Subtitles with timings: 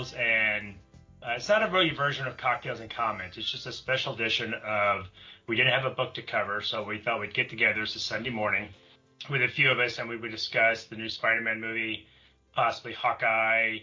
[0.00, 0.74] Cocktails and.
[1.22, 3.36] Uh, it's not a really version of Cocktails and Comments.
[3.36, 5.06] It's just a special edition of.
[5.46, 7.82] We didn't have a book to cover, so we thought we'd get together.
[7.82, 8.68] It's a Sunday morning
[9.28, 12.06] with a few of us, and we would discuss the new Spider Man movie,
[12.54, 13.78] possibly Hawkeye,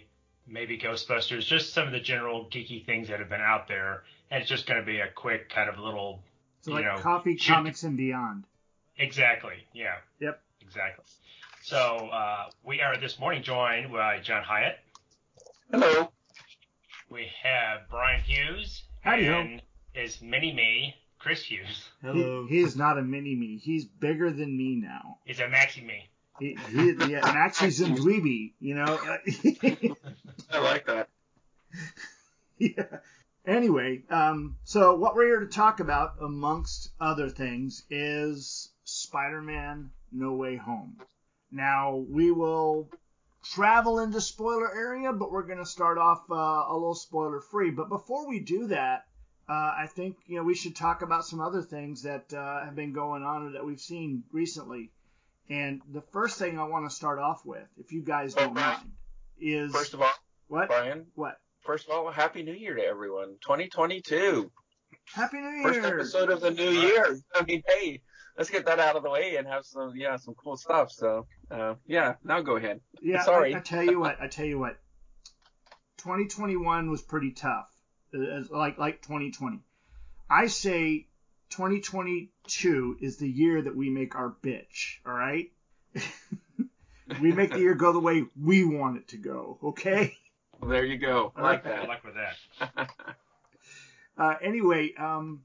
[0.48, 4.04] maybe Ghostbusters, just some of the general geeky things that have been out there.
[4.32, 6.24] And it's just going to be a quick kind of little.
[6.62, 8.46] So you like know, coffee, shoot- comics, and beyond.
[8.98, 9.68] Exactly.
[9.74, 9.96] Yeah.
[10.20, 10.42] Yep.
[10.62, 11.06] Exactly.
[11.62, 14.80] So uh, we are this morning joined by John Hyatt.
[15.70, 16.10] Hello.
[17.10, 19.34] We have Brian Hughes Howdy ho.
[19.34, 21.90] and his mini me, Chris Hughes.
[22.02, 23.58] He, he is not a mini me.
[23.62, 25.18] He's bigger than me now.
[25.26, 26.10] He's a maxi me.
[26.40, 28.86] He, he, yeah, Maxie's in dweeby, you know.
[30.52, 31.10] I like that.
[32.58, 33.00] yeah.
[33.46, 40.34] Anyway, um, so what we're here to talk about, amongst other things, is Spider-Man: No
[40.34, 40.98] Way Home.
[41.52, 42.90] Now we will
[43.54, 47.72] travel into spoiler area, but we're going to start off uh, a little spoiler free.
[47.72, 49.06] But before we do that,
[49.50, 52.76] uh, I think you know we should talk about some other things that uh, have
[52.76, 54.92] been going on or that we've seen recently.
[55.50, 58.92] And the first thing I want to start off with, if you guys don't mind,
[59.40, 60.12] is First of all,
[60.50, 60.68] what?
[60.68, 61.38] Brian, What?
[61.62, 63.38] first of all, Happy New Year to everyone.
[63.42, 64.52] 2022.
[65.14, 65.82] Happy New Year!
[65.82, 67.18] First episode of the new year.
[67.34, 68.02] I mean, hey,
[68.38, 70.92] let's get that out of the way and have some, yeah, some cool stuff.
[70.92, 72.82] So, uh, yeah, now go ahead.
[73.02, 73.56] Yeah, Sorry.
[73.56, 74.78] I, I tell you what, I tell you what.
[75.98, 77.68] 2021 was pretty tough,
[78.14, 79.60] uh, like like 2020.
[80.30, 81.08] I say
[81.50, 84.98] 2022 is the year that we make our bitch.
[85.06, 85.52] All right,
[87.22, 89.58] we make the year go the way we want it to go.
[89.64, 90.16] Okay.
[90.66, 91.34] There you go.
[91.36, 91.88] I like Good that.
[91.88, 92.90] luck with that.
[94.20, 95.42] Uh, anyway, um,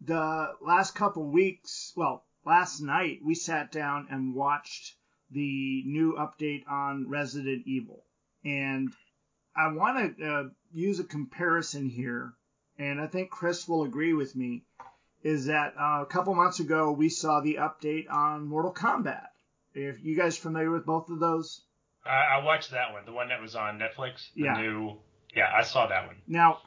[0.00, 4.94] the last couple weeks, well, last night we sat down and watched
[5.30, 8.04] the new update on Resident Evil,
[8.44, 8.92] and
[9.56, 12.32] I want to uh, use a comparison here,
[12.78, 14.64] and I think Chris will agree with me,
[15.22, 19.26] is that uh, a couple months ago we saw the update on Mortal Kombat.
[19.74, 21.62] If you guys familiar with both of those,
[22.04, 24.32] I, I watched that one, the one that was on Netflix.
[24.34, 24.60] The Yeah.
[24.60, 24.98] new.
[25.36, 26.16] Yeah, I saw that one.
[26.26, 26.58] Now,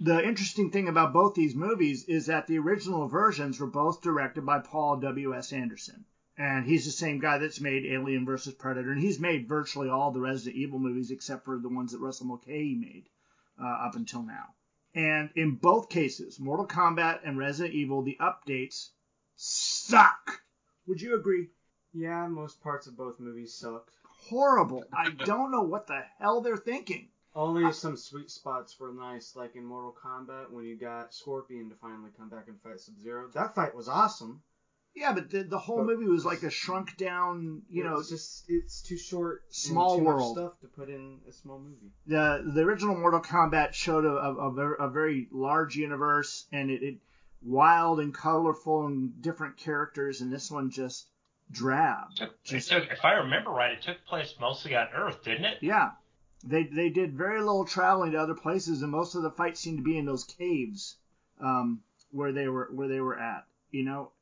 [0.00, 4.46] the interesting thing about both these movies is that the original versions were both directed
[4.46, 5.52] by Paul W.S.
[5.52, 6.06] Anderson.
[6.38, 8.54] And he's the same guy that's made Alien vs.
[8.54, 8.92] Predator.
[8.92, 12.28] And he's made virtually all the Resident Evil movies except for the ones that Russell
[12.28, 13.10] Mulcahy made
[13.62, 14.54] uh, up until now.
[14.94, 18.88] And in both cases, Mortal Kombat and Resident Evil, the updates
[19.36, 20.40] suck.
[20.86, 21.48] Would you agree?
[21.92, 23.90] Yeah, most parts of both movies suck.
[24.28, 24.82] Horrible.
[24.94, 27.08] I don't know what the hell they're thinking.
[27.34, 31.76] Only some sweet spots were nice, like in Mortal Kombat when you got Scorpion to
[31.76, 33.28] finally come back and fight Sub Zero.
[33.34, 34.42] That fight was awesome.
[34.96, 38.08] Yeah, but the, the whole But- movie was like a shrunk down, you know, it's
[38.08, 39.42] just it's too short.
[39.50, 40.36] Small too much world.
[40.36, 41.92] stuff to put in a small movie.
[42.06, 46.94] the the original Mortal Kombat showed a, a, a, very large universe and it, it
[47.42, 51.06] wild and colorful and different characters, and this one just
[51.52, 52.08] drab.
[52.20, 55.58] It Just took, if I remember right, it took place mostly on Earth, didn't it?
[55.60, 55.90] yeah,
[56.42, 59.78] they they did very little traveling to other places, and most of the fights seemed
[59.78, 60.96] to be in those caves
[61.40, 64.12] um, where they were where they were at, you know.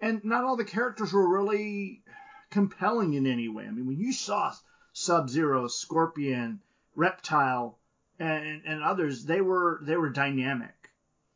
[0.00, 2.02] And not all the characters were really
[2.50, 3.64] compelling in any way.
[3.66, 4.52] I mean, when you saw
[4.92, 6.60] Sub Zero, Scorpion,
[6.94, 7.78] Reptile,
[8.18, 10.90] and, and others, they were they were dynamic,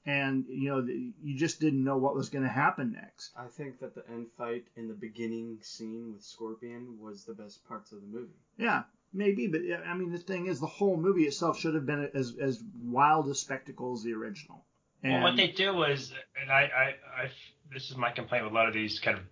[0.06, 0.86] and you know
[1.22, 3.32] you just didn't know what was going to happen next.
[3.36, 7.66] I think that the end fight in the beginning scene with Scorpion was the best
[7.66, 8.38] parts of the movie.
[8.56, 12.10] Yeah, maybe, but I mean the thing is, the whole movie itself should have been
[12.14, 14.64] as as wild a spectacle as the original.
[15.02, 17.30] Well, what they do is, and I, I, I,
[17.72, 19.22] this is my complaint with a lot of these kind of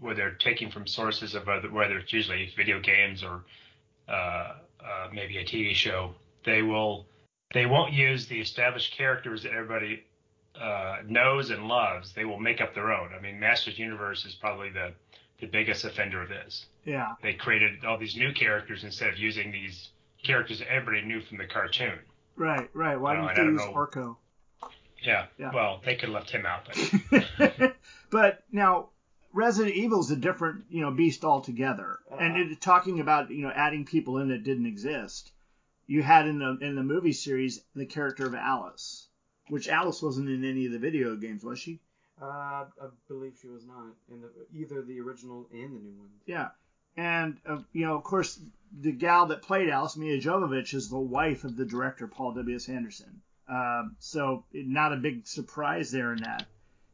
[0.00, 3.44] where they're taking from sources of other, whether it's usually video games or
[4.08, 6.12] uh, uh, maybe a TV show.
[6.44, 7.06] They will,
[7.54, 10.02] they won't use the established characters that everybody
[10.60, 13.10] uh, knows and loves, they will make up their own.
[13.16, 14.92] I mean, Masters Universe is probably the
[15.42, 16.66] the biggest offender of this.
[16.84, 17.14] Yeah.
[17.20, 19.90] They created all these new characters instead of using these
[20.22, 21.98] characters that everybody knew from the cartoon.
[22.36, 22.70] Right.
[22.72, 22.98] Right.
[22.98, 23.74] Why didn't they use.
[23.74, 24.16] Orko?
[25.02, 25.26] Yeah.
[25.38, 25.50] Yeah.
[25.52, 26.68] Well, they could have left him out,
[27.10, 27.74] but
[28.10, 28.90] but now
[29.34, 31.98] Resident Evil is a different, you know, beast altogether.
[32.10, 32.22] Uh-huh.
[32.24, 35.32] And it, talking about, you know, adding people in that didn't exist,
[35.88, 39.08] you had in the in the movie series the character of Alice,
[39.48, 41.80] which Alice wasn't in any of the video games, was she?
[42.22, 46.10] Uh, I believe she was not in the, either the original and the new one.
[46.24, 46.48] Yeah.
[46.96, 48.38] And uh, you know, of course,
[48.80, 52.54] the gal that played Alice, Milla Jovovich, is the wife of the director Paul W.
[52.54, 52.68] S.
[52.68, 53.22] Anderson.
[53.48, 56.46] Um, so not a big surprise there in that.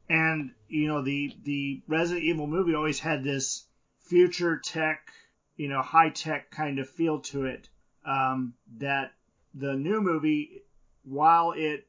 [0.09, 3.67] And you know, the the Resident Evil movie always had this
[4.03, 5.11] future tech,
[5.57, 7.69] you know, high tech kind of feel to it.
[8.07, 9.13] Um, that
[9.53, 10.63] the new movie,
[11.03, 11.88] while it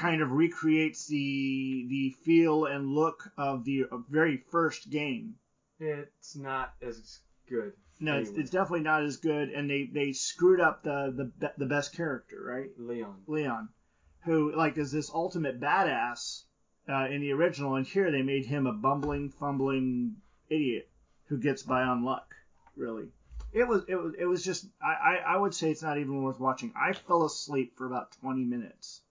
[0.00, 5.34] kind of recreates the the feel and look of the very first game,
[5.78, 7.74] It's not as good.
[8.00, 8.42] no, it's, anyway.
[8.42, 12.42] it's definitely not as good, and they, they screwed up the, the the best character,
[12.42, 12.70] right?
[12.78, 13.16] Leon.
[13.26, 13.68] Leon,
[14.24, 16.44] who like is this ultimate badass
[16.88, 20.16] uh, in the original, and here they made him a bumbling, fumbling
[20.48, 20.88] idiot
[21.26, 22.34] who gets by on luck.
[22.74, 23.08] Really,
[23.52, 26.22] it was it was it was just I, I I would say it's not even
[26.22, 26.72] worth watching.
[26.74, 29.02] I fell asleep for about 20 minutes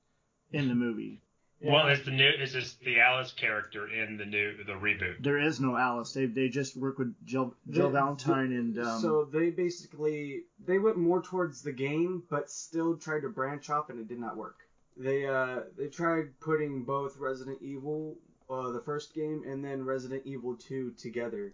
[0.52, 1.22] in the movie.
[1.62, 5.22] well, is the new is this the Alice character in the new the reboot?
[5.22, 6.14] There is no Alice.
[6.14, 10.80] They they just work with Jill Jill The- Valentine and um, so they basically they
[10.80, 14.38] went more towards the game, but still tried to branch off, and it did not
[14.38, 14.58] work.
[14.98, 18.18] They uh they tried putting both Resident Evil,
[18.50, 21.54] uh, the first game, and then Resident Evil 2 together,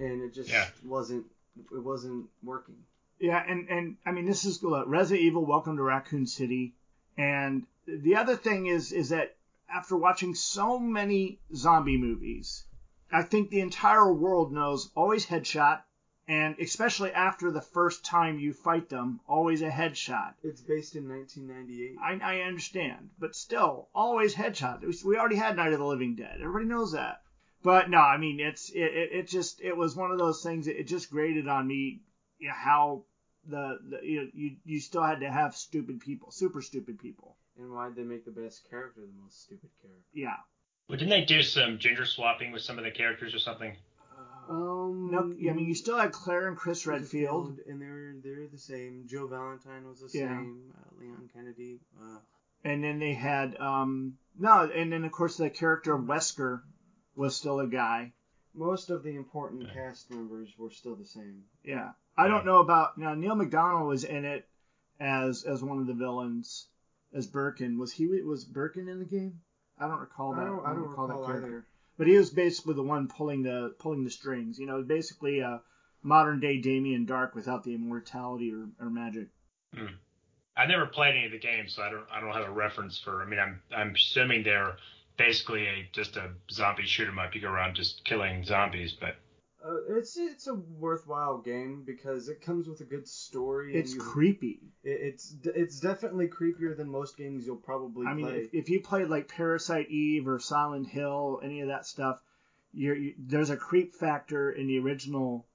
[0.00, 0.66] and it just Yeah.
[0.84, 1.26] wasn't
[1.70, 2.76] it wasn't working.
[3.20, 6.74] Yeah, and and I mean this is look, Resident Evil: Welcome to Raccoon City,
[7.16, 9.36] and the other thing is is that
[9.68, 12.64] after watching so many zombie movies,
[13.10, 15.82] I think the entire world knows always headshot,
[16.28, 20.34] and especially after the first time you fight them, always a headshot.
[20.42, 21.96] It's based in 1998.
[22.00, 25.04] I, I understand, but still, always headshot.
[25.04, 26.38] We already had Night of the Living Dead.
[26.40, 27.22] Everybody knows that.
[27.62, 30.66] But no, I mean, it's it, it, it just it was one of those things.
[30.66, 32.02] That it just grated on me
[32.38, 33.04] you know, how
[33.48, 37.36] the, the you, know, you you still had to have stupid people, super stupid people.
[37.58, 40.02] And why did they make the best character the most stupid character?
[40.12, 40.36] Yeah.
[40.88, 43.76] Well, didn't they do some ginger swapping with some of the characters or something?
[44.48, 47.58] Um, No, I mean, you still had Claire and Chris Redfield.
[47.66, 49.06] and they're they're the same.
[49.06, 50.28] Joe Valentine was the Yeah.
[50.28, 50.72] same.
[50.76, 51.80] Uh, Leon Kennedy.
[52.00, 52.18] Uh,
[52.64, 56.62] and then they had um no, and then of course the character of Wesker
[57.14, 58.12] was still a guy.
[58.54, 61.44] Most of the important cast members were still the same.
[61.64, 61.90] Yeah.
[62.16, 63.14] I don't know about now.
[63.14, 64.46] Neal McDonough was in it
[65.00, 66.66] as as one of the villains
[67.14, 67.78] as Birkin.
[67.78, 69.40] Was he was Birkin in the game?
[69.78, 70.42] I don't recall that.
[70.42, 71.46] I don't, I don't recall, that character.
[71.46, 71.66] either.
[71.98, 74.58] But he was basically the one pulling the pulling the strings.
[74.58, 75.60] You know, basically uh, a
[76.02, 79.28] modern day Damien Darhk without the immortality or, or magic.
[79.74, 79.86] Hmm.
[80.56, 82.98] I never played any of the games, so I don't I don't have a reference
[82.98, 83.22] for.
[83.22, 84.76] I mean, I'm I'm assuming they're
[85.26, 87.34] basically a just a zombie shoot 'em up.
[87.34, 89.16] You go around just killing zombies, but
[89.64, 93.68] Uh, it's it's a worthwhile game because it comes with a good story.
[93.68, 94.58] and It's you- creepy.
[94.82, 98.38] it- it's it's definitely creepier than most games you'll probably I mean, play.
[98.44, 102.20] if, if you played like Parasite Eve or Silent Hill, any of that stuff,
[102.72, 105.46] you're, you, there's a creep factor in the original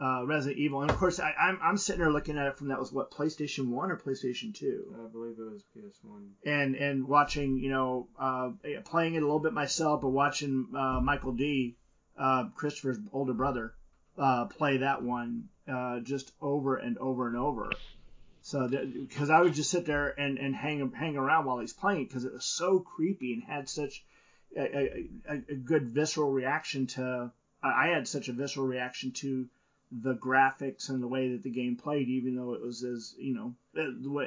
[0.00, 0.82] uh, Resident Evil.
[0.82, 3.10] And of course, I, I'm I'm sitting there looking at it from that was what
[3.10, 6.28] PlayStation One or PlayStation Two, I believe it was PS1.
[6.44, 8.50] and and watching you know uh,
[8.84, 11.76] playing it a little bit myself, but watching uh, Michael D,
[12.18, 13.74] uh, Christopher's older brother,
[14.18, 17.70] uh, play that one uh, just over and over and over.
[18.42, 22.02] So because I would just sit there and, and hang hang around while he's playing
[22.02, 24.04] it because it was so creepy and had such
[24.56, 29.48] a, a, a, good visceral reaction to I had such a visceral reaction to
[29.92, 33.34] the graphics and the way that the game played, even though it was as you
[33.34, 33.54] know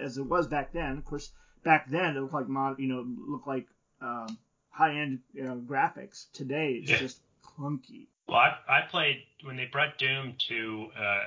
[0.02, 0.98] as it was back then.
[0.98, 1.32] Of course,
[1.64, 3.68] back then it looked like mod, you know, looked like
[4.02, 4.38] um,
[4.70, 6.32] high end you know, graphics.
[6.34, 6.98] Today it's Yeah.
[6.98, 8.08] just clunky.
[8.28, 11.20] well, I I played when they brought Doom to uh,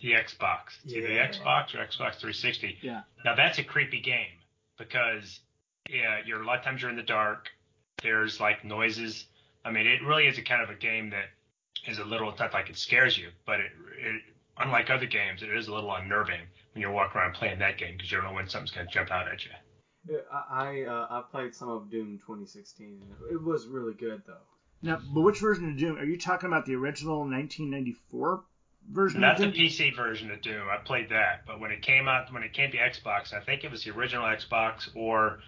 [0.00, 2.78] the Xbox, it's either the Xbox or Xbox 360.
[2.82, 3.02] Yeah.
[3.24, 4.32] Now that's a creepy game
[4.78, 5.40] because
[5.90, 7.48] yeah, you're a lot of times you're in the dark.
[8.02, 9.26] There's like noises.
[9.64, 11.26] I mean, it really is a kind of a game that
[11.86, 12.30] is a little.
[12.30, 14.22] It's not like it scares you, but it, it
[14.58, 16.40] unlike other games, it is a little unnerving
[16.72, 18.92] when you're walking around playing that game because you don't know when something's going to
[18.92, 19.50] jump out at you.
[20.32, 23.02] I I, uh, I played some of Doom 2016.
[23.30, 24.34] It, it was really good though.
[24.82, 26.66] Now, but which version of Doom are you talking about?
[26.66, 28.44] The original 1994
[28.90, 30.68] version Not of the PC version of Doom.
[30.70, 33.64] I played that, but when it came out, when it came to Xbox, I think
[33.64, 35.40] it was the original Xbox or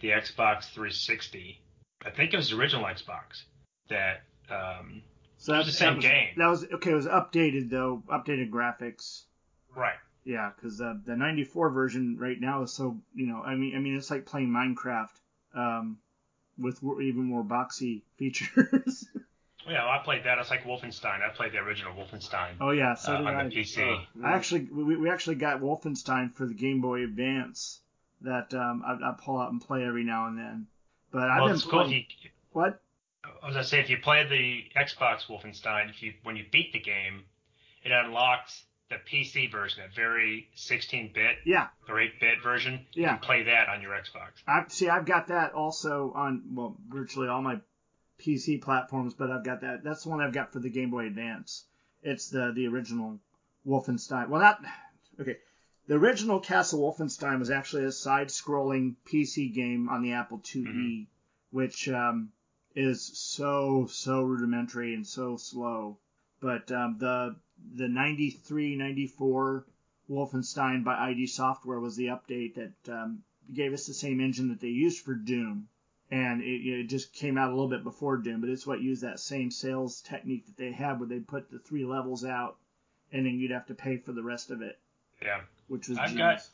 [0.00, 1.60] the Xbox 360.
[2.04, 3.42] I think it was the original Xbox
[3.88, 5.02] that um,
[5.44, 6.28] So It was that- the same that was, game.
[6.38, 6.90] That was okay.
[6.92, 9.24] It was updated though, updated graphics.
[9.76, 9.96] right.
[10.24, 13.42] Yeah, because the the '94 version right now is so you know.
[13.42, 15.10] I mean, I mean, it's like playing Minecraft,
[15.54, 15.98] um,
[16.56, 19.06] with even more boxy features.
[19.68, 20.38] Yeah, well, I played that.
[20.38, 21.20] It's like Wolfenstein.
[21.22, 23.48] I played the original Wolfenstein oh yeah, so uh, did on I.
[23.48, 23.78] the PC.
[23.86, 27.80] Oh, I actually we, we actually got Wolfenstein for the Game Boy Advance
[28.22, 30.66] that um, I, I pull out and play every now and then.
[31.10, 31.80] But I've been it's cool.
[31.82, 32.06] If playing.
[32.22, 32.80] you, What?
[33.42, 36.72] I was gonna say if you play the Xbox Wolfenstein, if you when you beat
[36.72, 37.24] the game,
[37.82, 42.86] it unlocks the PC version, a very 16-bit Yeah, or 8-bit version.
[42.92, 43.08] You Yeah.
[43.16, 44.42] can play that on your Xbox.
[44.46, 44.88] I see.
[44.90, 47.60] I've got that also on well, virtually all my
[48.20, 49.82] PC platforms, but I've got that.
[49.82, 51.64] That's the one I've got for the Game Boy Advance.
[52.02, 53.20] It's the the original
[53.66, 54.28] Wolfenstein.
[54.28, 54.60] Well, not
[55.18, 55.36] okay.
[55.86, 61.06] The original Castle Wolfenstein was actually a side-scrolling PC game on the Apple IIe, Mhm.
[61.50, 62.30] which um,
[62.74, 65.98] is so so rudimentary and so slow.
[66.40, 67.36] But um, the
[67.76, 69.64] the 93, 94
[70.10, 74.60] Wolfenstein by ID Software was the update that um, gave us the same engine that
[74.60, 75.68] they used for Doom,
[76.10, 79.02] and it, it just came out a little bit before Doom, but it's what used
[79.02, 82.56] that same sales technique that they had, where they put the three levels out,
[83.12, 84.78] and then you'd have to pay for the rest of it,
[85.22, 85.40] Yeah.
[85.68, 86.50] which was I've genius.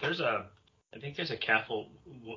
[0.00, 0.46] There's a,
[0.94, 1.88] I think there's a Castle,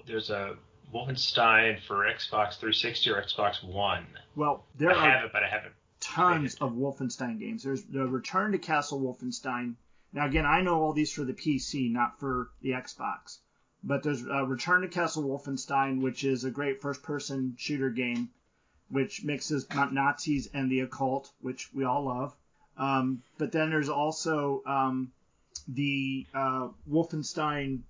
[0.07, 0.57] there's a
[0.93, 4.05] Wolfenstein for Xbox 360 or Xbox One.
[4.35, 5.73] Well, there I are have it, but I haven't.
[5.99, 7.63] tons of Wolfenstein games.
[7.63, 9.75] There's the Return to Castle Wolfenstein.
[10.13, 13.39] Now again, I know all these for the PC, not for the Xbox.
[13.83, 18.29] But there's uh, Return to Castle Wolfenstein, which is a great first-person shooter game,
[18.89, 22.35] which mixes Nazis and the occult, which we all love.
[22.77, 25.11] Um, but then there's also um,
[25.67, 27.81] the uh, Wolfenstein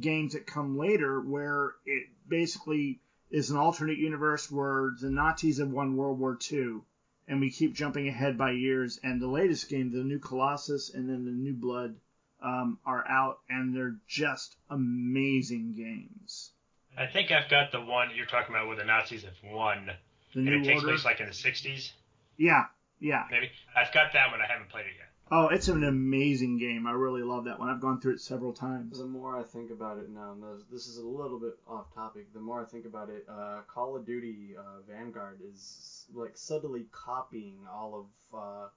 [0.00, 3.00] games that come later, where it basically
[3.30, 6.80] is an alternate universe where the Nazis have won World War II
[7.28, 9.00] and we keep jumping ahead by years.
[9.02, 11.96] And the latest game, the new Colossus and then the new Blood,
[12.42, 16.50] um, are out, and they're just amazing games.
[16.96, 19.90] I think I've got the one you're talking about where the Nazis have won,
[20.32, 21.90] The and new it takes order, place like in the 60s,
[22.36, 22.64] yeah,
[23.00, 23.24] yeah.
[23.30, 23.50] maybe.
[23.74, 24.40] I've got that one.
[24.40, 25.05] I haven't played it yet.
[25.28, 26.86] Oh, it's an amazing game.
[26.86, 27.68] I really love that one.
[27.68, 28.98] I've gone through it several times.
[28.98, 31.92] The more I think about it now, and this- this is a little bit off
[31.92, 32.32] topic.
[32.32, 36.84] The more I think about it, uh, Call of Duty uh, Vanguard is like subtly
[36.92, 38.68] copying all of uh,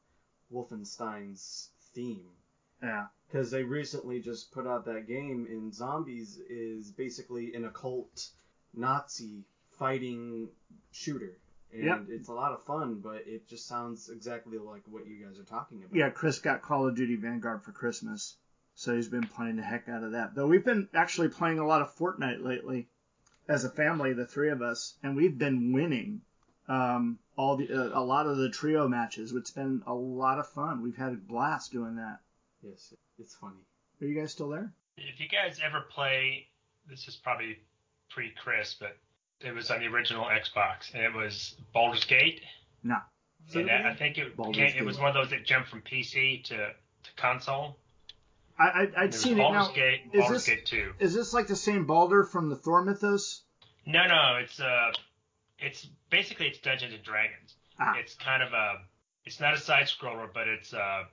[0.52, 2.26] Wolfenstein's theme.
[2.82, 8.32] Yeah, Because they recently just put out that game, and Zombies is basically an occult
[8.74, 9.44] Nazi
[9.78, 10.50] fighting
[10.92, 11.38] shooter.
[11.72, 12.06] And Yep.
[12.10, 15.44] it's a lot of fun, but it just sounds exactly like what you guys are
[15.44, 15.96] talking about.
[15.96, 16.10] yeah.
[16.10, 18.36] Chris got Call of Duty Vanguard for Christmas,
[18.76, 20.34] so he's been playing the heck out of that.
[20.36, 22.88] Though we've been actually playing a lot of Fortnite lately,
[23.48, 26.22] as a family, the three of us, and we've been winning
[26.68, 29.32] um, all the uh, a lot of the trio matches.
[29.34, 30.82] It's been a lot of fun.
[30.84, 32.20] We've had a blast doing that.
[32.62, 33.66] Yes, it's funny.
[34.02, 34.72] Are you guys still there?
[34.98, 36.48] If you guys ever play,
[36.88, 37.58] this is probably
[38.10, 38.98] pre Chris, but
[39.42, 42.42] it was on the original Xbox, and it was Baldur's Gate.
[42.84, 42.98] No.
[43.56, 46.44] And that, I think it, Baldur's it was one of those that jumped from PC
[46.46, 47.78] to, to console.
[48.60, 49.74] I, I I'd There was seen it Baldur's now.
[49.74, 50.94] Gate, is Baldur's this- Gate 2.
[51.00, 53.42] Is this like the same Baldur from the Thor mythos?
[53.86, 54.92] No, no, it's uh,
[55.58, 57.56] it's basically it's Dungeons and Dragons.
[57.80, 57.94] Ah.
[57.98, 58.74] It's kind of a,
[59.26, 61.04] it's not a side scroller, but it's uh,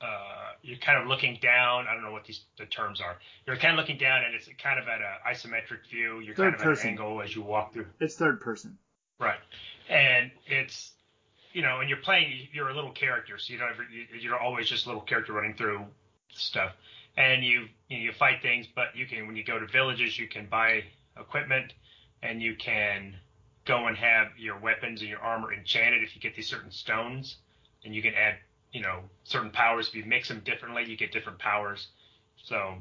[0.00, 1.86] uh, you're kind of looking down.
[1.88, 3.16] I don't know what these the terms are.
[3.46, 6.20] You're kind of looking down, and it's kind of at an isometric view.
[6.20, 6.88] You're kind of person.
[6.88, 7.86] at an angle as you walk through.
[8.00, 8.78] It's third person.
[9.18, 9.38] Right.
[9.88, 10.92] And it's,
[11.52, 14.38] you know, and you're playing, you're a little character, so you don't ever, you- you're
[14.38, 15.86] always just a little character running through
[16.28, 16.72] stuff.
[17.16, 20.18] And you, you, know, you fight things, but you can, when you go to villages,
[20.18, 20.84] you can buy
[21.18, 21.72] equipment
[22.22, 23.16] and you can
[23.64, 27.38] go and have your weapons and your armor enchanted if you get these certain stones.
[27.84, 28.34] And you can add,
[28.72, 29.88] you know, certain powers.
[29.88, 31.88] If you mix them differently, you get different powers.
[32.36, 32.74] So,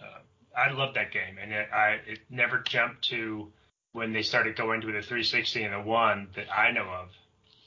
[0.00, 0.18] uh,
[0.56, 1.36] I love that game.
[1.40, 3.48] And it, I, it never jumped to,
[3.92, 7.08] when they started going to the 360 and the one that I know of,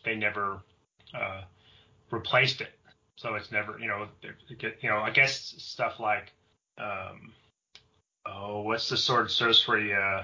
[0.04, 0.62] they never
[1.14, 1.42] uh,
[2.10, 2.72] replaced it.
[3.16, 6.32] So it's never, you know, it you know, I guess stuff like,
[6.78, 7.34] um,
[8.26, 10.24] oh, what's the sword sorcery, uh,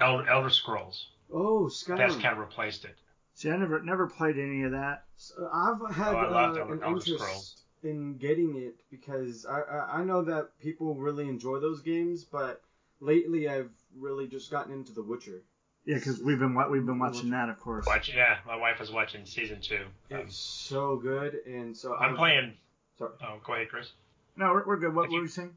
[0.00, 1.06] Elder, Elder Scrolls?
[1.32, 1.98] Oh, Skyrim.
[1.98, 2.96] That's kind of replaced it.
[3.42, 5.02] See, I never never played any of that.
[5.16, 7.56] So I've had Oh, I uh, an interest Scrolls.
[7.82, 12.62] in getting it because I, I I know that people really enjoy those games, but
[13.00, 15.42] lately I've really just gotten into The Witcher.
[15.86, 17.84] Yeah, because we've been we've been watching that, of course.
[17.84, 19.86] Watch, yeah, my wife was watching season two.
[20.12, 22.52] Um, It's so good, and so I'm I've- playing.
[22.96, 23.10] Sorry.
[23.26, 23.90] Oh, go ahead, Chris.
[24.36, 24.94] No, we're, we're good.
[24.94, 25.50] What, If you- were you saying?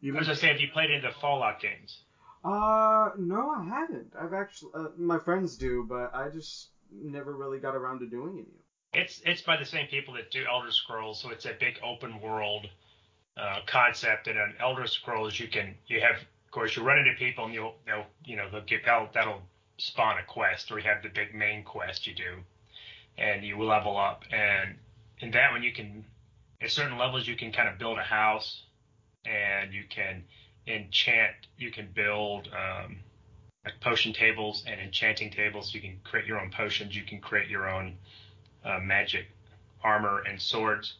[0.00, 2.00] You I was been, gonna say, have you played any of the Fallout games?
[2.44, 4.12] Uh, no, I haven't.
[4.20, 8.34] I've actually, uh, my friends do, but I just never really got around to doing
[8.34, 8.58] any of.
[8.94, 12.20] It's it's by the same people that do Elder Scrolls, so it's a big open
[12.20, 12.68] world
[13.36, 14.26] uh, concept.
[14.28, 17.52] And on Elder Scrolls, you can you have, of course, you run into people, and
[17.52, 19.42] you'll they'll you know they'll give that'll, that'll
[19.76, 22.36] spawn a quest, or you have the big main quest you do,
[23.18, 24.22] and you level up.
[24.32, 24.76] And
[25.20, 26.04] in that one, you can
[26.62, 28.62] at certain levels you can kind of build a house,
[29.26, 30.24] and you can
[30.66, 31.36] enchant.
[31.58, 32.48] You can build.
[32.48, 33.00] Um,
[33.68, 35.74] like potion tables and enchanting tables.
[35.74, 36.96] You can create your own potions.
[36.96, 37.96] You can create your own
[38.64, 39.26] uh, magic
[39.82, 40.94] armor and swords.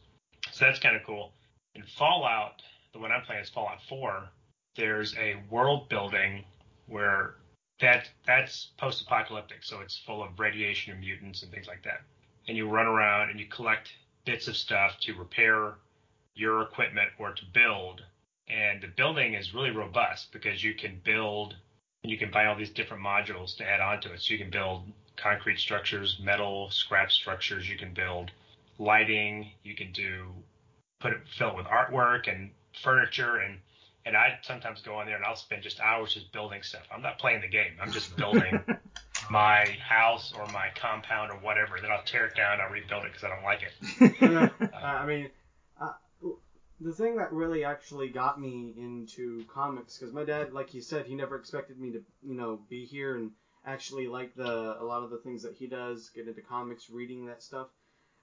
[0.52, 1.32] So that's kind of cool.
[1.74, 4.28] In Fallout, the one I'm playing is Fallout 4.
[4.76, 6.44] There's a world building
[6.86, 7.34] where
[7.80, 12.00] that that's post-apocalyptic, so it's full of radiation and mutants and things like that.
[12.48, 13.92] And you run around and you collect
[14.24, 15.74] bits of stuff to repair
[16.34, 18.02] your equipment or to build.
[18.48, 21.54] And the building is really robust because you can build
[22.02, 24.20] and you can buy all these different modules to add onto it.
[24.20, 24.82] So you can build
[25.16, 27.68] concrete structures, metal scrap structures.
[27.68, 28.30] You can build
[28.78, 29.50] lighting.
[29.62, 30.26] You can do
[31.00, 32.50] put it fill it with artwork and
[32.82, 33.58] furniture and
[34.04, 36.82] and I sometimes go on there and I'll spend just hours just building stuff.
[36.94, 37.72] I'm not playing the game.
[37.80, 38.58] I'm just building
[39.30, 41.78] my house or my compound or whatever.
[41.80, 42.58] Then I'll tear it down.
[42.60, 44.52] I'll rebuild it because I don't like it.
[44.78, 45.28] Uh, I mean,
[45.80, 45.90] uh,
[46.80, 51.06] the thing that really actually got me into comics, because my dad, like he said,
[51.06, 53.30] he never expected me to, you know, be here and
[53.66, 57.26] actually like the a lot of the things that he does, get into comics, reading
[57.26, 57.68] that stuff.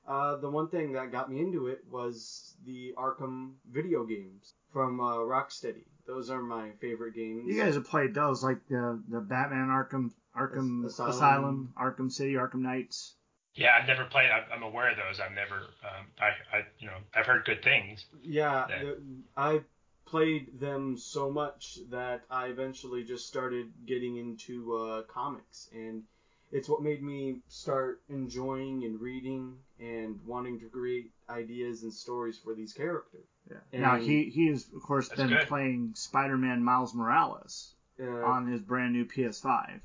[0.08, 5.00] Uh, the one thing that got me into it was the Arkham video games from
[5.00, 5.86] uh, Rocksteady.
[6.06, 7.46] Those are my favorite games.
[7.48, 11.12] You guys have played those, like the the Batman Arkham Arkham Asylum.
[11.12, 13.16] Asylum, Arkham City, Arkham Knights.
[13.56, 14.30] Yeah, I've never played.
[14.30, 15.20] I- I'm aware of those.
[15.20, 15.56] I've never.
[15.84, 18.06] Um, I, I, you know, I've heard good things.
[18.22, 18.84] Yeah, Yeah.
[18.84, 19.02] the-
[19.38, 19.62] I
[20.06, 26.04] played them so much that I eventually just started getting into uh, comics, and
[26.52, 32.38] it's what made me start enjoying and reading and wanting to create ideas and stories
[32.38, 33.26] for these characters.
[33.50, 33.80] Yeah.
[33.80, 35.48] now he he has of course been good.
[35.48, 39.80] playing Spider-Man Miles Morales Uh, on his brand new PS5,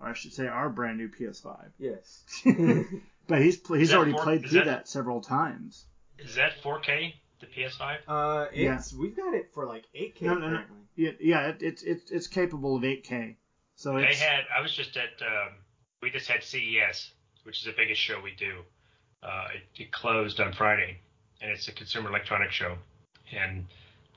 [0.00, 1.70] or I should say our brand new PS5.
[1.78, 2.24] yes.
[3.28, 5.86] but he's pl- he's already for- played through that- that several times.
[6.18, 7.14] Is that 4K?
[7.40, 7.98] The PS5?
[8.08, 8.76] Uh, Yeah.
[8.76, 10.46] it's we've got it for like 8K No, no, no.
[10.46, 10.76] apparently.
[10.96, 13.36] Yeah, yeah, it, it's it's it's capable of 8K.
[13.74, 14.44] So They had.
[14.56, 15.20] I was just at.
[15.20, 15.52] Um,
[16.00, 17.10] we just had CES,
[17.42, 18.62] which is the biggest show we do.
[19.22, 20.98] Uh, it, it closed on Friday,
[21.42, 22.76] and it's a consumer electronics show.
[23.36, 23.66] And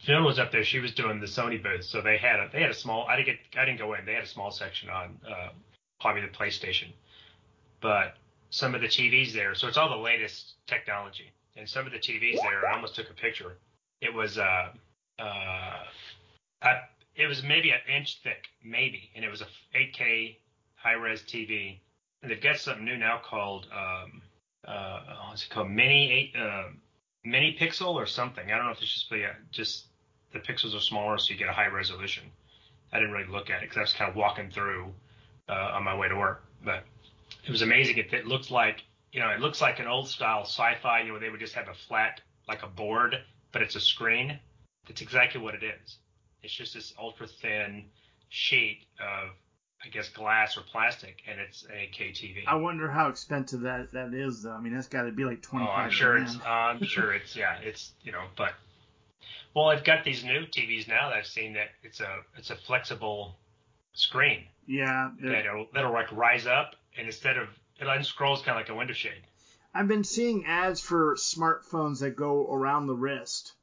[0.06, 0.64] Fiona was up there.
[0.64, 3.06] She was doing the Sony booth, so they had a they had a small.
[3.10, 3.60] I didn't get.
[3.62, 4.06] I didn't go in.
[4.06, 5.50] They had a small section on uh,
[6.00, 6.92] probably the PlayStation,
[7.82, 8.16] but
[8.50, 9.56] some of the TVs there.
[9.56, 12.68] So it's all the latest technology, and some of the TVs there.
[12.68, 13.58] I almost took a picture.
[14.02, 14.38] It was.
[14.38, 14.70] Uh,
[15.20, 15.84] uh,
[16.62, 16.82] I,
[17.16, 20.38] it was maybe an inch thick, maybe, and it was a 8K
[20.76, 21.80] high-res TV.
[22.22, 24.22] And they've got something new now called um,
[24.68, 25.70] uh, what's it called?
[25.70, 26.70] Mini eight, uh,
[27.24, 28.52] mini pixel or something.
[28.52, 29.86] I don't know if it's just the, uh, just
[30.34, 32.24] the pixels are smaller, so you get a high resolution.
[32.92, 34.94] I didn't really look at it because I was kind of walking through
[35.50, 36.84] uh, on my way to work, but
[37.46, 37.98] it was amazing.
[37.98, 41.02] It, it looks like you know, it looks like an old style sci-fi.
[41.02, 43.16] You know, they would just have a flat like a board,
[43.52, 44.40] but it's a screen.
[44.88, 45.98] That's exactly what it is.
[46.42, 47.86] It's just this ultra thin
[48.30, 49.30] sheet of,
[49.84, 52.44] I guess, glass or plastic, and it's a KTV.
[52.48, 54.52] I wonder how expensive that that is though.
[54.54, 56.28] I mean, that's got to be like Oh, I'm sure grand.
[56.28, 56.38] it's.
[56.38, 57.36] Uh, I'm sure it's.
[57.36, 57.94] Yeah, it's.
[58.04, 58.54] You know, but.
[59.56, 62.56] Well, I've got these new TVs now that I've seen that it's a it's a
[62.56, 63.36] flexible
[63.94, 67.48] screen Yeah, that'll that'll like rise up and instead of
[67.80, 69.24] it unscrolls kind of like a window shade.
[69.74, 73.54] I've been seeing ads for smartphones that go around the wrist,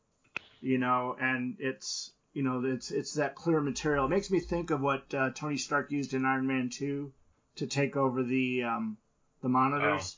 [0.60, 4.06] you know, and it's you know it's it's that clear material.
[4.06, 7.12] It makes me think of what uh, Tony Stark used in Iron Man 2
[7.56, 8.96] to take over the um,
[9.42, 10.16] the monitors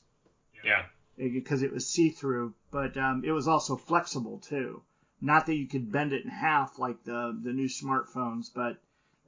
[0.64, 0.84] Yeah.
[1.16, 4.82] because it was see through, but um, it was also flexible too.
[5.20, 8.76] Not that you could bend it in half like the the new smartphones, but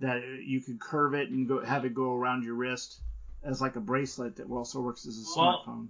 [0.00, 3.00] that you could curve it and go have it go around your wrist
[3.42, 5.88] as like a bracelet that also works as a Well, smartphone.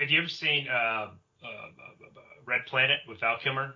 [0.00, 1.08] Have you ever seen uh, uh,
[1.44, 3.74] uh, Red Planet with Val Kilmer?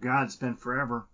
[0.00, 1.06] God, it's been forever.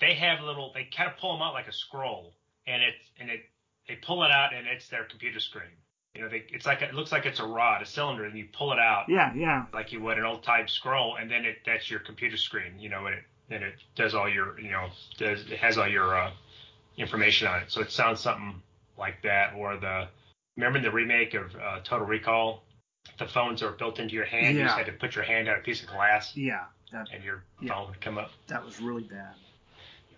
[0.00, 0.72] They have little.
[0.74, 2.34] They kind of pull them out like a scroll,
[2.66, 3.40] and it and it
[3.88, 5.70] they pull it out and it's their computer screen.
[6.14, 8.46] You know, they, it's like it looks like it's a rod, a cylinder, and you
[8.52, 9.66] pull it out Yeah, yeah.
[9.72, 12.78] like you would an old type scroll, and then it that's your computer screen.
[12.78, 15.88] You know, and it and it does all your you know does it has all
[15.88, 16.30] your uh,
[16.98, 17.70] information on it.
[17.70, 18.60] So it sounds something
[18.98, 20.08] like that, or the
[20.56, 22.62] remember the remake of uh, Total Recall.
[23.18, 24.56] The phones are built into your hand.
[24.56, 24.62] Yeah.
[24.62, 27.24] You just had to put your hand on a piece of glass, Yeah, that and
[27.24, 27.72] your Yeah.
[27.74, 28.30] phone would come up.
[28.48, 29.34] that was really bad.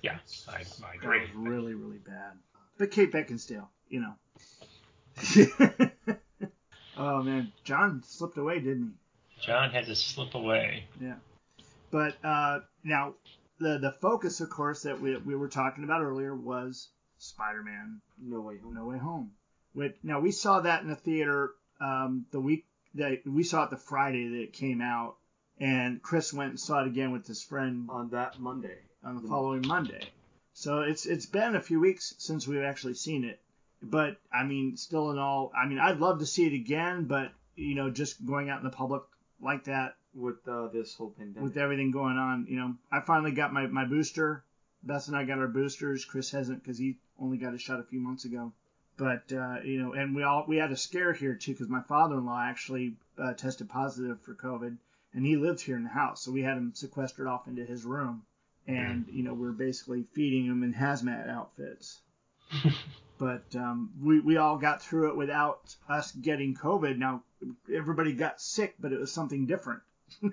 [0.02, 1.20] Yeah, I, I That agree.
[1.20, 2.32] was really, really bad.
[2.78, 4.14] But Kate Beckinsale, you know.
[6.96, 8.94] oh man, John slipped away, didn't
[9.38, 9.46] he?
[9.46, 10.84] John had to slip away.
[11.00, 11.14] Yeah.
[11.90, 13.14] But uh, now
[13.60, 18.40] the the focus, of course, that we we were talking about earlier was Spider-Man: No
[18.40, 18.74] way home.
[18.74, 19.30] No Way Home.
[19.72, 23.70] Which now we saw that in the theater um, the week that we saw it
[23.70, 25.16] the Friday that it came out,
[25.60, 28.78] and Chris went and saw it again with his friend On that Monday.
[29.04, 30.08] on the following Monday.
[30.54, 33.40] So it's it's been a few weeks since we've actually seen it.
[33.82, 37.30] But I mean, still in all, I mean, I'd love to see it again, but
[37.56, 39.02] you know, just going out in the public
[39.40, 41.42] like that With uh, this whole pandemic.
[41.42, 44.44] with everything going on, you know, I finally got my my booster.
[44.82, 46.04] Beth and I got our boosters.
[46.04, 48.52] Chris hasn't because he only got his shot a few months ago.
[48.96, 51.82] But uh, you know, and we all we had a scare here too because my
[51.82, 54.76] father-in-law actually uh, tested positive for COVID,
[55.14, 57.84] and he lived here in the house, so we had him sequestered off into his
[57.84, 58.24] room,
[58.66, 62.00] and you know, we are basically feeding him in hazmat outfits.
[63.18, 66.98] but um, we we all got through it without us getting COVID.
[66.98, 67.22] Now
[67.72, 69.82] everybody got sick, but it was something different.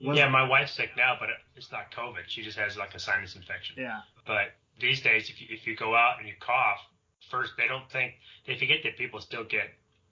[0.00, 2.22] Yeah, my wife's sick now, but it's not COVID.
[2.26, 3.76] She just has like a sinus infection.
[3.78, 4.00] Yeah.
[4.26, 6.78] But these days, if you, if you go out and you cough,
[7.30, 8.14] first they don't think
[8.46, 9.68] they forget that people still get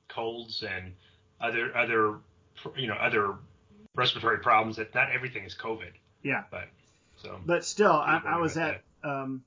[0.08, 0.92] colds and
[1.40, 2.18] other other
[2.76, 3.36] you know other
[3.94, 4.76] respiratory problems.
[4.76, 5.92] That not everything is COVID.
[6.22, 6.44] Yeah.
[6.50, 6.68] But
[7.16, 9.42] so But still, I, I was at um,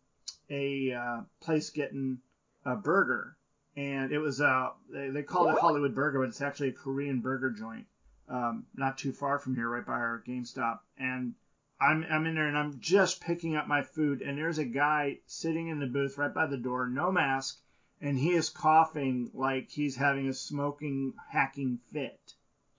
[0.49, 2.17] a uh, place getting
[2.65, 3.37] a burger,
[3.75, 7.19] and it was uh, they, they call it Hollywood Burger, but it's actually a Korean
[7.19, 7.85] burger joint,
[8.31, 10.79] um, not too far from here, right by our GameStop.
[10.97, 11.33] And
[11.79, 15.17] I'm I'm in there, and I'm just picking up my food, and there's a guy
[15.25, 17.59] sitting in the booth right by the door, no mask,
[17.99, 22.33] and he is coughing like he's having a smoking hacking fit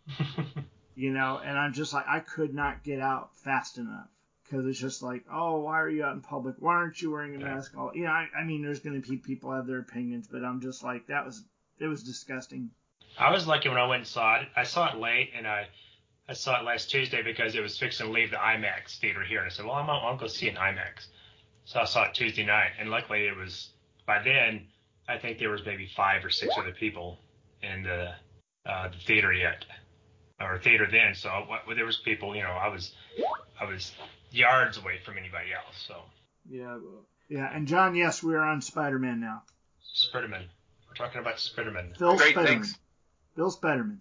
[0.95, 4.09] you know, and I'm just like, I could not get out fast enough
[4.45, 6.57] because it's just like, oh, why are you out in public?
[6.59, 7.55] Why aren't you wearing a Yeah.
[7.55, 7.77] mask?
[7.77, 10.45] All, you know, I, I mean, there's going to be people have their opinions, but
[10.45, 11.43] I'm just like, that was,
[11.79, 12.71] it was disgusting.
[13.19, 14.49] I was lucky when I went and saw it.
[14.57, 15.67] I saw it late, and I
[16.29, 19.41] I saw it last Tuesday because it was fixing to leave the IMAX theater here,
[19.41, 21.07] and I said, well, I'm I'll go see it in IMAX.
[21.65, 23.71] So I saw it Tuesday night, and luckily it was
[24.07, 24.67] by then.
[25.09, 27.19] I think there was maybe five or six other people
[27.63, 28.13] in the
[28.67, 29.65] uh, the theater yet,
[30.41, 31.15] or theater then.
[31.15, 32.35] So what, there was people.
[32.35, 32.95] You know, I was
[33.61, 33.93] I was
[34.31, 35.85] yards away from anybody else.
[35.87, 35.97] So
[36.49, 36.79] Yeah.
[37.29, 39.43] Yeah, and John, yes, we are on Spider-Man now.
[39.95, 40.45] Spider-Man.
[40.93, 41.97] We're talking about Spiderman.
[41.97, 42.47] Phil Great, Spiderman.
[42.47, 42.79] thanks.
[43.37, 44.01] Phil Spiderman.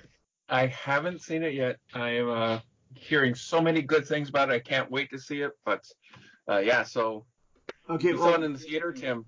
[0.49, 1.77] I haven't seen it yet.
[1.93, 2.59] I am uh,
[2.93, 4.53] hearing so many good things about it.
[4.53, 5.51] I can't wait to see it.
[5.65, 5.83] But
[6.49, 7.25] uh, yeah, so
[7.89, 9.25] Okay, you saw it well, in the theater, Tim.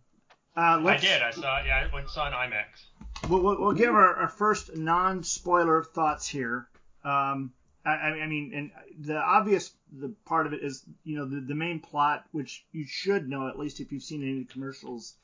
[0.56, 1.22] uh, I let's, did.
[1.22, 1.60] I saw.
[1.60, 1.66] it.
[1.68, 3.30] Yeah, I went and saw it in IMAX.
[3.30, 6.68] We'll, we'll, we'll give our, our first non-spoiler thoughts here.
[7.04, 7.54] Um,
[7.86, 8.72] I, I I mean, and
[9.06, 12.86] the obvious the part of it is, you know, the, the main plot, which you
[12.88, 15.16] should know at least if you've seen any of the commercials,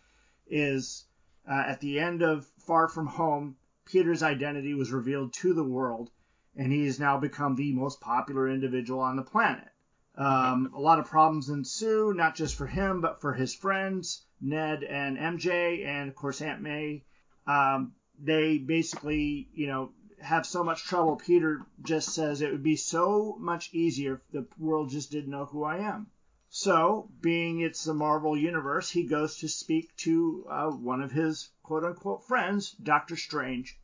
[0.48, 1.06] is
[1.50, 3.56] uh, at the end of Far From Home,
[3.92, 6.12] Peter's identity was revealed to the world,
[6.56, 9.68] and he has now become the most popular individual on the planet.
[10.16, 14.84] Um, a lot of problems ensue, not just for him, but for his friends, Ned
[14.84, 17.04] and MJ, and of course Aunt May.
[17.48, 21.16] Um, they basically, you know, have so much trouble.
[21.16, 25.46] Peter just says it would be so much easier if the world just didn't know
[25.46, 26.08] who I am.
[26.52, 31.52] So, being it's the Marvel Universe, he goes to speak to uh, one of his
[31.62, 33.78] quote unquote friends, Doctor Strange,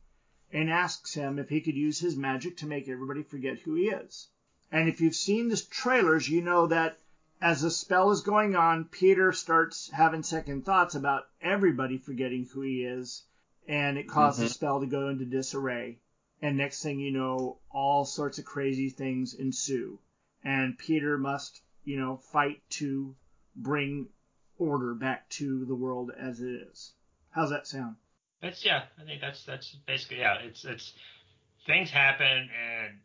[0.52, 3.88] and asks him if he could use his magic to make everybody forget who he
[3.88, 4.30] is.
[4.72, 6.98] And if you've seen the trailers, you know that
[7.40, 12.62] as the spell is going on, Peter starts having second thoughts about everybody forgetting who
[12.62, 13.22] he is,
[13.68, 16.00] and it causes the spell to go into disarray.
[16.42, 20.00] And next thing you know, all sorts of crazy things ensue.
[20.42, 23.14] And Peter must, you know, fight to
[23.54, 24.08] bring
[24.58, 26.92] order back to the world as it is.
[27.30, 27.96] How's that sound?
[28.42, 28.82] That's yeah.
[29.00, 30.36] I think that's that's basically yeah.
[30.42, 30.92] It's it's
[31.66, 32.98] things happen and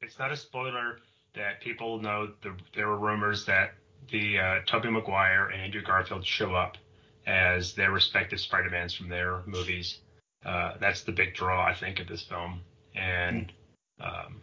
[0.00, 0.98] it's not a spoiler
[1.34, 3.74] that people know the, there were rumors that
[4.10, 6.76] the uh, Tobey Maguire and Andrew Garfield show up
[7.26, 9.98] as their respective Spider-Mans from their movies.
[10.44, 12.62] Uh, that's the big draw, I think, of this film.
[12.94, 13.52] And
[14.00, 14.42] um,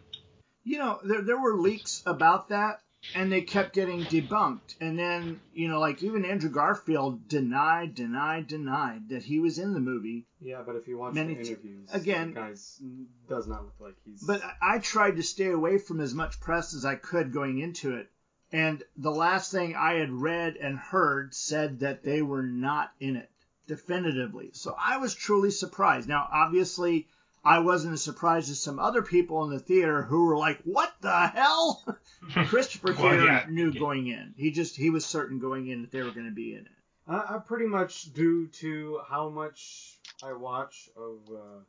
[0.64, 2.80] You know, there there were leaks about that,
[3.14, 4.76] and they kept getting debunked.
[4.80, 9.72] And then, you know, like even Andrew Garfield denied, denied, denied that he was in
[9.72, 10.26] the movie.
[10.40, 12.80] Yeah, but if you watch Many the t- interviews, again- guys
[13.28, 14.22] does not look like he's.
[14.22, 17.58] But I, I tried to stay away from as much press as I could going
[17.58, 18.08] into it.
[18.52, 23.14] And the last thing I had read and heard said that they were not in
[23.16, 23.30] it
[23.68, 24.50] definitively.
[24.52, 26.08] So I was truly surprised.
[26.08, 27.06] Now, obviously,
[27.42, 30.94] I wasn't as surprised as some other people in the theater who were like, "What
[31.00, 31.82] the hell?"
[32.48, 33.46] Christopher Well, Theater yeah.
[33.48, 34.34] knew going in.
[34.36, 36.72] He just he was certain going in that they were going to be in it.
[37.06, 41.60] I, I pretty much due to how much I watch of uh,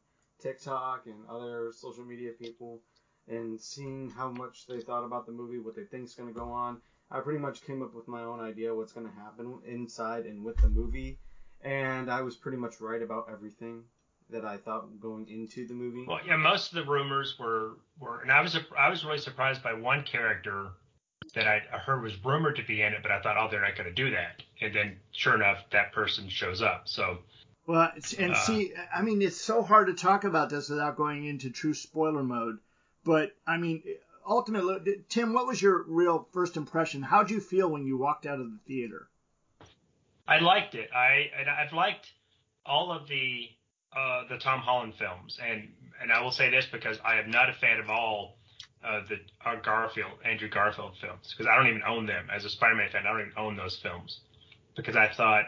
[0.41, 2.81] TikTok and other social media people,
[3.27, 6.81] and seeing how much they thought about the movie, what they think's gonna go on.
[7.09, 10.57] I pretty much came up with my own idea what's gonna happen inside and with
[10.57, 11.17] the movie,
[11.61, 13.83] and I was pretty much right about everything
[14.31, 16.05] that I thought going into the movie.
[16.07, 19.61] Well, yeah, most of the rumors were were, and I was I was really surprised
[19.63, 20.69] by one character
[21.35, 23.61] that I, I heard was rumored to be in it, but I thought, oh, they're
[23.61, 26.87] not going to do that, and then sure enough, that person shows up.
[26.87, 27.19] So
[27.67, 28.35] Well, and Uh.
[28.35, 32.23] see, I mean, it's so hard to talk about this without going into true spoiler
[32.23, 32.57] mode.
[33.03, 33.83] But I mean,
[34.25, 37.01] ultimately, Tim, what was your real first impression?
[37.01, 39.07] How'd you feel when you walked out of the theater?
[40.27, 40.89] I liked it.
[40.93, 42.11] I and I've liked
[42.65, 43.49] all of the
[43.95, 45.67] uh, the Tom Holland films, and
[46.01, 48.37] and I will say this because I am not a fan of all
[48.83, 52.49] uh, the uh, Garfield Andrew Garfield films because I don't even own them as a
[52.49, 53.05] Spider-Man fan.
[53.05, 54.21] I don't even own those films
[54.75, 55.45] because I thought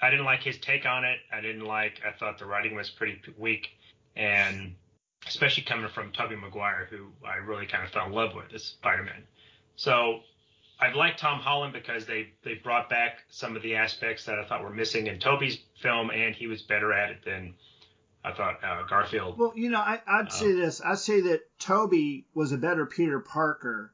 [0.00, 1.18] I didn't like his take on it.
[1.32, 2.00] I didn't like.
[2.06, 3.68] I thought the writing was pretty weak,
[4.16, 4.74] and
[5.26, 8.64] especially coming from Tobey Maguire, who I really kind of fell in love with as
[8.64, 9.24] Spider-Man.
[9.76, 10.20] So
[10.80, 14.44] I like Tom Holland because they they brought back some of the aspects that I
[14.46, 17.54] thought were missing in Toby's film, and he was better at it than
[18.24, 19.38] I thought uh, Garfield.
[19.38, 20.80] Well, you know, I, I'd say this.
[20.80, 23.92] I'd say that Toby was a better Peter Parker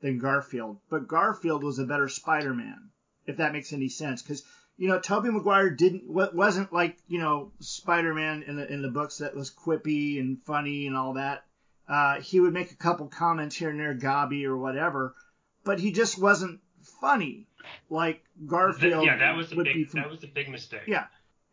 [0.00, 2.90] than Garfield, but Garfield was a better Spider-Man,
[3.26, 4.22] if that makes any sense.
[4.22, 4.42] Because
[4.76, 9.18] you know, Toby Maguire didn't wasn't like you know Spider-Man in the in the books
[9.18, 11.44] that was quippy and funny and all that.
[11.88, 15.14] Uh, he would make a couple comments here and there, gobby or whatever,
[15.64, 16.60] but he just wasn't
[17.00, 17.46] funny
[17.90, 20.82] like Garfield yeah, that was a would big from that was a big mistake.
[20.86, 21.06] Yeah.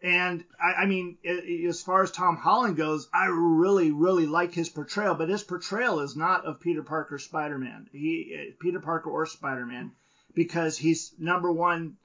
[0.04, 4.26] And I, I mean, i- i- as far as Tom Holland goes, I really, really
[4.26, 5.14] like his portrayal.
[5.16, 7.88] But his portrayal is not of Peter Parker Spider-Man.
[7.92, 9.92] He, uh, Peter Parker or Spider-Man,
[10.34, 11.98] because he's number one.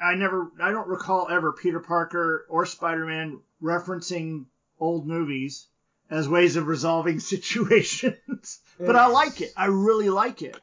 [0.00, 4.44] I never, I don't recall ever Peter Parker or Spider-Man referencing
[4.78, 5.66] old movies
[6.10, 7.18] as ways of resolving
[7.92, 8.60] situations.
[8.78, 9.52] but I like it.
[9.56, 10.56] I really like it.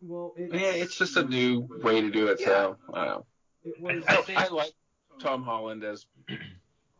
[0.00, 2.40] Well, it, Yeah, it's just a new way to do it.
[2.40, 3.26] So I know.
[3.64, 4.02] it was.
[4.08, 4.72] I I, I like
[5.22, 6.06] Tom Holland as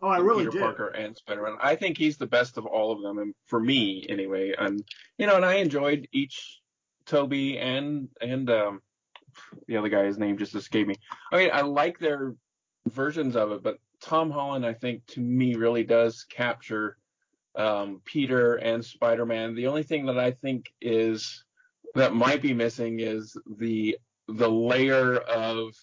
[0.02, 0.58] Oh, I really Peter do.
[0.58, 1.58] Parker and Spider-Man.
[1.62, 4.52] I think he's the best of all of them, and for me anyway.
[4.58, 4.82] And
[5.16, 6.60] you know, and I enjoyed each
[7.06, 8.82] Toby and and um,
[9.68, 10.04] the other guy.
[10.04, 10.96] His name just escaped me.
[11.30, 12.34] I mean, I like their
[12.88, 16.96] versions of it, but Tom Holland, I think, to me, really does capture
[17.54, 19.54] um, Peter and Spider-Man.
[19.54, 21.44] The only thing that I think is
[21.94, 25.74] that might be missing is the the layer of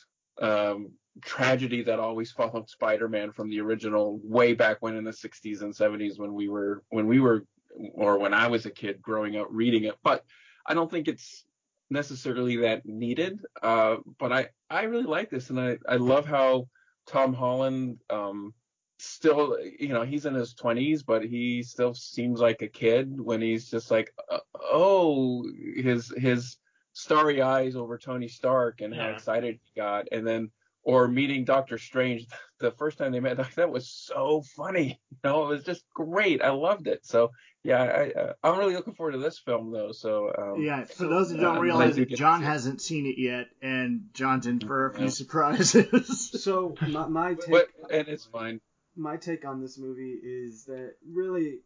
[0.42, 5.62] um, tragedy that always followed Spider-Man from the original way back when in the 60s
[5.62, 7.46] and 70s when we were when we were
[7.94, 9.96] or when I was a kid growing up reading it.
[10.04, 10.26] But
[10.66, 11.46] I don't think it's
[11.90, 13.40] necessarily that needed.
[13.62, 16.68] Uh, but I I really like this and I I love how
[17.08, 18.54] Tom Holland um,
[19.00, 23.42] still you know he's in his 20s but he still seems like a kid when
[23.42, 25.46] he's just like uh, oh
[25.78, 26.58] his his
[26.92, 30.52] starry eyes over Tony Stark and how excited he got and then
[30.84, 32.26] or meeting Doctor Strange
[32.60, 36.42] the first time they met that was so funny you know it was just great
[36.42, 37.32] I loved it so
[37.64, 41.08] yeah I uh, I'm really looking forward to this film though so um, Yeah, for
[41.08, 44.48] those that uh, don't I'm realize glad it, John hasn't seen it yet, and John's
[44.48, 45.10] in for a few Yeah.
[45.12, 46.32] surprises.
[46.40, 48.60] So my, my take but and it's fine
[48.96, 51.60] my take on this movie is that really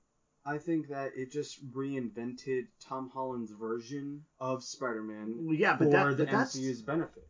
[0.45, 5.91] I think that it just reinvented Tom Holland's version of Spider-Man Well, yeah, for but
[5.91, 6.57] that, the but that's.
[6.57, 7.23] MCU's benefit.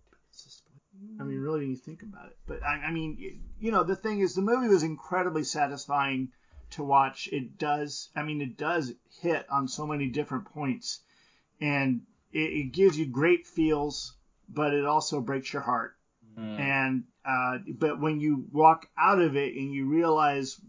[1.20, 2.38] I mean, really, when you think about it.
[2.48, 3.18] But I, I mean,
[3.60, 6.30] you know, the thing is, the movie was incredibly satisfying
[6.72, 7.30] to watch.
[7.32, 8.10] It does.
[8.16, 11.00] I mean, it does hit on so many different points,
[11.62, 14.14] and it, it gives you great feels,
[14.50, 15.96] but it also breaks your heart.
[16.36, 20.60] And uh, but when you walk out of it and you realize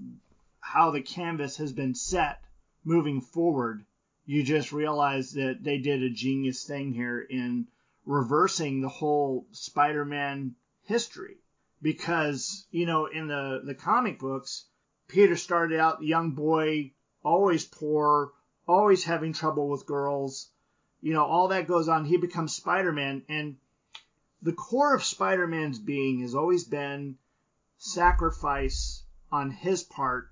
[0.61, 2.41] how the canvas has been set
[2.85, 3.85] moving forward,
[4.27, 7.67] you just realize that they did a genius thing here in
[8.07, 11.37] reversing the whole Spider-Man history.
[11.83, 14.65] Because you know, in the the comic books,
[15.09, 18.33] Peter started out young boy, always poor,
[18.67, 20.51] always having trouble with girls.
[21.01, 22.07] You know, all that goes on.
[22.07, 23.57] He becomes Spider-Man, and
[24.41, 27.17] the core of Spider-Man's being has always been
[27.77, 30.31] sacrifice on his part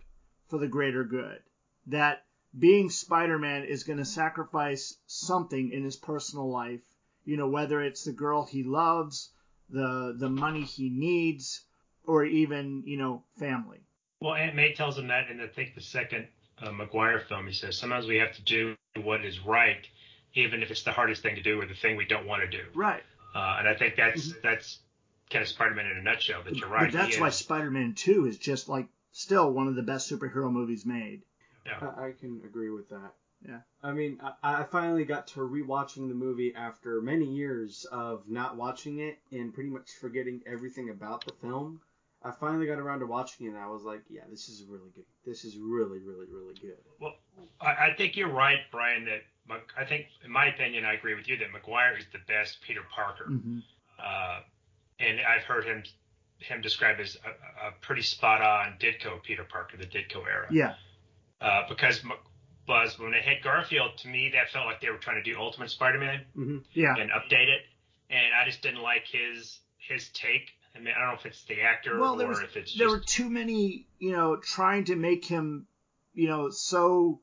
[0.49, 1.41] for the greater good.
[1.89, 2.25] That
[2.59, 6.81] being Spider-Man is going to sacrifice something in his personal life,
[7.25, 9.31] you know, whether it's the girl he loves,
[9.71, 11.65] the the money he needs,
[12.05, 13.79] or even, you know, family.
[14.21, 16.27] Well, Aunt May tells him that in I think the second
[16.63, 17.47] a Maguire film.
[17.47, 19.87] He says sometimes we have to do what is right,
[20.35, 22.49] even if it's the hardest thing to do or the thing we don't want to
[22.49, 22.65] do.
[22.75, 23.03] Right.
[23.35, 24.79] Uh, and I think that's that's
[25.31, 26.43] kind of Spider-Man in a nutshell.
[26.45, 26.93] But you're right.
[26.93, 30.51] But that's why is- Spider-Man 2 is just like still one of the best superhero
[30.51, 31.23] movies made.
[31.81, 33.13] I, I can agree with that.
[33.47, 33.59] Yeah.
[33.83, 38.57] I mean, I, I finally got to rewatching the movie after many years of not
[38.57, 41.81] watching it and pretty much forgetting everything about the film.
[42.25, 44.91] I finally got around to watching it and I was like, yeah, this is really
[44.95, 45.05] good.
[45.27, 46.79] This is really, really, really good.
[47.01, 47.15] Well,
[47.61, 49.07] I, I think you're right, Brian.
[49.07, 49.23] That
[49.77, 52.83] I think, in my opinion, I agree with you that Maguire is the best Peter
[52.95, 53.25] Parker.
[53.25, 53.59] hmm
[53.99, 54.41] Uh,
[55.01, 55.83] and I've heard him
[56.39, 60.49] him described as a, a pretty spot on Ditko Peter Parker, the Ditko era.
[60.51, 60.75] Yeah.
[61.41, 62.03] Uh, because
[62.67, 65.39] Buzz, when they hit Garfield, to me that felt like they were trying to do
[65.39, 66.95] Ultimate Spider-Man hmm Yeah.
[66.97, 67.63] and update it,
[68.11, 70.51] and I just didn't like his his take.
[70.75, 72.77] I mean, I don't know if it's the actor Well, or there was if it's
[72.79, 75.67] there just were too many, you know, trying to make him,
[76.15, 77.21] you know, so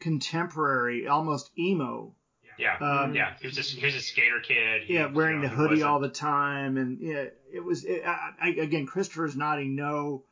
[0.00, 2.14] contemporary, almost emo.
[2.58, 3.34] yeah, Um, yeah.
[3.40, 4.82] He was a, he was a skater kid.
[4.84, 7.84] He, Yeah, wearing you know, the hoodie all the time, and yeah, it was.
[7.84, 10.24] It, I, I, again, Christopher's nodding no,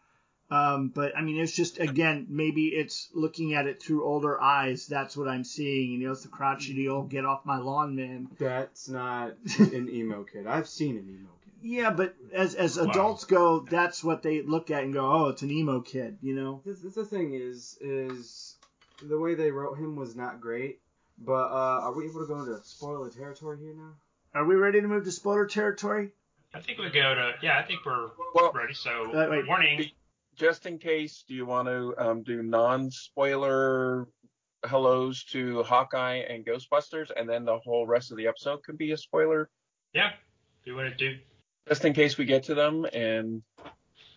[0.50, 4.86] um, but I mean, it's just again, maybe it's looking at it through older eyes.
[4.86, 5.92] That's what I'm seeing.
[5.92, 8.28] You know, it's the crotchety old get off my lawn man.
[8.38, 10.46] That's not an emo kid.
[10.46, 11.52] I've seen an emo kid.
[11.62, 12.90] Yeah, but as as Wow.
[12.90, 16.18] adults go, that's what they look at and go, oh, it's an emo kid.
[16.22, 16.62] You know.
[16.64, 18.56] The, the thing is, is
[19.02, 20.80] the way they wrote him was not great.
[21.22, 23.92] But uh, are we able to go into spoiler territory here now?
[24.32, 26.12] Are we ready to move to spoiler territory?
[26.54, 27.58] I think we go to yeah.
[27.58, 28.72] I think we're Well, ready.
[28.72, 29.46] So Uh, wait.
[29.46, 29.90] warning.
[30.40, 34.08] Just in case, do you want to um, do non-spoiler
[34.64, 38.92] hellos to Hawkeye and Ghostbusters, and then the whole rest of the episode could be
[38.92, 39.50] a spoiler,
[39.92, 40.10] Yeah.
[40.64, 41.18] Do you want to do?
[41.68, 42.86] just in case we get to them.
[42.92, 43.42] And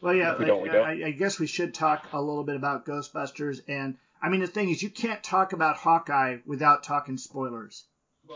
[0.01, 1.03] Well, yeah, If we don't, we I, don't.
[1.03, 3.61] I, I guess we should talk a little bit about Ghostbusters.
[3.67, 7.85] And I mean, the thing is, you can't talk about Hawkeye without talking spoilers.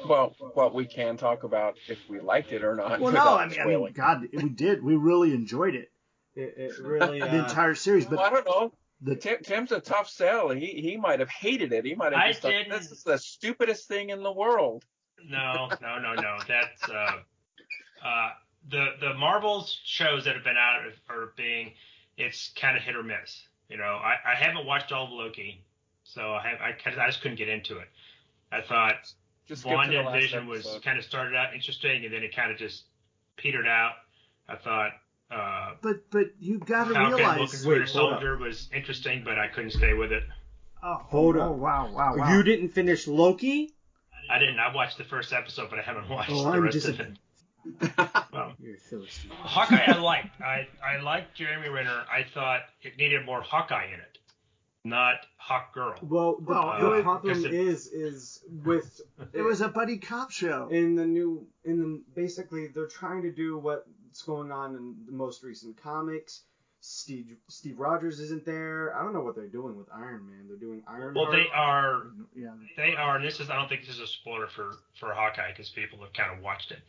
[0.06, 3.00] well, what we can talk about if we liked it or not.
[3.00, 3.93] Well, no, I mean, I mean.
[3.93, 4.84] God, we did.
[4.84, 5.89] We really enjoyed it,
[6.38, 7.19] It, it really.
[7.19, 8.08] the Uh, entire series.
[8.08, 8.73] Well, I But don't know.
[9.02, 10.50] the Tim, Tim's a tough sell.
[10.50, 11.84] He he might have hated it.
[11.86, 12.71] He might have I just thought didn't.
[12.71, 14.86] this is the stupidest thing in the world.
[15.26, 16.38] No, no, no, no.
[16.47, 17.17] That's uh,
[18.06, 18.30] uh,
[18.69, 21.73] the the Marvel shows that have been out are being.
[22.17, 23.43] It's kind of hit or miss.
[23.69, 25.63] You know, I, I haven't watched all of Loki,
[26.04, 27.88] so I have I, I just couldn't get into it.
[28.52, 28.95] I thought
[29.47, 32.36] Just skip to the last WandaVision was kind of started out interesting, and then it
[32.36, 32.84] kind of just
[33.36, 33.93] petered out.
[34.47, 34.91] I thought
[35.32, 37.40] uh, but but you got to Falcon, realize.
[37.40, 40.24] Wilson, Wait, Winter hold Soldier was interesting, but I couldn't stay with it.
[40.84, 41.56] Oh, Hold oh, up.
[41.58, 42.34] wow, wow, wow.
[42.36, 43.74] You didn't finish Loki?
[44.30, 44.60] I didn't.
[44.60, 47.18] I watched the first episode, but I haven't watched Oh, the I'm rest of it.
[47.68, 48.12] disappointed.
[48.32, 49.32] Well, You're a Philistine.
[49.32, 50.40] Hawkeye, I liked.
[50.42, 52.04] I I liked Jeremy Renner.
[52.12, 54.18] I thought it needed more Hawkeye in it,
[54.86, 55.96] not Hawk Girl.
[56.02, 59.02] Well, the, Well, the problem because it- is, is with
[59.34, 60.70] It was a buddy cop show.
[60.70, 63.58] in the new in the basically they're trying to do
[64.18, 66.42] what's going on in the most recent comics.
[66.80, 68.96] Steve Steve Rogers isn't there.
[68.96, 70.46] I don't know what they're doing with Iron Man.
[70.48, 71.16] They're doing Iron Man.
[71.16, 72.04] Well, they are.
[72.36, 72.52] Yeah.
[72.76, 73.18] They are.
[73.18, 73.50] And this is.
[73.50, 76.44] I don't think this is a spoiler for for Hawkeye because people have kind of
[76.44, 76.80] watched it.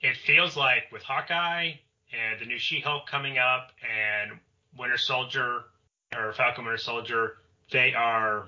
[0.00, 1.72] It feels like with Hawkeye
[2.12, 4.38] and the new She-Hulk coming up and
[4.78, 5.64] Winter Soldier
[6.14, 7.34] or Falcon Winter Soldier,
[7.72, 8.46] they are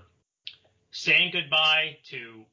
[0.92, 2.44] saying goodbye to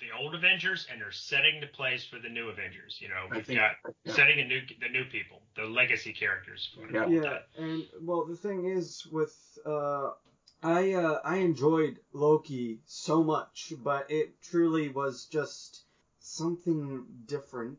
[0.00, 2.98] the old Avengers and they're setting the place for the new Avengers.
[3.00, 3.72] You know, we've think- got
[4.04, 4.12] yeah.
[4.14, 6.70] setting a new the new people, the legacy characters.
[6.72, 7.22] if you wanna Yeah.
[7.56, 9.34] Yeah, and well, the thing is with
[9.66, 10.12] uh,
[10.62, 15.84] I uh, I enjoyed Loki so much, but it truly was just
[16.20, 17.78] something different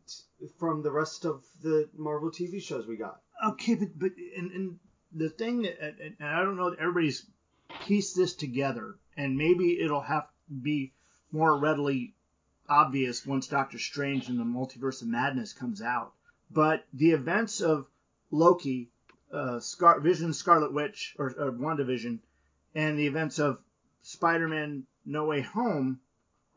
[0.57, 3.21] from the rest of the Marvel TV shows we got.
[3.45, 4.79] Okay, but but and, and
[5.13, 7.25] the thing, that- and and I don't know that everybody's
[7.81, 10.93] pieced this together, and maybe it'll have to be
[11.31, 12.13] more readily
[12.67, 16.13] obvious once Doctor Strange and the Multiverse of Madness comes out.
[16.51, 17.87] But the events of
[18.31, 18.89] Loki,
[19.31, 22.19] uh, Scar- Vision, Scarlet Witch, or, or WandaVision,
[22.75, 23.59] and the events of
[24.01, 25.99] Spider-Man: No Way Home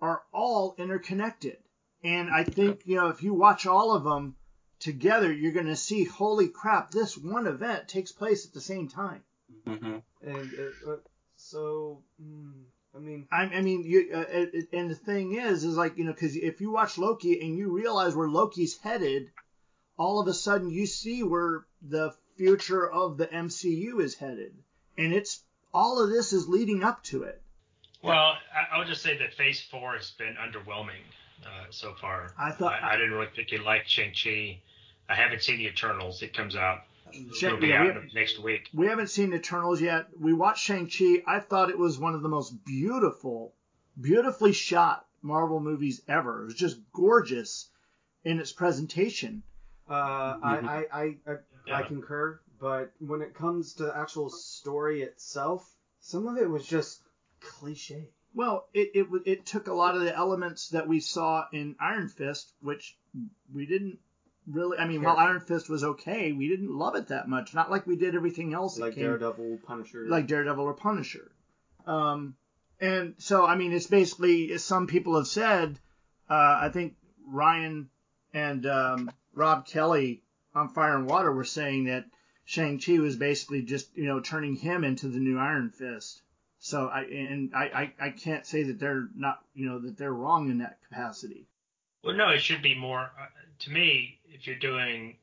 [0.01, 1.59] are all interconnected.
[2.03, 4.37] And I think you know if you watch all of them
[4.83, 8.89] together, you're going to see, holy crap, this one event takes place at the same
[8.89, 9.23] time.
[9.65, 10.97] hmm And it, uh,
[11.37, 12.65] so, mm,
[12.95, 16.05] I mean, I, I mean, you, uh, it- and the thing is, is like, you
[16.05, 19.31] know, because if you watch Loki and you realize where Loki's headed,
[19.99, 24.53] all of a sudden you see where the future of the MCU is headed.
[24.99, 27.41] And it's, all of this is leading up to it.
[28.03, 31.01] Well, I, I would just say that Phase Four has been underwhelming
[31.47, 32.35] uh, so far.
[32.39, 34.61] I thought- I, I didn't really particularly like Shang Chi.
[35.09, 36.23] I haven't seen the Eternals.
[36.23, 36.81] It comes out
[37.13, 38.69] It'll be yeah, out we, next week.
[38.73, 40.09] we haven't seen Eternals yet.
[40.19, 41.23] We watched Shang Chi.
[41.27, 43.55] I thought it was one of the most beautiful,
[44.01, 46.43] beautifully shot Marvel movies ever.
[46.43, 47.69] It was just gorgeous
[48.25, 49.43] in its presentation.
[49.89, 51.37] Uh, I, I, I, I, I
[51.67, 51.83] Yeah.
[51.83, 55.69] concur, but when it comes to the actual story itself,
[56.01, 57.03] some of it was just
[57.41, 58.09] cliche.
[58.35, 62.09] Well, it, it it took a lot of the elements that we saw in Iron
[62.09, 62.97] Fist, which
[63.53, 63.99] we didn't
[64.47, 64.79] really.
[64.79, 67.55] I mean, while Iron Fist was okay, we didn't love it that much.
[67.55, 68.79] Not like we did everything else.
[68.79, 70.07] Like came, Daredevil, Punisher.
[70.09, 71.31] like Daredevil or Punisher.
[71.87, 72.37] Um,
[72.81, 75.79] and so, I mean, it's basically, as some people have said,
[76.29, 76.95] uh, I think
[77.27, 77.89] Ryan
[78.35, 80.23] and um, Rob Kelly
[80.55, 82.07] on Fire and Water were saying that
[82.45, 86.23] Shang-Chi was basically just, you know, turning him into the new Iron Fist.
[86.63, 90.15] So I and I, I, I can't say that they're not you know that they're
[90.15, 91.49] wrong in that capacity.
[92.05, 93.01] Well, no, it should be more.
[93.01, 93.27] Uh,
[93.61, 95.17] to me, if you're doing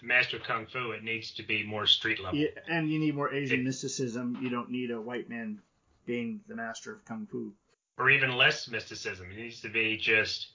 [0.00, 2.38] the Master of Kung Fu, it needs to be more street level.
[2.38, 4.38] Yeah, and you need more Asian mysticism.
[4.40, 5.60] You don't need a white man
[6.06, 7.52] being the master of kung fu.
[7.98, 9.26] or even less mysticism.
[9.32, 10.48] It needs to be just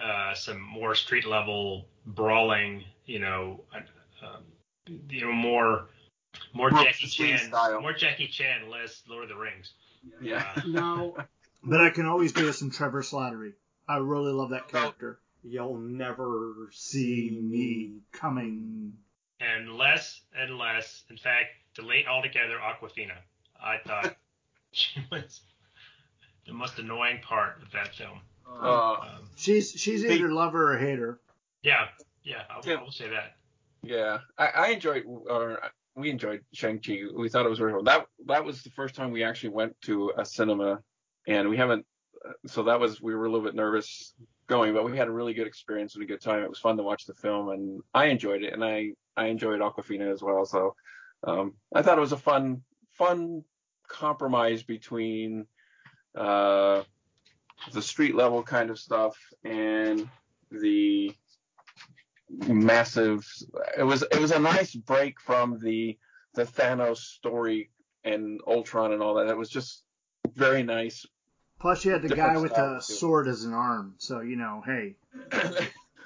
[0.00, 4.42] uh, some more street level brawling, you know, uh, um,
[5.08, 5.88] you know, more
[6.52, 7.80] more Brooks Jackie Chan, style.
[7.80, 9.72] more Jackie Chan, less Lord of the Rings.
[10.20, 10.46] Yeah.
[10.56, 11.16] Uh, no,
[11.64, 13.54] But I can always do some Trevor Slattery.
[13.88, 15.18] I really love that character.
[15.48, 18.92] You'll never See me coming.
[19.40, 21.04] and less and less.
[21.10, 23.16] In fact, delete altogether Awkwafina.
[23.62, 24.16] I thought
[24.72, 25.40] she was
[26.46, 28.20] the most annoying part of that film.
[28.48, 31.20] Uh, Um, She's she's Big- either lover or hater.
[31.62, 31.88] yeah,
[32.24, 32.74] yeah, I will, Yeah.
[32.78, 33.36] I will say that.
[33.82, 34.18] yeah.
[34.38, 35.60] I, I enjoyed, or
[35.94, 36.98] we enjoyed Shang-Chi.
[37.14, 37.82] We thought it was very cool.
[37.84, 40.80] That, that was the first time we actually went to a cinema,
[41.26, 41.84] and we haven't,
[42.46, 44.14] so that was, we were a little bit nervous
[44.46, 46.42] going, but we had a really good experience and a good time.
[46.42, 49.60] It was fun to watch the film, and I enjoyed it, and I, I enjoyed
[49.60, 50.44] Awkwafina as well.
[50.44, 50.74] So,
[51.24, 53.42] um, I thought it was a fun, fun
[53.88, 55.46] compromise between,
[56.16, 56.82] uh,
[57.72, 60.08] the street level kind of stuff and
[60.50, 61.12] the
[62.48, 63.26] massive
[63.78, 65.96] it was it was a nice break from the
[66.34, 67.70] the Thanos story
[68.04, 69.28] and Ultron and all that.
[69.28, 69.82] It was just
[70.34, 71.06] very nice.
[71.66, 72.92] Plus, you had the guy with style, the too.
[72.94, 73.94] sword as an arm.
[73.98, 74.94] So you know, hey,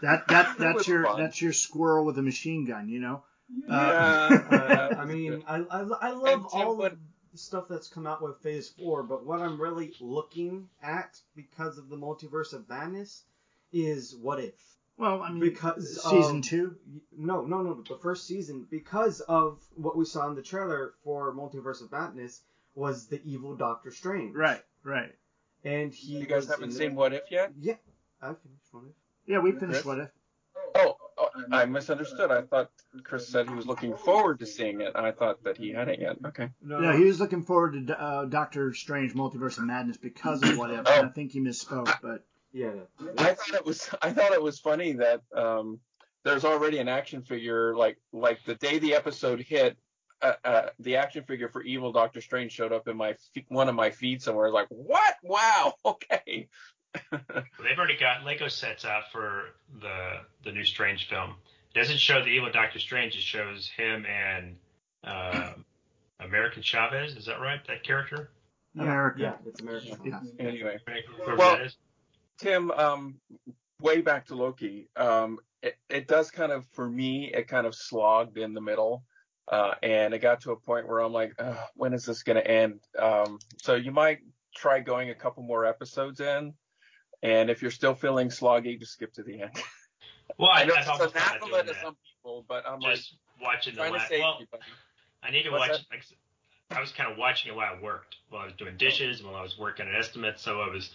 [0.00, 1.20] that that that's your fun.
[1.20, 2.88] that's your squirrel with a machine gun.
[2.88, 3.24] You know.
[3.68, 6.96] Yeah, Uh, I mean, I, I, I love all what-
[7.32, 11.76] the stuff that's come out with Phase Four, but what I'm really looking at because
[11.76, 13.24] of the Multiverse of Madness
[13.70, 14.54] is what if.
[14.96, 16.76] Well, I mean, Because season of- two.
[17.14, 21.34] No, no, no, the first season because of what we saw in the trailer for
[21.34, 22.40] Multiverse of Madness
[22.74, 24.34] was the evil Doctor Strange.
[24.34, 25.12] Right, right.
[25.64, 26.18] And he.
[26.18, 27.52] You guys haven't seen What If yet?
[27.58, 27.74] Yeah,
[28.22, 28.90] I finished one of.
[29.26, 29.84] Yeah, we finished Chris?
[29.84, 30.08] what if.
[30.74, 32.30] Oh, oh, I misunderstood.
[32.30, 32.70] I thought
[33.02, 34.92] Chris said he was looking forward to seeing it.
[34.94, 36.16] And I thought that he hadn't yet.
[36.24, 36.48] Okay.
[36.62, 40.56] No, Yeah, he was looking forward to uh, Doctor Strange: Multiverse of Madness because of
[40.56, 40.82] what if.
[40.86, 41.02] Oh.
[41.02, 42.70] I think he misspoke, but Yeah.
[43.18, 45.80] I thought it was I thought it was funny that um,
[46.24, 49.76] there's already an action figure like like the day the episode hit.
[50.22, 53.68] Uh, uh, the action figure for Evil Doctor Strange showed up in my fe- one
[53.68, 54.46] of my feeds somewhere.
[54.46, 55.14] I was like, what?
[55.22, 55.74] Wow.
[55.84, 56.48] Okay.
[57.12, 59.44] They've already got Lego sets out for
[59.80, 61.34] the the new Strange film.
[61.74, 63.14] It doesn't show the evil Doctor Strange.
[63.14, 64.56] It shows him and
[65.04, 65.52] uh,
[66.18, 67.14] American Chavez.
[67.16, 67.60] Is that right?
[67.68, 68.30] That character?
[68.74, 69.18] Yeah, America.
[69.20, 69.96] Yeah, it's America.
[70.04, 70.20] Yeah.
[70.40, 70.78] Anyway,
[71.16, 71.58] Whoever Well-
[72.38, 73.20] Tim, um,
[73.80, 74.88] way back to Loki.
[74.96, 79.04] Um, it, it does kind of, for me, it kind of slogged in the middle.
[79.50, 81.32] Uh, and it got to a point where I'm like,
[81.74, 82.80] when is this going to end?
[82.96, 84.18] Um, so you might
[84.54, 86.54] try going a couple more episodes in.
[87.22, 89.50] And if you're still feeling sloggy, just skip to the end.
[90.38, 91.82] Well, I, I know I've it's almost thought of anathema to that.
[91.82, 94.08] some people, but I'm Just watching the trying to last.
[94.08, 94.62] save Well, everybody.
[95.22, 95.86] I need to What's watch.
[95.90, 96.04] Like,
[96.70, 99.34] I was kind of watching it while I worked, while I was doing dishes, while
[99.34, 100.38] I was working an estimate.
[100.38, 100.90] So I was.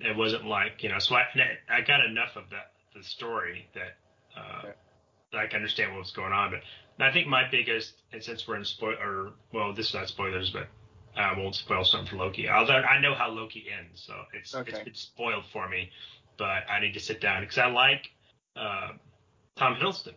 [0.00, 0.98] It wasn't like you know.
[0.98, 1.24] So I,
[1.70, 3.96] I got enough of that the story that
[4.36, 4.72] uh, Okay.
[5.46, 6.50] Can understand what was going on.
[6.50, 10.08] But I think my biggest, and since we're in spoil, or well, this is not
[10.08, 10.68] spoilers, but
[11.16, 12.48] I won't spoil something for Loki.
[12.48, 14.70] Although I know how Loki ends, so it's Okay.
[14.72, 15.90] it's been spoiled for me.
[16.38, 18.10] But I need to sit down because I like
[18.56, 18.92] uh,
[19.56, 20.14] Tom Hiddleston.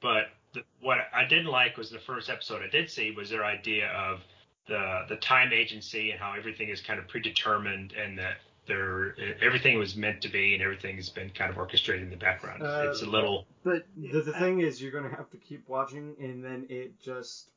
[0.00, 3.44] But the, what I didn't like was the first episode I did see was their
[3.44, 4.20] idea of
[4.68, 9.78] the the time agency and how everything is kind of predetermined and that there everything
[9.78, 12.62] was meant to be and everything has been kind of orchestrated in the background.
[12.62, 16.16] Uh, it's a little but The, the thing is, you're gonna have to keep watching,
[16.20, 17.48] and then it just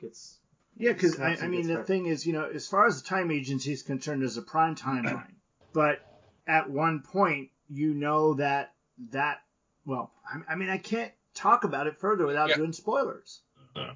[0.00, 0.38] gets.
[0.76, 1.84] Yeah, because I, I mean the better.
[1.84, 4.74] thing is, you know, as far as the time agency is concerned, there's a prime
[4.76, 5.34] timeline,
[5.72, 5.98] but
[6.46, 8.72] at one point you know that
[9.10, 9.38] that
[9.84, 12.56] well, I, I mean I can't talk about it further without Yeah.
[12.56, 13.42] doing spoilers.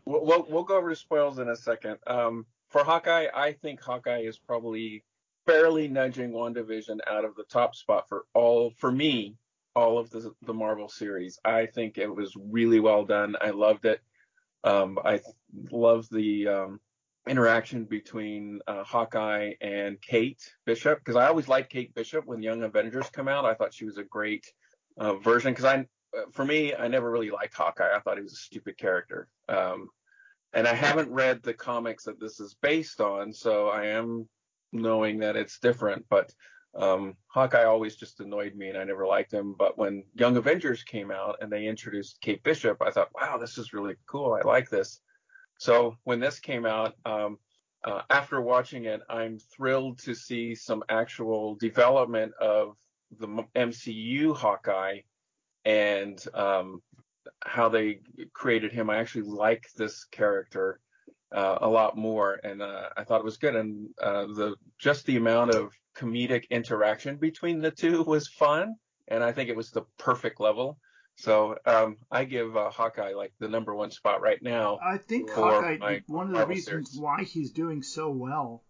[0.05, 1.99] We'll, we'll we'll go over the spoils in a second.
[2.07, 5.03] Um, for Hawkeye, I think Hawkeye is probably
[5.47, 9.37] fairly nudging WandaVision out of the top spot for all for me
[9.75, 11.39] all of the the Marvel series.
[11.45, 13.37] I think it was really well done.
[13.41, 14.01] I loved it.
[14.63, 15.21] Um, I
[15.71, 16.81] love the um,
[17.29, 22.63] interaction between uh, Hawkeye and Kate Bishop because I always liked Kate Bishop when Young
[22.63, 23.45] Avengers come out.
[23.45, 24.47] I thought she was a great
[24.99, 25.87] uh, version because I,
[26.17, 27.95] uh, for me, I never really liked Hawkeye.
[27.95, 29.29] I thought he was a stupid character.
[29.49, 29.89] Um,
[30.53, 34.29] and I haven't read the comics that this is based on, so I am
[34.75, 36.05] knowing that it's different.
[36.11, 36.33] But
[36.75, 39.55] um, Hawkeye always just annoyed me, and I never liked him.
[39.59, 43.59] But when Young Avengers came out and they introduced Kate Bishop, I thought, wow, this
[43.59, 44.35] is really cool.
[44.35, 45.01] I like this.
[45.59, 47.39] So when this came out, um,
[47.85, 52.77] uh, after watching it, I'm thrilled to see some actual development of
[53.19, 55.01] the MCU Hawkeye
[55.65, 56.83] and um,
[57.45, 58.01] how they
[58.33, 58.91] created him.
[58.91, 60.81] I actually like this character
[61.35, 63.57] uh, a lot more, and uh, I thought it was good.
[63.57, 68.77] And uh, the just the amount of comedic interaction between the two was fun,
[69.09, 70.79] and I think it was the perfect level.
[71.17, 74.79] So um, I give uh, Hawkeye like the number one spot right now.
[74.85, 76.01] I think Hawkeye.
[76.07, 77.03] One of the Marvel reasons series.
[77.03, 78.63] why he's doing so well,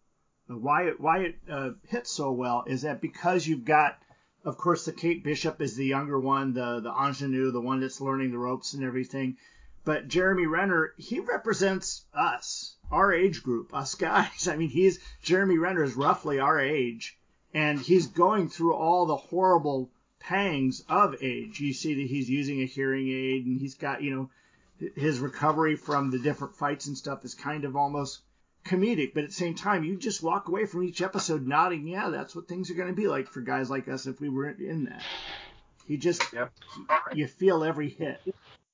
[0.50, 3.98] uh, why it why it uh, hits so well, is that because you've got,
[4.44, 8.00] of course, the Kate Bishop is the younger one, the the ingenue, the one that's
[8.00, 9.36] learning the ropes and everything.
[9.84, 14.48] But Jeremy Renner, he represents us, our age group, us guys.
[14.48, 17.18] I mean, he's Jeremy Renner is roughly our age,
[17.52, 21.60] and he's going through all the horrible pangs of age.
[21.60, 24.30] You see that he's using a hearing aid, and he's got you know
[24.96, 28.20] his recovery from the different fights and stuff is kind of almost
[28.64, 32.08] comedic, but at the same time, you just walk away from each episode nodding, yeah,
[32.08, 34.60] that's what things are going to be like for guys like us if we weren't
[34.60, 35.02] in that.
[35.86, 36.50] You just, Yep.
[37.14, 38.20] you feel every hit.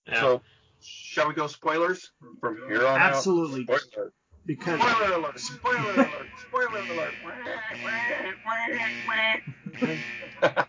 [0.06, 0.20] Yeah.
[0.20, 0.42] So
[0.82, 2.10] shall we go spoilers
[2.40, 3.12] from here on out?
[3.12, 3.66] Absolutely.
[4.46, 5.38] Because Spoiler alert!
[5.38, 6.26] Spoiler alert!
[6.48, 7.12] Spoiler alert!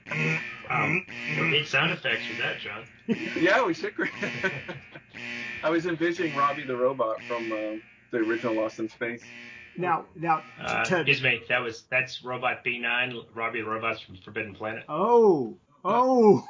[0.70, 1.05] Um,
[1.38, 2.86] we need sound effects for that, John.
[3.38, 3.93] yeah, we should.
[5.64, 7.76] I was envisioning Robbie the robot from uh,
[8.12, 9.22] the original Lost in Space.
[9.78, 14.16] now, now, Uh, to, excuse me, that was that's Robot B9, Robbie the Robots from
[14.24, 14.84] Forbidden Planet.
[14.88, 16.45] oh, oh,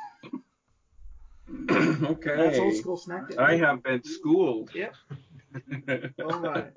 [1.72, 2.36] okay.
[2.36, 3.38] that's old school snack.
[3.38, 4.72] I have been schooled.
[4.74, 4.94] Yep.
[6.24, 6.72] All right.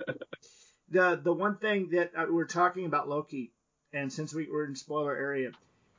[0.91, 3.53] The the one thing that uh, we're talking about Loki,
[3.93, 5.53] and since we were in spoiler area,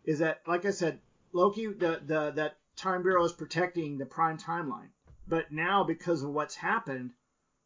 [0.04, 1.00] is that like I said,
[1.34, 4.90] Loki the the that time bureau is protecting the prime timeline,
[5.28, 7.12] but now because of what's happened,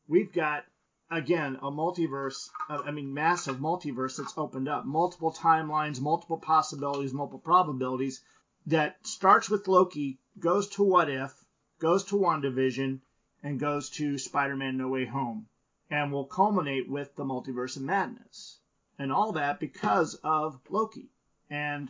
[0.07, 0.65] we've got
[1.11, 2.49] again a multiverse.
[2.69, 8.21] Uh, I mean, massive multiverse that's opened up, multiple timelines, multiple possibilities, multiple probabilities.
[8.67, 11.33] That starts with Loki, goes to What If,
[11.79, 12.99] goes to WandaVision,
[13.41, 15.47] and goes to Spider-Man No Way Home,
[15.89, 18.59] and will culminate with the Multiverse of Madness,
[18.99, 21.09] and all that because of Loki
[21.49, 21.89] and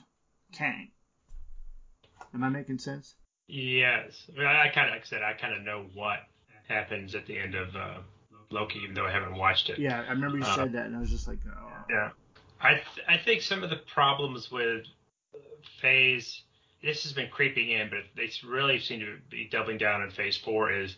[0.53, 0.91] Kang.
[2.33, 3.15] Am I making sense?
[3.47, 6.19] Yes, I, mean, I kind of like I said, I kind of know what
[6.67, 7.97] happens at the end of uh,
[8.51, 9.79] Loki, even though I haven't watched it.
[9.79, 11.71] Yeah, I remember you Uh, said that, and I was just like, oh.
[11.89, 12.11] Yeah.
[12.61, 14.85] I th- I think some of the problems with
[15.81, 16.43] Phase,
[16.81, 20.37] this has been creeping in, but they really seem to be doubling down on Phase
[20.37, 20.71] Four.
[20.71, 20.95] Is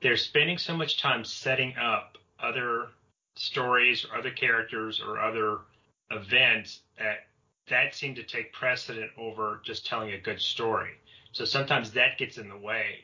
[0.00, 2.88] they're spending so much time setting up other
[3.36, 5.58] stories or other characters or other
[6.10, 7.26] events that
[7.68, 10.90] that seem to take precedent over just telling a good story.
[11.32, 12.98] So sometimes that gets in the way.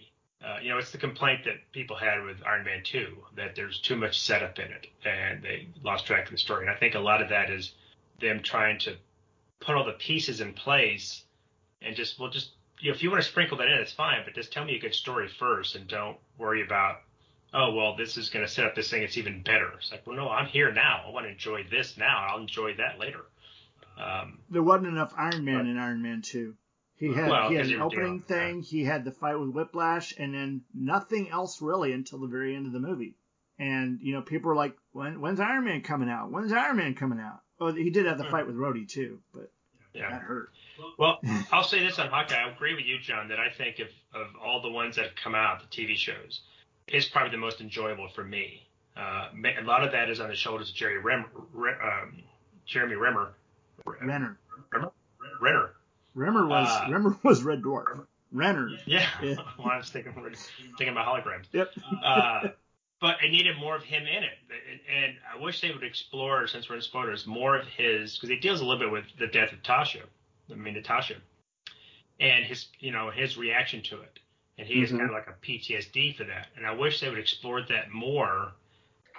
[0.44, 3.80] Uh, you know, it's the complaint that people had with Iron Man 2 that there's
[3.80, 6.66] too much setup in it and they lost track of the story.
[6.66, 7.72] And I think a lot of that is
[8.20, 8.96] them trying to
[9.60, 11.24] put all the pieces in place
[11.82, 12.50] and just, well, just,
[12.80, 14.76] you know, if you want to sprinkle that in, it's fine, but just tell me
[14.76, 17.00] a good story first and don't worry about,
[17.54, 19.02] oh, well, this is going to set up this thing.
[19.02, 19.70] It's even better.
[19.78, 21.04] It's like, well, no, I'm here now.
[21.06, 22.28] I want to enjoy this now.
[22.30, 23.24] I'll enjoy that later.
[23.98, 26.54] Um, There wasn't enough Iron Man in Iron Man 2.
[26.98, 30.34] He had Well, he had an opening thing, he had the fight with Whiplash, and
[30.34, 33.14] then nothing else really until the very end of the movie.
[33.56, 36.30] And you know, people were like, "When when's Iron Man coming out?
[36.30, 39.50] When's Iron Man coming out?" Oh, he did have the fight with Rhodey too, but
[39.98, 40.10] yeah.
[40.10, 40.50] that hurt.
[40.98, 41.20] Well,
[41.52, 42.34] I'll say this on Hawkeye.
[42.36, 45.14] I agree with you, John, that I think of, of all the ones that have
[45.16, 46.40] come out, the TV shows,
[46.86, 48.66] is probably the most enjoyable for me.
[48.96, 49.28] Uh,
[49.60, 51.24] a lot of that is on the shoulders of Jerry Rem,
[51.56, 52.22] um,
[52.66, 53.28] Jeremy Renner.
[53.84, 54.38] Renner.
[55.40, 55.70] Renner.
[56.14, 58.04] Renner was Uh, Rimmer was Red Dwarf.
[58.32, 58.70] Renner.
[58.86, 59.06] Yeah.
[59.22, 59.36] Yeah.
[59.58, 60.12] well, I was thinking,
[60.76, 61.44] thinking about holograms.
[61.52, 61.70] Yep.
[62.04, 62.48] uh,
[63.00, 66.46] but I needed more of him in it, and, and I wish they would explore,
[66.46, 69.26] since we're in spoilers, more of his because he deals a little bit with the
[69.28, 70.02] death of Tasha.
[70.50, 71.14] I mean, Natasha,
[72.20, 74.18] and his, you know, his reaction to it,
[74.56, 74.98] and he is Mhm.
[74.98, 76.48] kind of like a PTSD for that.
[76.56, 78.52] And I wish they would explore that more,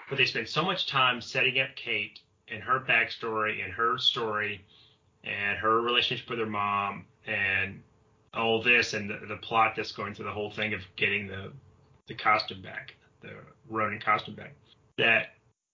[0.09, 4.65] but they spend so much time setting up Kate and her backstory and her story
[5.23, 7.83] and her relationship with her mom and
[8.33, 11.51] all this and the, the plot that's going through the whole thing of getting the
[12.07, 13.35] the costume back, the
[13.69, 14.53] Ronin costume back.
[14.97, 15.27] That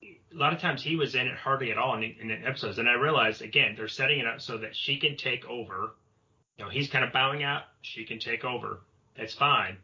[0.03, 2.77] a lot of times he was in it hardly at all in, in the episodes,
[2.77, 5.95] and I realized again they're setting it up so that she can take over.
[6.57, 8.81] You know, he's kind of bowing out, she can take over.
[9.17, 9.77] That's fine,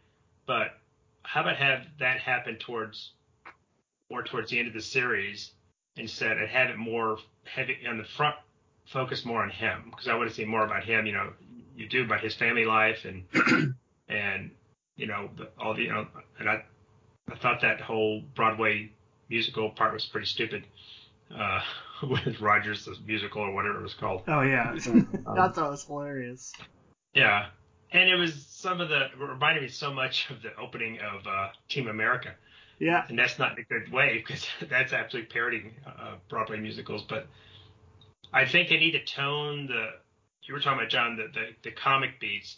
[0.46, 0.78] but
[1.24, 3.12] how about have that happen towards
[4.10, 5.52] more towards the end of the series
[5.96, 8.36] instead, and have it more heavy on the front,
[8.86, 11.06] focus more on him because I want to see more about him.
[11.06, 11.34] You know,
[11.76, 13.24] you do about his family life and
[14.10, 14.52] and
[14.96, 16.08] you know the, all the you know
[16.40, 16.64] and I
[17.32, 18.92] I thought that whole Broadway
[19.30, 20.66] musical part was pretty stupid
[21.36, 21.62] uh,
[22.04, 24.24] with Rogers the musical or whatever it was called.
[24.28, 26.54] Oh yeah, I thought it was hilarious.
[27.14, 27.48] Yeah,
[27.92, 31.26] and it was some of the it reminded me so much of the opening of
[31.28, 32.34] uh, Team America,
[32.80, 37.04] Yeah, and that's not in a good way because that's actually parodying uh, Broadway musicals.
[37.08, 37.28] But
[38.34, 39.88] I think they need to tone the.
[40.44, 42.58] You were talking about John the, the the comic beats.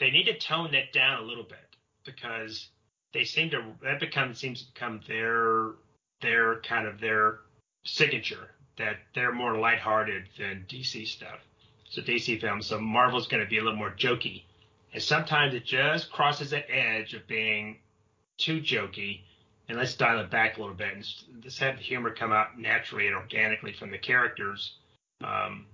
[0.00, 1.58] They need to tone that down a little bit
[2.04, 2.68] because
[3.12, 5.72] they seem to that becomes seems to become their
[6.20, 7.40] their kind of their
[7.84, 11.40] signature that they're more lighthearted than DC stuff.
[11.90, 12.66] So DC films.
[12.66, 14.42] So Marvel's going to be a little more jokey,
[14.92, 17.78] and sometimes it just crosses that edge of being
[18.38, 19.22] too jokey.
[19.68, 21.04] And let's dial it back a little bit and
[21.42, 24.76] just have the humor come out naturally and organically from the characters,
[25.22, 25.66] um,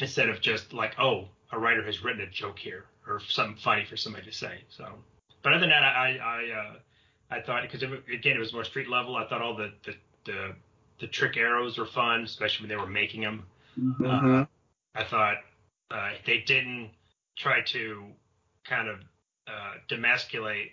[0.00, 3.84] instead of just like, oh, a writer has written a joke here or something funny
[3.84, 4.62] for somebody to say.
[4.70, 4.86] So,
[5.42, 6.74] but other than that, I I uh,
[7.30, 9.16] I thought because again it was more street level.
[9.16, 10.54] I thought all the the the,
[11.00, 13.44] the trick arrows were fun, especially when they were making them.
[13.78, 14.46] Mhm.
[14.94, 15.36] I thought
[15.90, 16.90] uh, they didn't
[17.36, 18.04] try to
[18.64, 19.00] kind of
[19.48, 20.70] uh, demasculate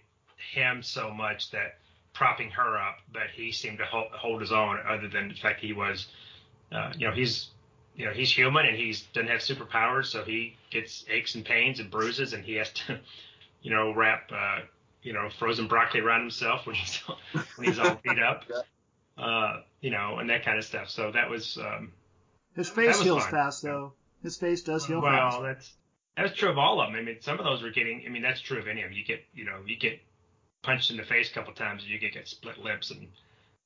[0.53, 1.77] him so much that
[2.13, 4.77] propping her up, but he seemed to hold, hold his own.
[4.87, 6.07] Other than the fact he was,
[6.71, 7.47] uh, you know, he's
[7.95, 11.79] you know he's human and he doesn't have superpowers, so he gets aches and pains
[11.79, 12.99] and bruises, and he has to,
[13.61, 14.59] you know, wrap uh,
[15.01, 16.97] you know frozen broccoli around himself when he's
[17.55, 18.43] when he's all beat up.
[19.17, 20.89] Uh, you know, and that kind of stuff.
[20.89, 21.91] So that was um,
[22.55, 23.31] his face was heals fun.
[23.31, 23.91] fast though.
[24.23, 25.43] His face does heal well, fast.
[25.43, 25.73] that's
[26.15, 26.95] that's true of all of them.
[26.95, 28.03] I mean, some of those were getting.
[28.05, 28.97] I mean, that's true of any of them.
[28.97, 29.99] You get, you know, you get
[30.63, 33.07] punched in the face a couple times, and you get, get split lips, and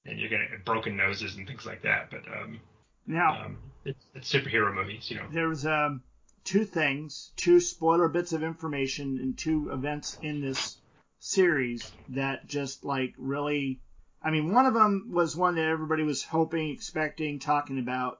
[0.05, 2.09] and you're gonna get broken noses and things like that.
[2.09, 2.59] But um,
[3.05, 5.27] Now um, it's, it's superhero movies, you know.
[5.31, 6.01] there was um,
[6.43, 10.77] two things, two spoiler bits of information, and two events in this
[11.19, 13.81] series that just like really.
[14.25, 18.19] I mean, one of them was one that everybody was hoping, expecting, talking about,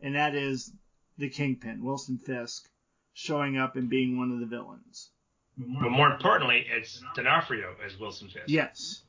[0.00, 0.72] and that is
[1.16, 2.68] the Kingpin, Wilson Fisk,
[3.12, 5.10] showing up and being one of the villains.
[5.56, 8.46] But more importantly, it's D'Onofrio as Wilson Fisk.
[8.48, 9.04] Yes.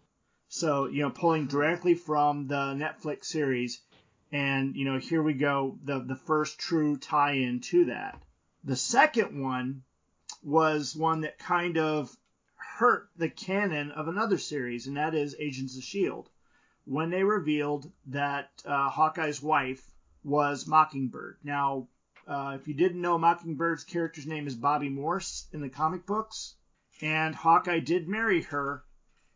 [0.49, 3.82] So, you know, pulling directly from the Netflix series.
[4.32, 8.22] And, you know, here we go, the, the first true tie in to that.
[8.66, 9.84] The second one
[10.41, 12.18] was one that kind of
[12.55, 16.30] hurt the canon of another series, and that is Agents of S.H.I.E.L.D.
[16.86, 19.88] When they revealed that uh, Hawkeye's wife
[20.24, 21.38] was Mockingbird.
[21.43, 21.89] Now,
[22.28, 26.55] uh, if you didn't know, Mockingbird's character's name is Bobbi Morse in the comic books,
[27.01, 28.84] and Hawkeye did marry her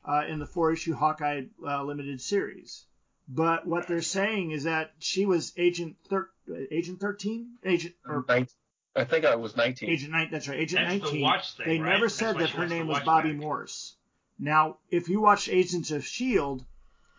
[0.04, 2.84] uh, in the four issue Hawkeye uh, limited series.
[3.28, 6.32] But what they're saying is that she was Agent thir-
[6.72, 8.48] Agent 13, Agent or Nin-
[8.96, 9.90] I think I was 19.
[9.90, 10.30] Agent 9.
[10.32, 11.22] That's right, Agent That's the 19.
[11.22, 11.94] watch thing, they right?
[11.94, 13.36] never That's said that her name was Bobbi back.
[13.36, 13.96] Morse.
[14.40, 16.66] Now, if you watch Agents of Shield,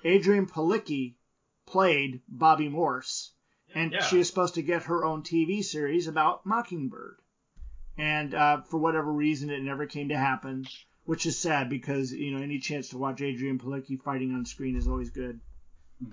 [0.04, 1.14] Adrianne Palicki
[1.66, 3.32] played Bobbi Morse,
[3.74, 4.02] and Yeah.
[4.02, 7.16] she was supposed to get her own TV series about Mockingbird.
[7.98, 10.64] And uh, for whatever reason, it never came to happen,
[11.04, 14.76] which is sad because you know any chance to watch Adrianne Palicki fighting on screen
[14.76, 15.40] is always good.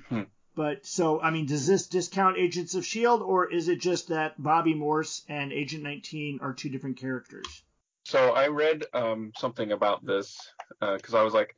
[0.09, 0.23] Hmm.
[0.57, 4.41] But so, I mean, does this discount Agents of S.H.I.E.L.D., or is it just that
[4.41, 7.61] Bobbi Morse and Agent 19 are two different characters?
[8.05, 10.35] So I read um, something about this
[10.79, 11.55] because I was like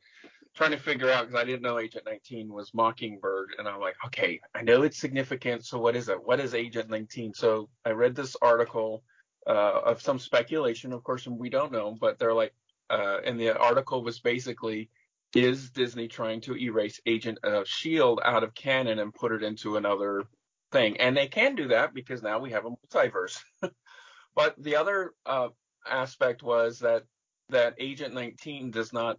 [0.54, 3.94] trying to figure out because I didn't know Agent 19 was Mockingbird, and I'm like,
[4.04, 5.64] okay, I know it's significant.
[5.64, 6.22] So what is it?
[6.22, 7.32] What is Agent 19?
[7.32, 9.02] So I read this article
[9.46, 12.52] uh, of some speculation, of course, and we don't know, but they're like,
[12.90, 14.90] uh, and the article was basically,
[15.34, 19.76] is Disney trying to erase Agent of Shield out of canon and put it into
[19.76, 20.24] another
[20.72, 20.96] thing?
[20.98, 23.40] And they can do that because now we have a multiverse.
[24.34, 25.48] but the other uh,
[25.88, 27.04] aspect was that
[27.50, 29.18] that Agent 19 does not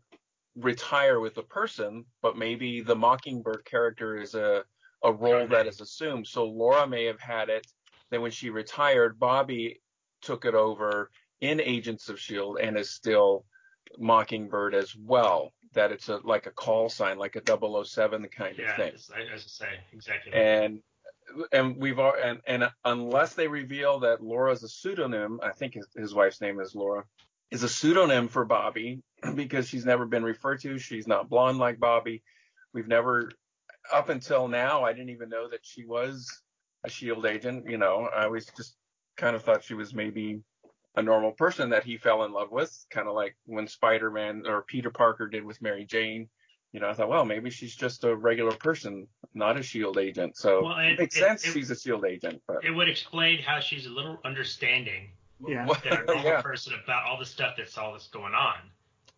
[0.56, 4.64] retire with the person, but maybe the Mockingbird character is a
[5.04, 6.28] a role that is assumed.
[6.28, 7.66] So Laura may have had it.
[8.10, 9.78] Then when she retired, Bobbi
[10.22, 11.10] took it over
[11.40, 13.46] in Agents of Shield and is still
[13.98, 15.54] Mockingbird as well.
[15.74, 17.42] That it's a like a call sign, like a
[17.86, 18.94] 007 kind Yeah, of thing.
[19.16, 20.34] I, as I say, exactly.
[20.34, 20.82] And
[21.52, 25.88] and we've all, and and unless they reveal that Laura's a pseudonym, I think his,
[25.96, 27.06] his wife's name is Laura,
[27.52, 29.02] is a pseudonym for Bobbi
[29.36, 30.78] because she's never been referred to.
[30.78, 32.22] She's not blonde like Bobbi.
[32.74, 33.32] We've never
[33.92, 34.84] up until now.
[34.84, 36.42] I didn't even know that she was
[36.84, 37.70] a Shield agent.
[37.70, 38.76] You know, I always just
[39.18, 40.42] kind of thought she was maybe
[40.96, 44.62] a normal person that he fell in love with, kind of like when Spider-Man or
[44.64, 46.28] Peter Parker did with Mary Jane.
[46.74, 50.38] You know, I thought, well, maybe she's just a regular person, not a Shield agent.
[50.38, 52.42] So Well, it it- makes it- sense it- she's a Shield agent.
[52.48, 55.12] But it would explain how she's a little understanding
[55.46, 55.66] Yeah.
[55.84, 58.56] than a normal yeah, person about all the stuff that's all that's going on.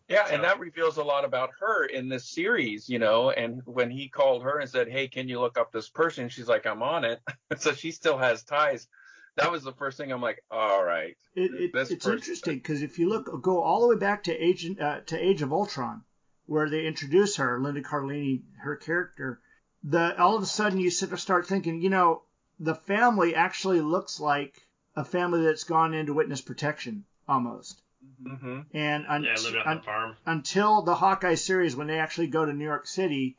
[0.08, 3.30] yeah, So- and that reveals a lot about her in this series, you know.
[3.30, 6.48] And when he called her and said, "Hey, can you look up this person?" She's
[6.48, 7.20] like, "I'm on it."
[7.58, 8.88] so she still has ties.
[9.36, 11.16] That was the first thing I'm like, all right.
[11.34, 14.32] It, it, This it's interesting because if you look, go all the way back to
[14.32, 16.02] Agent uh, to Age of Ultron,
[16.46, 19.40] where they introduce her, Linda Cardellini, her character,
[19.82, 22.22] the all of a sudden you sit- start thinking, you know,
[22.60, 24.54] the family actually looks like
[24.94, 27.82] a family that's gone into witness protection almost.
[28.24, 29.34] hmm And un- Yeah,
[29.66, 30.16] un- the farm.
[30.26, 33.36] until the Hawkeye series when they actually go to New York City,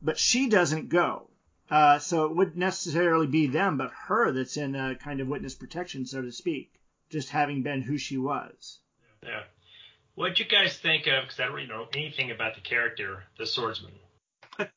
[0.00, 1.28] but she doesn't go.
[1.70, 5.54] Uh, so it wouldn't necessarily be them, but her that's in a kind of witness
[5.54, 6.72] protection, so to speak,
[7.10, 8.78] just having been who she was.
[9.22, 9.42] Yeah.
[10.14, 11.24] What'd you guys think of?
[11.24, 13.92] Because I don't really know anything about the character, the swordsman.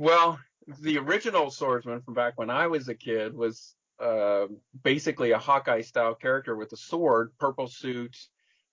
[0.00, 0.40] Well,
[0.80, 4.46] the original swordsman from back when I was a kid was uh,
[4.82, 8.16] basically a Hawkeye style character with a sword, purple suit.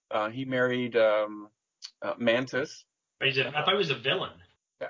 [0.09, 1.49] Uh, he married um,
[2.01, 2.85] uh, Mantis.
[3.19, 4.31] But he's a, I thought he was a villain.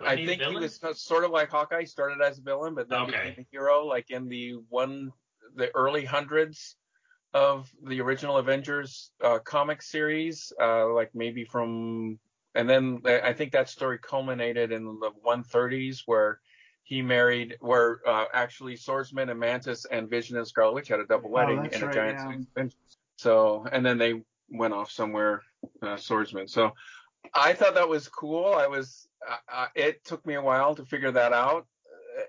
[0.06, 1.86] I he a think he was sort of like Hawkeye.
[1.86, 3.12] Started as a villain, but then Okay.
[3.12, 5.12] became a hero, like in the one,
[5.56, 6.76] the early hundreds
[7.34, 12.20] of the original Avengers uh, comic series, uh, like maybe from,
[12.56, 16.40] and then I think that story culminated in the 130s where
[16.84, 21.06] he married, where uh, actually Swordsman and Mantis and Vision and Scarlet Witch had a
[21.06, 22.18] double Oh, wedding that's in a right, giant.
[22.18, 22.36] yeah.
[22.56, 22.76] Avengers.
[23.18, 25.44] So, and then they went off somewhere,
[25.82, 26.48] uh, Swordsman.
[26.48, 26.72] So.
[27.34, 28.54] I thought that was cool.
[28.54, 29.07] I was.
[29.26, 31.66] Uh, uh, it took me a while to figure that out.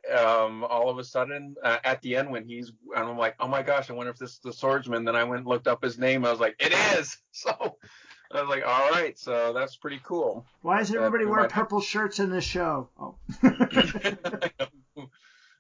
[0.09, 3.37] Uh, Um, all of a sudden, uh, at the end, when he's, and I'm like,
[3.41, 5.05] oh my gosh, I wonder if this is the swordsman.
[5.05, 6.25] Then I went and looked up his name.
[6.25, 7.17] I was like, it is.
[7.33, 7.77] So
[8.31, 10.45] I was like, all right, so that's pretty cool.
[10.61, 12.91] Why does everybody we wear might purple shirts in this show?
[13.01, 13.15] Oh.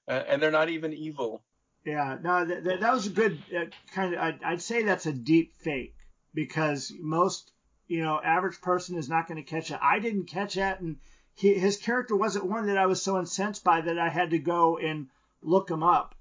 [0.09, 1.43] Uh, and they're not even evil.
[1.85, 4.20] Yeah, no, that, that, that was a good uh, kind of.
[4.20, 5.95] I'd, I'd say that's a deep fake
[6.33, 7.53] because most,
[7.89, 9.79] you know, average person is not going to catch it.
[9.83, 10.97] I didn't catch that, and
[11.39, 14.39] he, his character wasn't one that I was so incensed by that I had to
[14.39, 15.09] go and
[15.43, 16.14] look him up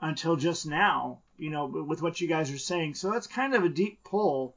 [0.00, 1.20] until just now.
[1.36, 4.56] You know, with what you guys are saying, so that's kind of a deep pull.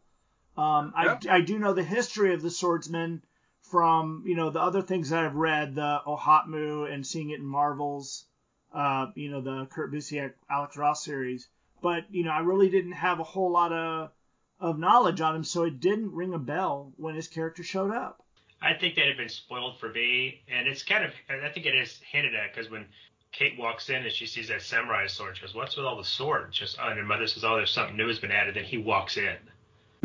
[0.56, 3.24] Um, I, I do know the history of the swordsman
[3.62, 7.46] from you know the other things that I've read, the OHOTMU and seeing it in
[7.46, 8.26] Marvels
[8.74, 11.48] uh, you know, the Kurt Busiek, Alex Ross series.
[11.82, 14.12] But, you know, I really didn't have a whole lot of,
[14.60, 18.24] of knowledge on him, so it didn't ring a bell when his character showed up.
[18.62, 21.76] I think that had been spoiled for me, and it's kind of, I think it
[21.76, 22.86] is hinted at because when
[23.32, 26.04] Kate walks in and she sees that samurai sword, she goes, "What's with all the
[26.04, 28.64] swords?" Just, oh, and her mother says, "Oh, there's something new has been added." Then
[28.64, 29.38] he walks in,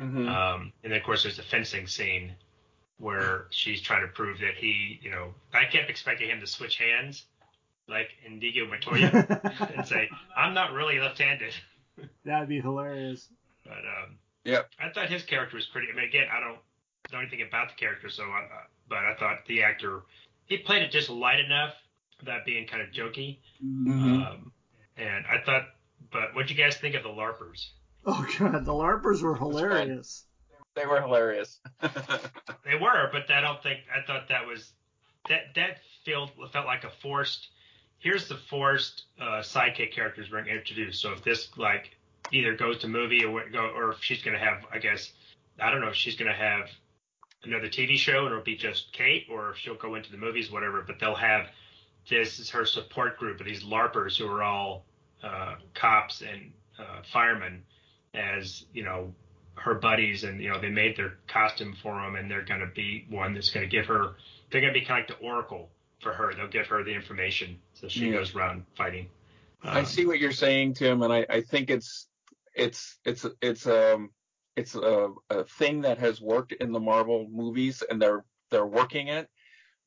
[0.01, 0.29] Mm-hmm.
[0.29, 2.35] um, and then of course there's the fencing scene
[2.99, 6.77] where she's trying to prove that he, you know, I kept expecting him to switch
[6.79, 7.25] hands,
[7.89, 9.41] like Indigo Montoya,
[9.77, 11.55] and say, "I'm not really left-handed."
[12.25, 13.29] That'd be hilarious.
[13.65, 14.71] But um, Yep.
[14.81, 15.87] I thought his character was pretty.
[15.93, 16.59] I mean, again, I don't
[17.11, 20.03] know anything about the character, so I, uh, but I thought the actor
[20.47, 21.75] he played it just light enough,
[22.25, 23.39] that being kind of jokey.
[23.65, 24.27] Mhm.
[24.27, 24.53] Um,
[24.97, 25.63] and I thought,
[26.11, 27.71] but what do you guys think of the LARPers?
[28.05, 30.27] Oh, God, the LARPers were hilarious.
[30.75, 31.61] They were hilarious.
[32.65, 34.73] They were, but I don't think I thought that was
[35.29, 37.49] that that felt felt like a forced.
[37.99, 41.03] Here's the forced uh, sidekick characters being introduced.
[41.03, 41.97] So if this like
[42.31, 45.13] either goes to movie or go, or if she's gonna have, I guess,
[45.61, 46.71] I don't know if she's gonna have
[47.45, 50.83] another TV show and it'll be just Kate, or she'll go into the movies, whatever.
[50.83, 51.49] But they'll have
[52.09, 54.85] this is her support group of these LARPers who are all
[55.23, 57.63] uh, cops and uh, firemen,
[58.15, 59.15] as you know,
[59.55, 62.67] her buddies, and you know they made their costume for them, and they're going to
[62.67, 64.15] be one that's going to give her.
[64.51, 65.69] They're going to be kind of like the oracle
[66.01, 66.35] for her.
[66.35, 68.13] They'll give her the information, so she Yeah.
[68.19, 69.09] goes around fighting.
[69.63, 72.09] I Um, see what you're saying, Tim, and I, I think it's
[72.55, 74.11] it's it's it's um
[74.57, 79.09] it's a, a thing that has worked in the Marvel movies, and they're they're working
[79.09, 79.29] it.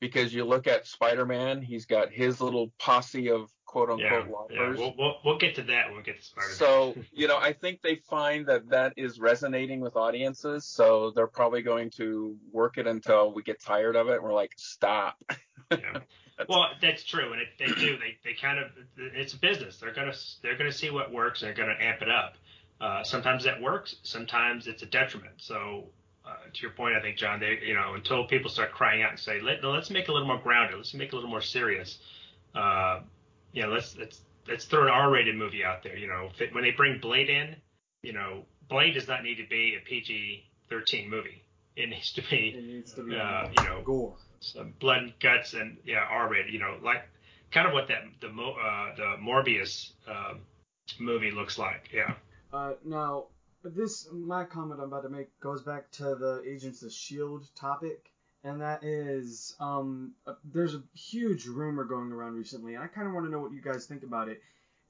[0.00, 4.58] because you look at Spider-Man, he's got his little posse of quote Yeah, unquote yeah.
[4.58, 4.78] LARPers.
[4.78, 6.56] We'll, we'll we'll get to that when we get to Spider-Man.
[6.56, 11.26] So, you know, I think they find that that is resonating with audiences, so they're
[11.26, 14.14] probably going to work it until we get tired of it.
[14.16, 15.16] And we're like, stop.
[15.72, 15.98] Yeah.
[16.48, 17.98] Well, that's true, and it, they do.
[17.98, 19.78] They, they kind of it's a business.
[19.78, 21.40] They're gonna they're gonna see what works.
[21.40, 22.34] They're gonna amp it up.
[22.80, 23.96] Uh, sometimes that works.
[24.02, 25.34] Sometimes it's a detriment.
[25.38, 25.84] So
[26.26, 29.10] uh, to your point, I think John, they you know until people start crying out
[29.10, 30.76] and say Let, let's make it a little more grounded.
[30.76, 31.98] Let's make it a little more serious.
[32.54, 33.00] Uh,
[33.52, 35.96] you know, let's let's let's throw an R-rated movie out there.
[35.96, 37.56] You know, if it- when they bring Blade in,
[38.02, 41.42] you know, Blade does not need to be a PG-13 movie.
[41.76, 44.16] It needs to be needs to be Uh, you know, gore.
[44.40, 46.52] some blood and guts and yeah R-rated.
[46.52, 47.08] You know, like
[47.50, 50.34] kind of what that the uh, the Morbius uh,
[50.98, 51.88] movie looks like.
[51.92, 52.14] Yeah.
[52.52, 53.26] Uh, now,
[53.64, 58.10] this my comment I'm about to make goes back to the Agents of Shield topic,
[58.44, 63.06] and that is um, uh, there's a huge rumor going around recently, and I kind
[63.08, 64.40] of want to know what you guys think about it.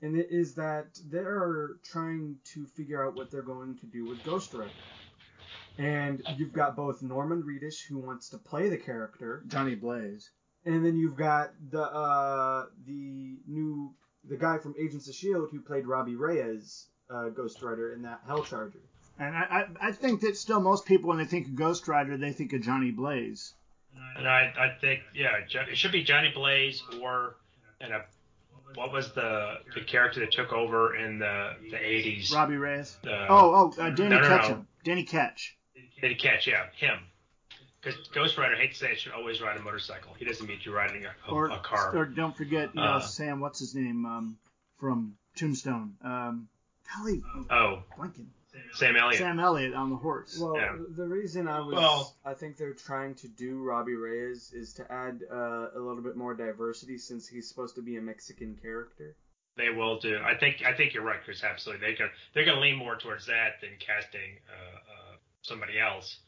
[0.02, 4.22] And it is that they're trying to figure out what they're going to do with
[4.24, 4.70] Ghost Rider.
[5.78, 10.30] And you've got both Norman Reedus who wants to play the character, Johnny Blaze.
[10.66, 13.94] and then you've got the uh, the new
[14.24, 18.20] the guy from Agents of Shield who played Robbie Reyes, uh, Ghost Rider in that
[18.26, 18.78] Hell Charger.
[19.18, 19.40] And I,
[19.80, 22.52] I, I think that still most people, when they think of Ghost Rider, they think
[22.52, 23.54] of Johnny Blaze.
[24.18, 25.38] And I, I think yeah,
[25.70, 27.36] it should be Johnny Blaze or
[27.80, 28.04] and a
[28.74, 32.34] what was the the character that took over in the the 80s?
[32.34, 32.98] Robbie Reyes.
[33.06, 34.66] Uh, oh, oh, uh, Danny no, no, no.
[34.84, 35.56] Danny Ketch.
[36.00, 36.46] Did he catch?
[36.46, 36.98] Yeah, him.
[37.80, 40.12] Because Ghost Rider, I hate to say it, should always ride a motorcycle.
[40.18, 41.96] He doesn't need you riding a, a, Or, a car.
[41.96, 44.36] or don't forget, you know, Uh, Sam, what's his name, um,
[44.78, 45.94] from Tombstone.
[46.04, 46.48] Um,
[46.94, 48.26] golly, oh, blanking.
[48.74, 49.18] Sam Elliott.
[49.18, 50.38] Sam Elliott on the horse.
[50.38, 50.76] Well, Yeah.
[50.96, 54.90] the reason I was, Well- I think they're trying to do Robbie Reyes is to
[54.90, 59.14] add uh, a little bit more diversity since he's supposed to be a Mexican character.
[59.56, 60.18] They will do.
[60.22, 60.62] I think.
[60.66, 61.42] I think you're right, Chris.
[61.44, 61.86] Absolutely.
[61.86, 66.18] They're gonna they're gonna lean more towards that than casting uh, uh, somebody else.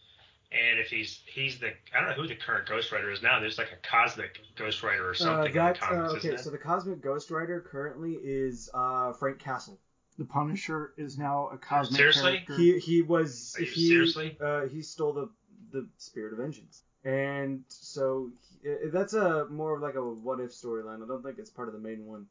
[0.51, 3.39] And if he's he's the I don't know who the current Ghost Rider is now.
[3.39, 6.35] There's like a cosmic Ghost Rider or Uh, something in the comics, uh, isn't okay,
[6.37, 6.41] it?
[6.41, 9.79] so the Cosmic Ghost Rider currently is uh, Frank Castle.
[10.19, 12.23] The Punisher is now a cosmic Seriously?
[12.47, 12.57] character.
[12.57, 14.37] He he was Are you he seriously?
[14.41, 15.31] uh, he stole the
[15.73, 18.31] the Spirit of Vengeance, and so
[18.63, 21.03] he, uh, that's a more of like a what if storyline.
[21.03, 22.27] I don't think it's part of the main one.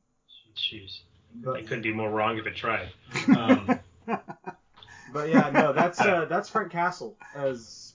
[0.56, 1.00] Jeez,
[1.36, 2.90] But I couldn't be more wrong if it tried.
[3.30, 3.70] Um,
[5.14, 7.94] But yeah, no, that's uh, that's Frank Castle as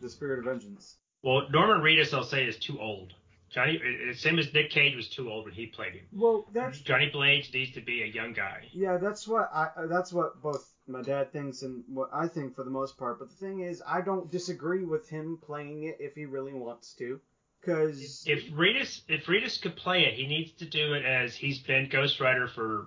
[0.00, 0.96] the Spirit of Vengeance.
[1.22, 3.12] well, Norman Reedus, I'll say, is too old.
[3.50, 3.80] Johnny,
[4.14, 6.04] same as Nick Cage was too old when he played him.
[6.12, 8.68] Well, that's Johnny Blaze needs to be a young guy.
[8.72, 12.54] yeah, that's what I uh, that's what both my dad thinks and what I think
[12.54, 13.18] for the most part.
[13.18, 16.94] But the thing is, I don't disagree with him playing it if he really wants
[16.94, 17.20] to,
[17.60, 21.58] because If Reedus, if Reedus could play it, he needs to do it as he's
[21.58, 22.86] been Ghost Rider for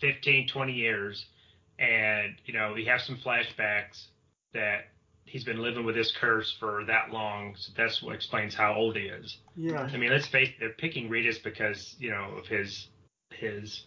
[0.00, 1.26] 15, 20 years,
[1.78, 4.06] and you know we have some flashbacks
[4.54, 4.86] that
[5.28, 7.54] he's been living with this curse for that long.
[7.56, 9.38] So that's what explains how old he is.
[9.56, 12.88] yeah, I mean, let's face it, they're picking Reedus because you know of his
[13.30, 13.84] his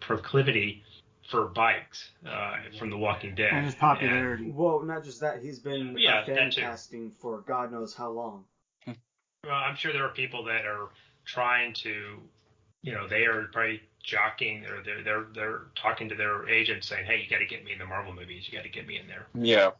[0.00, 0.82] proclivity
[1.30, 4.52] for bikes uh, from The Walking Dead and his popularity.
[4.54, 8.44] well, not just that, he's been Yeah, uh, fan casting for God knows how long.
[9.42, 10.90] Well, I'm sure there are people that are
[11.24, 12.20] trying to,
[12.82, 17.06] you know, they are probably jockeying or they're they're they're talking to their agent saying,
[17.06, 18.46] "Hey, you got to get me in the Marvel movies.
[18.46, 19.70] You got to get me in there." Yeah.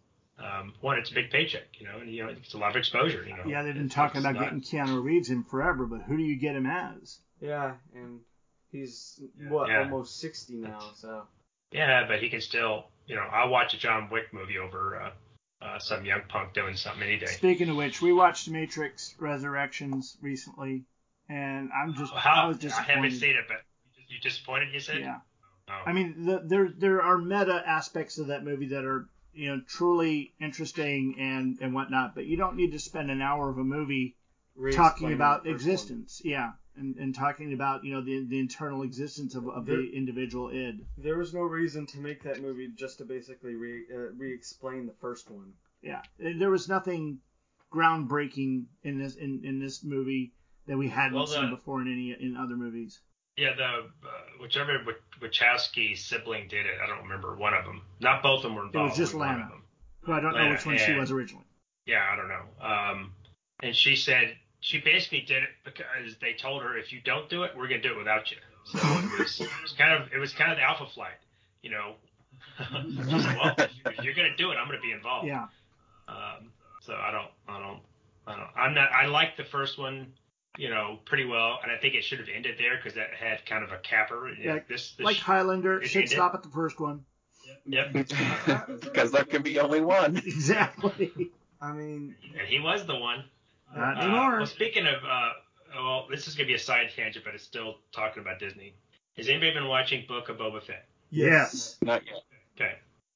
[0.43, 2.77] Um, one, it's a big paycheck, you know, and you know it's a lot of
[2.77, 3.45] exposure, you know.
[3.47, 6.17] Yeah, they've been It's- talking it's about not- getting Keanu Reeves in forever, but who
[6.17, 7.19] do you get him as?
[7.41, 8.21] Yeah, and
[8.73, 9.81] he's what Yeah.
[9.83, 11.27] almost sixty now, so
[11.73, 15.13] Yeah, but he can still, you know, I'll watch a John Wick movie over uh,
[15.65, 17.27] uh, some young punk doing something any day.
[17.27, 20.85] Speaking of which, we watched Matrix Resurrections recently,
[21.29, 22.95] and I'm just I How was I disappointed.
[22.95, 23.59] haven't seen it, but
[24.09, 24.73] you disappointed?
[24.73, 25.01] You said?
[25.01, 25.21] Yeah,
[25.69, 25.83] Oh.
[25.87, 29.61] I mean, the, there there are meta aspects of that movie that are you know
[29.67, 33.65] truly interesting and and whatnot, but you don't need to spend an hour of a
[33.65, 34.17] movie
[34.57, 35.73] talking re-explaining about the first one.
[35.73, 36.23] existence.
[36.25, 39.91] Yeah, and, and talking about you know the the internal existence of, of There- the
[39.95, 40.85] individual id.
[40.99, 44.95] There was no reason to make that movie just to basically re uh, re-explain the
[45.01, 45.53] first one.
[45.83, 47.19] Yeah, there was nothing
[47.73, 50.33] groundbreaking in this in, in this movie
[50.67, 53.01] that we hadn't Well, seen before in any in other movies.
[53.41, 53.83] Yeah, the uh,
[54.39, 54.93] whichever Wa-
[55.27, 57.81] Wachowski sibling did it, I don't remember one of them.
[57.99, 58.77] Not both of them were involved.
[58.77, 59.45] It was just Lana.
[59.45, 59.63] of them.
[60.03, 61.47] Who I don't know which one she was originally.
[61.87, 62.45] Yeah, I don't know.
[62.61, 63.13] Um,
[63.63, 67.45] and she said she basically did it because they told her if you don't do
[67.45, 68.37] it, we're gonna do it without you.
[68.67, 71.19] So it was, it was kind of it was kind of the alpha flight,
[71.63, 71.95] you know.
[72.59, 75.27] said, well, if you're gonna do it, I'm gonna be involved.
[75.29, 75.47] Yeah,
[76.09, 77.81] Um, so I don't I don't,
[78.27, 78.51] I don't.
[78.55, 78.93] I'm not.
[78.93, 80.13] I like the first one,
[80.59, 83.45] you know, pretty well, and I think it should have ended there because that had
[83.47, 84.29] kind of a capper.
[84.31, 86.11] Yeah, this, this Like Highlander, it should ended.
[86.17, 87.05] stop at the first one.
[87.67, 87.93] Yep.
[88.81, 90.17] Because there can be only one.
[90.25, 91.31] Exactly.
[91.61, 93.25] I mean, And he was the one.
[93.77, 94.37] Not Uh, anymore.
[94.39, 95.31] well, speaking of, uh,
[95.75, 98.75] well, this is gonna be a side tangent, but it's still talking about Disney.
[99.17, 100.87] Has anybody been watching Book of Boba Fett?
[101.11, 101.77] yes.
[101.83, 102.23] Not yet.
[102.57, 102.75] Okay.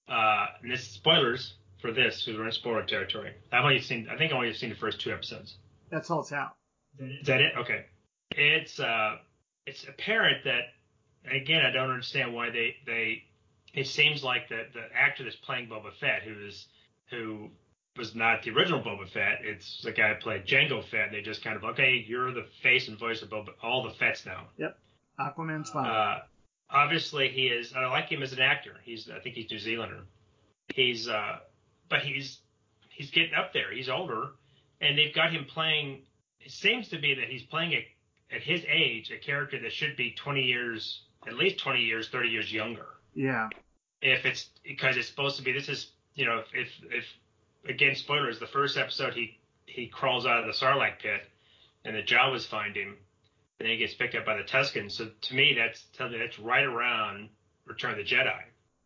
[0.08, 3.32] Uh, and this spoilers for this because we're in spoiler territory.
[3.52, 4.08] I've only seen.
[4.10, 5.56] I think I only seen the first two episodes.
[5.90, 6.54] That's all it's out.
[6.98, 7.52] Is that it?
[7.58, 7.86] Okay.
[8.30, 9.16] It's uh,
[9.66, 10.62] it's apparent that
[11.30, 13.24] again, I don't understand why they they.
[13.72, 16.66] It seems like the the actor that's playing Boba Fett, who is
[17.10, 17.50] who
[17.96, 21.10] was not the original Boba Fett, it's the guy who played Jango Fett.
[21.12, 24.26] They just kind of okay, you're the face and voice of Boba, all the Fetts
[24.26, 24.48] now.
[24.56, 24.78] Yep,
[25.18, 25.86] Aquaman's fine.
[25.86, 26.18] Uh,
[26.70, 27.72] obviously, he is.
[27.74, 28.74] I like him as an actor.
[28.84, 29.08] He's.
[29.10, 30.04] I think he's New Zealander.
[30.74, 31.08] He's.
[31.08, 31.38] Uh,
[31.88, 32.38] but he's.
[32.90, 33.72] He's getting up there.
[33.72, 34.28] He's older,
[34.80, 36.02] and they've got him playing.
[36.44, 37.86] It seems to be that he's playing a,
[38.34, 42.28] at his age a character that should be 20 years, at least 20 years, 30
[42.28, 42.86] years younger.
[43.14, 43.48] yeah.
[44.02, 45.52] If it's because it's supposed to be.
[45.52, 45.90] This is.
[46.14, 47.04] You know, if if
[47.66, 48.38] again spoilers.
[48.38, 51.22] The first episode, he he crawls out of the Sarlacc pit,
[51.86, 52.98] and the Jawas find him
[53.58, 54.92] and then he gets picked up by the Tuskens.
[54.92, 57.28] So to me, that's telling me that's right around
[57.66, 58.40] Return of the Jedi.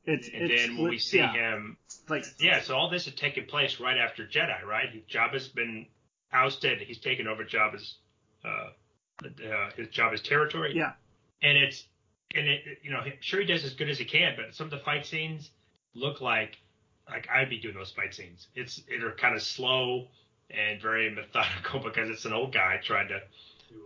[0.04, 1.76] It's And it's then when we see yeah, him,
[2.08, 2.60] like yeah.
[2.62, 5.06] So all this had taken place right after Jedi, right?
[5.08, 5.86] Jabba's been
[6.32, 6.80] ousted.
[6.80, 7.96] He's taken over Jabba's
[8.44, 8.70] uh,
[9.24, 10.72] uh, his Jabba's territory.
[10.74, 10.92] Yeah.
[11.42, 11.84] And it's
[12.34, 14.70] and it you know sure he does as good as he can, but some of
[14.70, 15.50] the fight scenes
[15.94, 16.58] look like
[17.08, 18.48] like I'd be doing those fight scenes.
[18.54, 20.08] It's they're kind of slow
[20.50, 23.20] and very methodical because it's an old guy trying to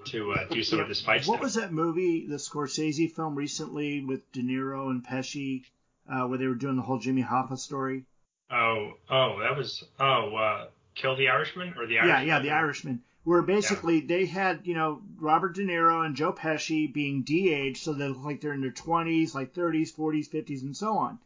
[0.06, 1.40] to uh, do some of this fight What stuff.
[1.40, 5.64] was that movie, the Scorsese film recently with De Niro and Pesci,
[6.08, 8.04] uh, where they were doing the whole Jimmy Hoffa story?
[8.50, 12.28] Oh, oh, that was oh, uh, Kill the Irishman or the Yeah, Irishman?
[12.28, 13.02] yeah, The Irishman.
[13.24, 17.94] Where basically they had, you know, Robert De Niro and Joe Pesci being de-aged, so
[17.94, 21.18] they look like they're in their 20s, like 30s, 40s, 50s, and so on.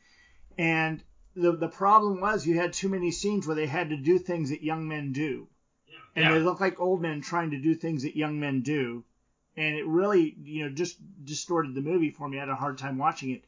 [0.59, 1.03] And
[1.35, 4.51] the the problem was you had too many scenes where they had to do things
[4.51, 5.49] that young men do.
[6.15, 6.33] And Yeah.
[6.35, 9.05] they look like old men trying to do things that young men do.
[9.57, 12.37] And it really, you know, just distorted the movie for me.
[12.37, 13.45] I had a hard time watching it.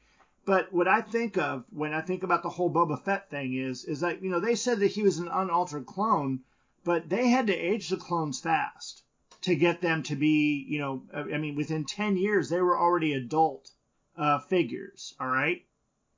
[0.49, 3.85] But what I think of when I think about the whole Boba Fett thing is,
[3.85, 6.41] is that, you know, they said that he was an unaltered clone,
[6.85, 9.03] but they had to age the clones fast
[9.43, 13.13] to get them to be, you know, I mean, within 10 years, they were already
[13.13, 13.71] adult
[14.17, 15.67] uh, figures, all right?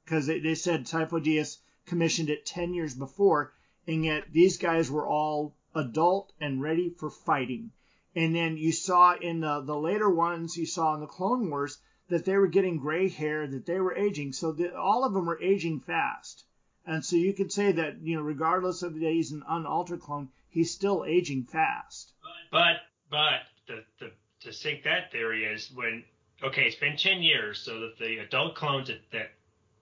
[0.05, 3.53] Because they, they said Sifo-Dyas commissioned it 10 years before,
[3.89, 7.73] and yet these guys were all adult and ready for fighting.
[8.15, 11.79] And then you saw in the, the later ones, you saw in the Clone Wars,
[12.11, 14.33] that they were getting gray hair, that they were aging.
[14.33, 16.45] So the, all of them were aging fast.
[16.87, 20.29] And so you could say that, you know, regardless of that he's an unaltered clone,
[20.51, 22.13] he's still aging fast.
[22.51, 22.77] But
[23.11, 26.05] but the, the to sink that theory is when
[26.43, 29.31] okay, it's been ten years, so that the adult clones that, that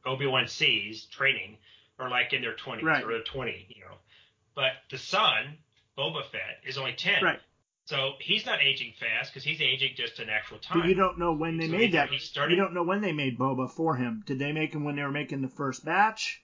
[0.05, 1.57] Obi Wan sees training
[1.99, 3.05] are like in their twenties Right.
[3.05, 3.97] or they're twenty, you know.
[4.55, 5.57] But the son,
[5.97, 7.23] Boba Fett, is only ten.
[7.23, 7.41] Right.
[7.89, 10.81] So he's not aging fast because he's aging just in actual time.
[10.81, 12.11] But you don't know when they So made he- that.
[12.11, 14.23] he started- You don't know when they made Boba for him.
[14.27, 16.43] Did they make him when they were making the first batch?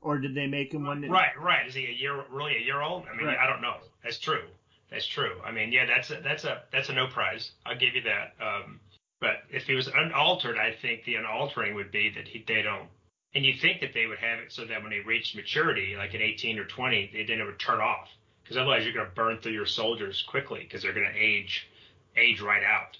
[0.00, 1.66] Or did they make him when they, Right, right.
[1.66, 3.06] Is he a year really a year old?
[3.08, 3.36] I mean, Right.
[3.38, 3.78] I don't know.
[4.04, 4.44] That's true.
[4.88, 5.40] That's true.
[5.44, 7.50] I mean, yeah, that's a, that's a that's a no prize.
[7.66, 8.34] I'll give you that.
[8.40, 8.78] Um,
[9.18, 12.88] but if he was unaltered, I think the unaltering would be that he they don't.
[13.34, 16.14] And you think that they would have it so that when they reached maturity, like
[16.14, 18.08] at 18 or 20, they then it would turn off.
[18.44, 21.66] Because otherwise, you're going to burn through your soldiers quickly because they're going to age
[22.16, 22.96] age right out.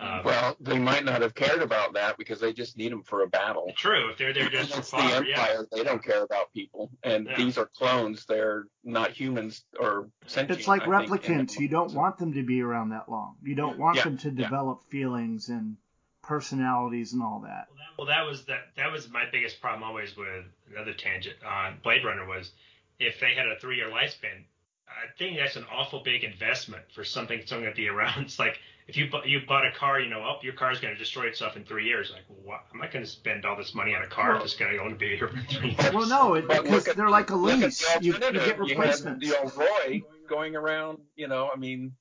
[0.00, 3.22] Um, Well, they might not have cared about that because they just need them for
[3.22, 3.72] a battle.
[3.76, 4.08] true.
[4.10, 5.38] If they're there just for Against the fodder, yeah.
[5.40, 7.36] Empire, they don't care about people, and Yeah.
[7.36, 8.24] these are clones.
[8.26, 10.58] They're not humans or sentient.
[10.58, 11.56] It's like I replicants.
[11.56, 13.36] in- You don't want them to be around that long.
[13.42, 14.44] You don't want Yeah, them to yeah.
[14.44, 15.76] develop feelings and
[16.22, 17.68] personalities and all that.
[17.98, 18.74] Well, that was that.
[18.76, 22.50] That was my biggest problem always with another tangent on Blade Runner was
[22.98, 24.44] if they had a three-year lifespan.
[24.88, 28.22] I think that's an awful big investment for something that's going to be around.
[28.24, 30.92] It's like if you bu- you bought a car, you know, oh, your car's going
[30.92, 32.10] to destroy itself in three years.
[32.12, 32.60] Like, what?
[32.72, 34.78] I'm not going to spend all this money on a car if it's going to
[34.78, 35.92] only be here for three years.
[35.94, 37.78] Well, no, it, because at- they're like a lease.
[37.78, 38.42] the You, you alternative.
[38.44, 39.26] get had replacements.
[39.26, 40.98] the old Roy going around.
[41.16, 41.94] You know, I mean,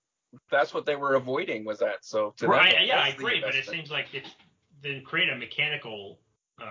[0.52, 2.04] that's what they were avoiding was that.
[2.04, 2.76] So to them, Right?
[2.86, 3.40] Yeah, I agree.
[3.42, 4.30] But it seems like it's
[4.82, 6.20] then create a mechanical.
[6.62, 6.66] Uh,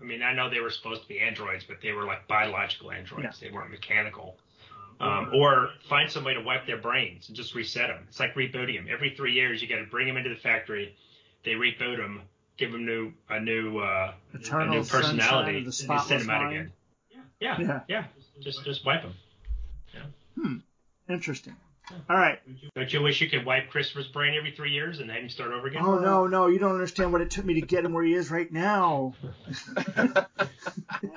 [0.00, 2.90] I mean, I know they were supposed to be androids, but they were like biological
[2.90, 3.38] androids.
[3.38, 4.38] They weren't mechanical.
[5.00, 8.04] Um, or find some way to wipe their brains and just reset them.
[8.08, 8.86] It's like rebooting them.
[8.90, 10.94] Every three years, you got to bring them into the factory.
[11.44, 12.22] They reboot them,
[12.56, 16.20] give them new a new uh, a new sunshine personality, of and the they send
[16.22, 16.52] them out mind.
[16.56, 16.72] again.
[17.40, 17.80] Yeah, Yeah.
[17.88, 18.04] yeah,
[18.40, 19.14] Just just wipe them.
[20.40, 20.56] Hmm.
[21.08, 21.56] Interesting.
[22.08, 22.38] All right.
[22.76, 25.50] Don't you wish you could wipe Christopher's brain every three years and have him start
[25.52, 25.82] over again?
[25.84, 28.14] Oh no, no, you don't understand what it took me to get him where he
[28.14, 29.14] is right now.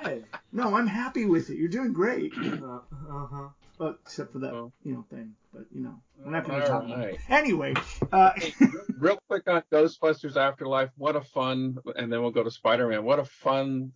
[0.02, 0.22] Hey.
[0.52, 1.56] No, I'm happy with it.
[1.56, 2.32] You're doing great.
[2.36, 3.48] Uh huh.
[3.78, 4.72] Well, except for that, Oh.
[4.82, 5.34] you know, thing.
[5.52, 7.18] But you know, we're not going to talk about it.
[7.28, 7.74] Anyway,
[8.12, 8.32] uh,
[8.98, 10.90] Real quick on Ghostbusters Afterlife.
[10.96, 13.04] What a fun, and then we'll go to Spider-Man.
[13.04, 13.92] What a fun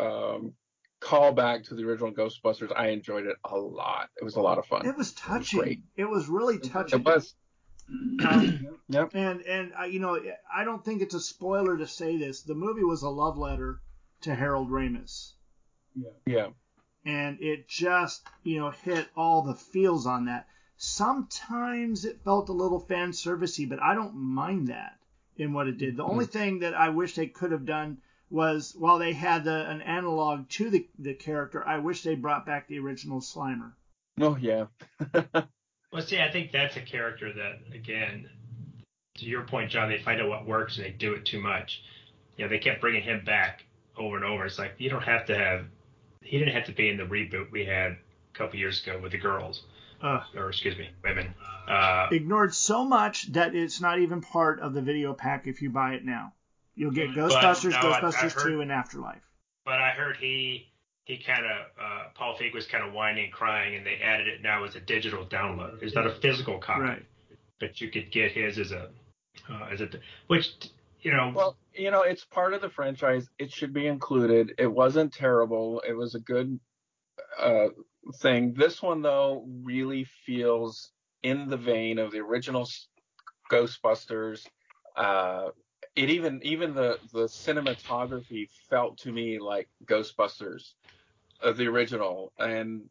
[0.00, 0.54] um,
[1.00, 2.72] callback to the original Ghostbusters.
[2.74, 4.08] I enjoyed it a lot.
[4.20, 4.86] It was a lot of fun.
[4.86, 5.60] it was touching.
[5.60, 5.80] great.
[5.96, 7.00] It was really touching.
[7.00, 7.34] It was.
[8.24, 9.10] Um, Yep.
[9.14, 10.16] And and I, you know,
[10.54, 12.42] I don't think it's a spoiler to say this.
[12.42, 13.80] The movie was a love letter
[14.22, 15.32] to Harold Ramis,
[15.96, 16.10] Yeah.
[16.24, 16.46] Yeah.
[17.06, 20.46] And it just you know hit all the feels on that.
[20.76, 24.98] Sometimes it felt a little fan servicey, but I don't mind that
[25.38, 25.96] in what it did.
[25.96, 26.32] The only hmm.
[26.32, 27.98] thing that I wish they could have done
[28.28, 32.44] was while they had the, an analog to the, the character, I wish they brought
[32.44, 33.72] back the original Slimer.
[34.20, 34.66] Oh yeah.
[35.92, 38.28] Well, see, I think that's a character that, again,
[39.16, 41.82] to your point, John, they find out what works and they do it too much.
[42.36, 43.64] You know, they kept bringing him back
[43.96, 44.44] over and over.
[44.44, 45.64] It's like you don't have to have.
[46.26, 47.98] He didn't have to be in the reboot we had a
[48.34, 49.62] couple years ago with the girls,
[50.02, 51.32] Uh, or excuse me, women.
[51.68, 55.70] Uh, ignored so much that it's not even part of the video pack if you
[55.70, 56.32] buy it now.
[56.74, 59.22] You'll get Ghostbusters, no, I- I Ghostbusters heard- 2, and Afterlife.
[59.64, 60.68] but I heard he
[61.04, 64.26] he kind of uh, Paul Feig was kind of whining and crying, and they added
[64.26, 65.80] it now as a digital download.
[65.80, 67.06] It's not a physical copy, Right.
[67.60, 68.90] but you could get his as a
[69.48, 69.88] uh, as a
[70.26, 70.52] which
[71.02, 73.28] you know Well, you know, it's part of the franchise.
[73.38, 74.52] It should be included.
[74.58, 75.82] It wasn't terrible.
[75.86, 76.58] It was a good
[77.38, 77.68] uh,
[78.20, 78.54] thing.
[78.54, 82.68] This one, though, really feels in the vein of the original
[83.50, 84.46] Ghostbusters.
[84.96, 85.50] Uh,
[85.94, 90.72] it even even the the cinematography felt to me like Ghostbusters,
[91.42, 92.82] uh, the original, and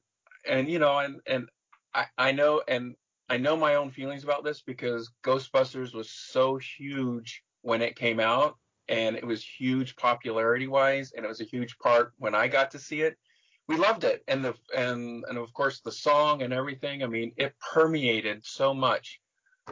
[0.47, 1.49] and you know, and and
[1.93, 2.95] I I know and
[3.29, 8.19] I know my own feelings about this because Ghostbusters was so huge when it came
[8.19, 8.57] out
[8.87, 12.71] and it was huge popularity wise and it was a huge part when I got
[12.71, 13.17] to see it.
[13.67, 17.03] We loved it and the and and of course the song and everything.
[17.03, 19.19] I mean, it permeated so much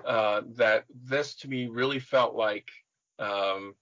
[0.05, 2.67] uh, that this to me really felt like
[3.19, 3.75] um,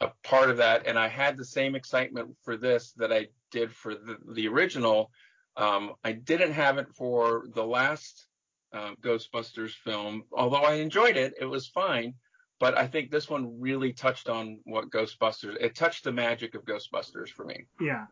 [0.00, 0.86] a part of that.
[0.86, 5.10] And I had the same excitement for this that I did for the, the original.
[5.56, 8.26] Um, I didn't have it for the last
[8.72, 11.34] um, Ghostbusters film, although I enjoyed it.
[11.40, 12.14] It was fine.
[12.58, 15.56] But I think this one really touched on what Ghostbusters.
[15.60, 17.66] It touched the magic of Ghostbusters for me.
[17.80, 18.06] Yeah.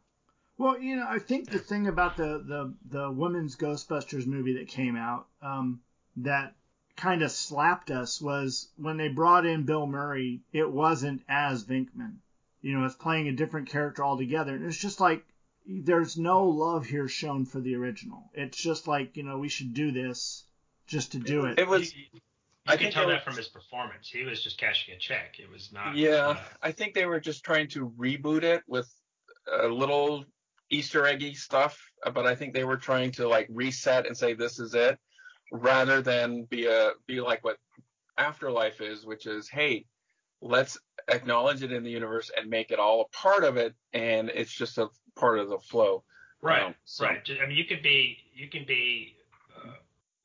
[0.59, 4.69] Well, you know, I think the thing about the the the women's Ghostbusters movie that
[4.69, 5.81] came out um,
[6.17, 6.55] that
[6.97, 10.43] kind of slapped us was when they brought in Bill Murray.
[10.53, 12.17] It wasn't as Venkman.
[12.61, 15.25] You know, it's playing a different character altogether, and it's just like
[15.67, 18.31] there's no love here shown for the original.
[18.35, 20.45] It's just like you know we should do this
[20.87, 21.59] just to do it.
[21.59, 21.93] It was.
[22.67, 24.09] I can tell that from his performance.
[24.09, 25.37] He was just cashing a check.
[25.41, 25.97] It was not.
[25.97, 28.89] Yeah, uh, I think they were just trying to reboot it with
[29.53, 30.25] a little
[30.71, 31.79] Easter eggy stuff,
[32.15, 34.99] but I think they were trying to like reset and say this is it,
[35.51, 37.57] rather than be a be like what
[38.17, 39.87] Afterlife is, which is hey,
[40.41, 44.31] let's acknowledge it in the universe and make it all a part of it, and
[44.31, 46.05] it's just a part of the flow.
[46.41, 47.29] Right, Um, so- right.
[47.41, 49.17] I mean, you could be, you can be,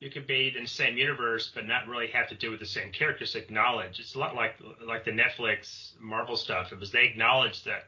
[0.00, 2.66] you could be in the same universe, but not really have to do with the
[2.66, 3.34] same characters.
[3.34, 3.98] Acknowledge.
[3.98, 4.54] It's a lot like
[4.86, 6.72] like the Netflix Marvel stuff.
[6.72, 7.84] It was they acknowledged that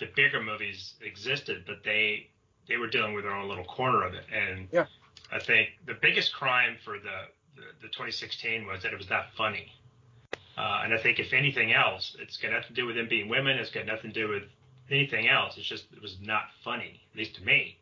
[0.00, 2.28] the bigger movies existed, but they
[2.68, 4.24] they were dealing with their own little corner of it.
[4.32, 4.86] And Yeah.
[5.30, 9.26] I think the biggest crime for the the, the 2016 was that it was not
[9.36, 9.72] funny.
[10.56, 13.28] Uh, and I think if anything else, it's got nothing to do with them being
[13.28, 13.56] women.
[13.58, 14.44] It's got nothing to do with
[14.90, 15.56] anything else.
[15.56, 17.78] It's just it was not funny, at least to me.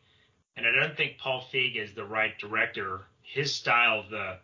[0.55, 3.01] And I don't think Paul Feig is the right director.
[3.31, 4.37] His style of the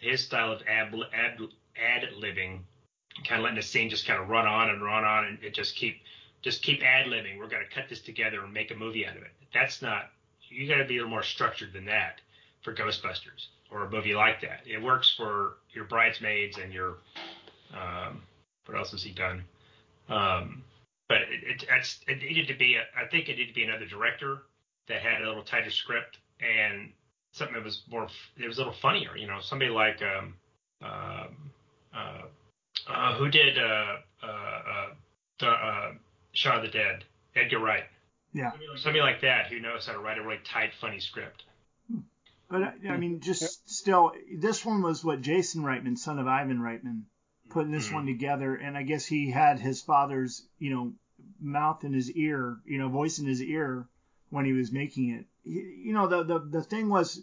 [0.00, 1.38] his style of ad ad,
[1.76, 2.60] ad libbing,
[3.24, 5.76] kind of letting the scene just kind of run on and run on, and just
[5.76, 6.00] keep
[6.42, 7.38] just keep ad libbing.
[7.38, 9.30] We're gonna cut this together and make a movie out of it.
[9.54, 10.10] That's not.
[10.48, 12.20] You got to be a little more structured than that
[12.62, 14.60] for Ghostbusters or a movie like that.
[14.66, 16.98] It works for your bridesmaids and your
[17.72, 18.22] um,
[18.66, 19.44] what else has he done?
[20.08, 20.62] Um,
[21.08, 22.76] but it, it, it needed to be.
[22.76, 24.42] A, I think it needed to be another director
[24.88, 26.92] that had a little tighter script and
[27.32, 28.06] something that was more.
[28.36, 29.16] It was a little funnier.
[29.16, 30.34] You know, somebody like um,
[30.82, 31.50] um,
[31.94, 32.22] uh,
[32.88, 34.86] uh, who did uh, uh, uh,
[35.40, 35.92] the, uh,
[36.32, 37.04] Shaun of the Dead,
[37.36, 37.84] Edgar Wright.
[38.32, 38.52] Yeah.
[38.76, 41.44] Somebody like that who knows how to write a really tight, funny script.
[42.48, 46.58] But I- I mean, just still, this one was what Jason Reitman, son of Ivan
[46.58, 47.02] Reitman,
[47.50, 47.94] putting this Mhm.
[47.94, 50.94] one together, and I guess he had his father's, you know,
[51.40, 53.86] mouth in his ear, you know, voice in his ear
[54.30, 55.26] when he was making it.
[55.44, 57.22] You know, the the the thing was,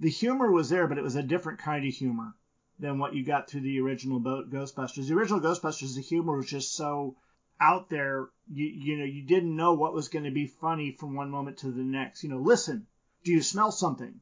[0.00, 2.34] the humor was there, but it was a different kind of humor
[2.78, 5.08] than what you got through the original Ghostbusters.
[5.08, 7.16] The original Ghostbusters, the humor was just so
[7.60, 8.28] out there.
[8.48, 11.58] You you know you didn't know what was going to be funny from one moment
[11.58, 12.22] to the next.
[12.22, 12.86] You know, listen,
[13.24, 14.20] do you smell something?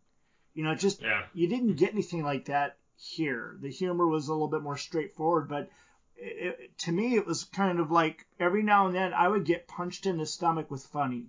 [0.54, 1.26] You know, just Yeah.
[1.34, 3.56] you didn't get anything like that here.
[3.60, 5.68] The humor was a little bit more straightforward, but
[6.16, 9.44] it, it, to me, it was kind of like every now and then I would
[9.44, 11.26] get punched in the stomach with funny,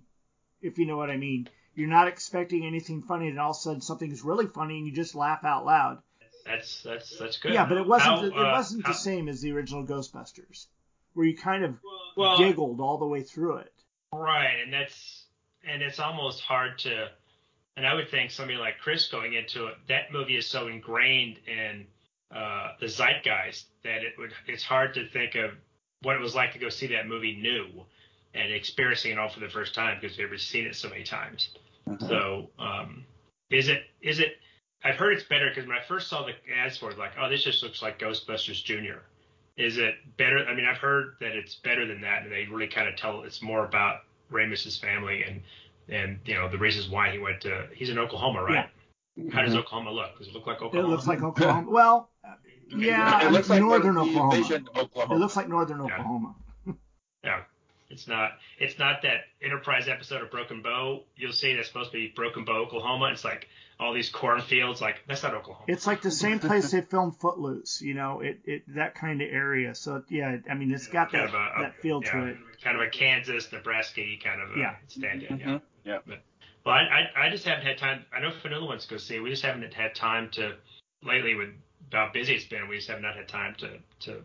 [0.62, 1.48] if you know what I mean.
[1.76, 4.92] You're not expecting anything funny, and all of a sudden something's really funny, and you
[4.92, 5.98] just laugh out loud.
[6.46, 7.52] That's that's that's good.
[7.52, 9.84] Yeah, but it wasn't How, the, it uh, wasn't how- the same as the original
[9.84, 10.66] Ghostbusters,
[11.14, 11.78] where you kind of
[12.16, 13.72] Well, giggled all the way through it.
[14.12, 15.26] Right, and that's
[15.68, 17.08] and it's almost hard to.
[17.76, 21.38] And I would think somebody like Chris going into it, that movie is so ingrained
[21.46, 21.86] in
[22.34, 25.50] uh, the zeitgeist that it would it's hard to think of
[26.02, 27.84] what it was like to go see that movie new
[28.34, 31.02] and experiencing it all for the first time because we've ever seen it so many
[31.02, 31.50] times.
[32.00, 33.04] So um,
[33.50, 34.38] is it is it?
[34.84, 37.28] I've heard it's better because when I first saw the ads for it, like, oh,
[37.28, 39.02] this just looks like Ghostbusters Junior.
[39.56, 40.44] Is it better?
[40.46, 43.22] I mean, I've heard that it's better than that, and they really kind of tell
[43.22, 44.00] it's more about
[44.30, 45.40] Ramis's family and
[45.88, 47.66] and you know the reasons why he went to.
[47.74, 48.68] He's in Oklahoma, right?
[49.32, 50.18] How does Oklahoma look?
[50.18, 50.88] Does it look like Oklahoma?
[50.88, 51.70] It looks like Oklahoma.
[51.70, 52.10] Well,
[52.76, 54.44] yeah, it looks like northern Oklahoma.
[54.76, 55.14] Oklahoma.
[55.14, 55.94] It looks like northern Yeah.
[55.94, 56.34] Oklahoma.
[57.24, 57.42] Yeah.
[57.88, 58.32] It's not.
[58.58, 61.04] It's not that Enterprise episode of Broken Bow.
[61.16, 63.10] You'll see that's supposed to be Broken Bow, Oklahoma.
[63.12, 63.48] It's like
[63.78, 64.80] all these cornfields.
[64.80, 65.66] Like that's not Oklahoma.
[65.68, 67.80] It's like the same place they filmed Footloose.
[67.82, 69.74] You know, it, it that kind of area.
[69.74, 72.36] So yeah, I mean, it's got kind that of a, that feel yeah, to it.
[72.62, 74.74] Kind of a Kansas, Nebraska kind of a Yeah.
[74.88, 75.38] stand-in.
[75.38, 75.46] Yeah.
[75.46, 75.62] Mhm.
[75.84, 75.98] Yeah.
[76.06, 76.22] But,
[76.64, 76.80] well, I,
[77.14, 78.04] I I just haven't had time.
[78.12, 79.20] I know Fanula wants to go see.
[79.20, 80.56] We just haven't had time to
[81.04, 81.50] lately with
[81.92, 82.66] how busy it's been.
[82.68, 83.78] We just have not had time to
[84.10, 84.24] to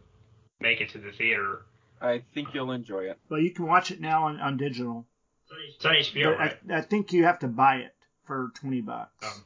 [0.60, 1.62] make it to the theater.
[2.02, 3.20] I think you'll enjoy it.
[3.30, 5.06] Well, you can watch it now on, on digital.
[5.76, 6.58] It's on HBO, right?
[6.70, 7.94] I, I think you have to buy it
[8.26, 9.26] for twenty bucks.
[9.26, 9.44] Um,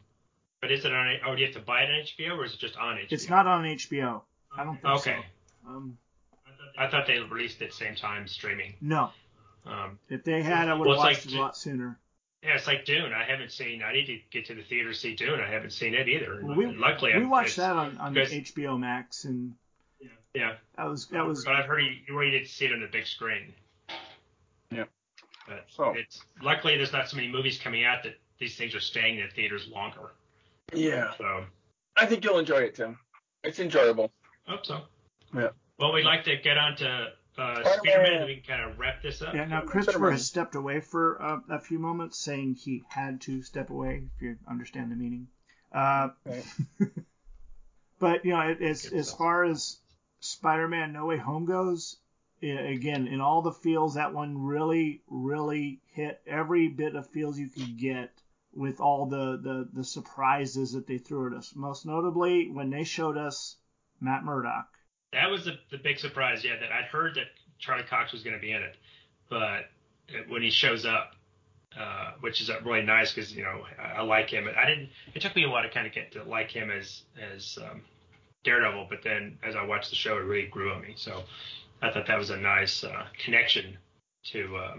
[0.62, 1.18] But is it on?
[1.26, 3.12] Oh, do you have to buy it on HBO or is it just on HBO?
[3.12, 4.22] it's not on HBO.
[4.58, 5.18] I don't think Okay.
[5.64, 5.70] so.
[5.70, 5.98] Um,
[6.78, 8.76] I thought they released it same time streaming.
[8.82, 9.12] no,
[9.66, 12.00] Um, if they had, I would Well, have it's watched like it a lot sooner.
[12.44, 13.12] yeah, it's like Dune.
[13.14, 13.82] I haven't seen.
[13.82, 15.40] I need to get to the theater to see Dune.
[15.40, 16.40] I haven't seen it either.
[16.44, 19.54] Well, we luckily, we I've- watched that on, on HBO Max, and
[20.36, 22.82] Yeah, that was that was but I've heard you, you needed to see it on
[22.82, 23.54] the big screen.
[24.72, 24.84] Yeah.
[25.48, 28.80] But So- it's luckily there's not so many movies coming out that these things are
[28.82, 30.12] staying in the theaters longer.
[30.74, 31.14] Yeah.
[31.18, 31.46] So
[31.96, 32.98] I think you'll enjoy it, Tim.
[33.44, 34.12] It's enjoyable.
[34.48, 34.82] hope so.
[35.34, 35.50] Yeah.
[35.80, 36.88] Well, we'd like to get on to
[37.38, 37.74] uh, Spider-Man.
[37.84, 39.34] Spider-Man, and we can kind of wrap this up.
[39.36, 40.12] Yeah, now Christopher Spider-Man.
[40.14, 44.22] has stepped away for uh, a few moments, saying he had to step away, if
[44.22, 45.28] you understand the meaning.
[45.74, 46.46] Uh, Right.
[48.00, 49.18] but you know, it- as as stuff.
[49.18, 49.78] far as
[50.26, 51.98] Spider-Man: No Way Home goes,
[52.42, 57.50] again, in all the feels, that one really, really hit every bit of feels you
[57.50, 58.12] could get
[58.54, 61.54] with all the the the surprises that they threw at us.
[61.56, 63.58] Most notably, when they showed us
[64.00, 64.68] Matt Murdock.
[65.14, 66.58] That was the, the big surprise, yeah.
[66.60, 67.28] That I'd heard that
[67.60, 68.76] Charlie Cox was going to be in it,
[69.30, 69.66] but
[70.28, 71.16] when he shows up,
[71.80, 74.48] uh, which is really nice because you know I, I like him.
[74.58, 74.90] I didn't.
[75.14, 77.04] It took me a while to kind of get to like him as
[77.34, 77.82] as um,
[78.46, 80.94] Daredevil, but then as I watched the show, it really grew on me.
[80.96, 81.24] So
[81.82, 83.78] I thought that was a nice uh, connection
[84.32, 84.56] to.
[84.56, 84.76] Uh,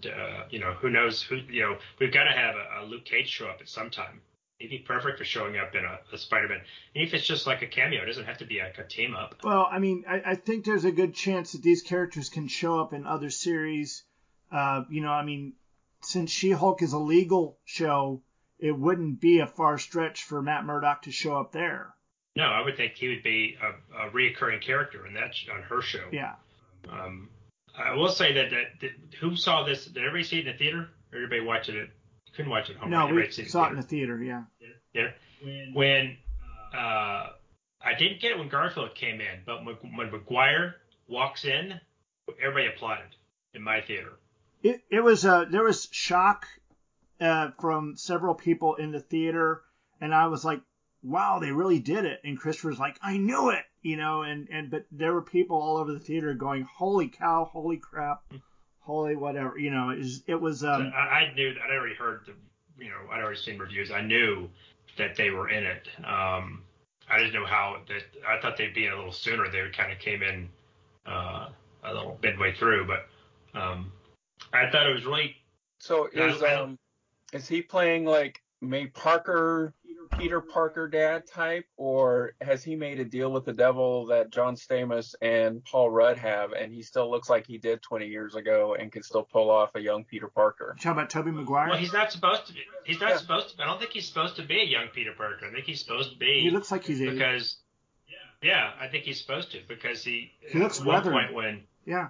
[0.00, 2.86] the, uh, you know, who knows who, you know, we've got to have a, a
[2.86, 4.20] Luke Cage show up at some time.
[4.58, 6.60] He'd be perfect for showing up in a, a Spider-Man.
[6.94, 9.14] Even if it's just like a cameo, it doesn't have to be like a team
[9.14, 9.36] up.
[9.44, 12.80] Well, I mean, I, I think there's a good chance that these characters can show
[12.80, 14.02] up in other series.
[14.50, 15.54] Uh, you know, I mean,
[16.02, 18.22] since She-Hulk is a legal show,
[18.58, 21.92] it wouldn't be a far stretch for Matt Murdock to show up there.
[22.36, 25.62] No, I would think he would be a, a reoccurring character in that sh- on
[25.62, 26.04] her show.
[26.12, 26.34] Yeah.
[26.88, 27.30] Um,
[27.76, 29.86] I will say that, that, that who saw this?
[29.86, 30.88] Did everybody see it in the theater?
[31.12, 31.90] Or everybody watching it?
[32.34, 32.90] Couldn't watch it at home.
[32.90, 33.14] No, right?
[33.14, 34.22] we Everybody saw it in the theater.
[34.22, 34.42] Yeah.
[34.60, 35.14] the theater.
[35.72, 36.16] When
[36.74, 37.28] uh,
[37.82, 40.76] I didn't get it when Garfield came in, but when, when Maguire
[41.08, 41.80] walks in,
[42.40, 43.16] everybody applauded
[43.54, 44.12] in my theater.
[44.62, 46.46] It it was uh there was shock
[47.20, 49.62] uh, from several people in the theater,
[50.00, 50.60] and I was like,
[51.06, 52.20] wow, they really did it.
[52.24, 55.76] And Christopher's like, I knew it, you know, and and but there were people all
[55.76, 58.22] over the theater going, holy cow, holy crap,
[58.80, 62.20] holy whatever, you know, it was, it was um I, I knew I'd already heard
[62.26, 62.32] the,
[62.82, 63.90] you know, I'd already seen reviews.
[63.90, 64.48] I knew
[64.98, 65.88] that they were in it.
[65.98, 66.62] Um,
[67.08, 68.02] I didn't know how that.
[68.26, 69.48] I thought they'd be in a little sooner.
[69.48, 70.48] They kind of came in
[71.06, 71.48] uh,
[71.84, 73.06] a little midway through, but
[73.58, 73.92] um,
[74.52, 75.36] I thought it was really.
[75.78, 76.78] So is um
[77.32, 79.74] is he playing like May Parker
[80.18, 84.56] Peter Parker dad type, or has he made a deal with the devil that John
[84.56, 88.74] Stamos and Paul Rudd have, and he still looks like he did 20 years ago
[88.78, 90.74] and can still pull off a young Peter Parker?
[90.76, 91.68] You talking about Tobey Maguire?
[91.68, 92.60] Well, he's not supposed to be.
[92.84, 93.16] He's not Yeah.
[93.18, 93.62] supposed to.
[93.62, 95.46] I don't think he's supposed to be a young Peter Parker.
[95.46, 97.12] I think he's supposed to be he looks like he's 80.
[97.12, 97.58] because.
[98.42, 100.30] Yeah, I think he's supposed to because he.
[100.40, 101.12] He looks at one weathered.
[101.12, 101.62] point when.
[101.86, 102.08] Yeah.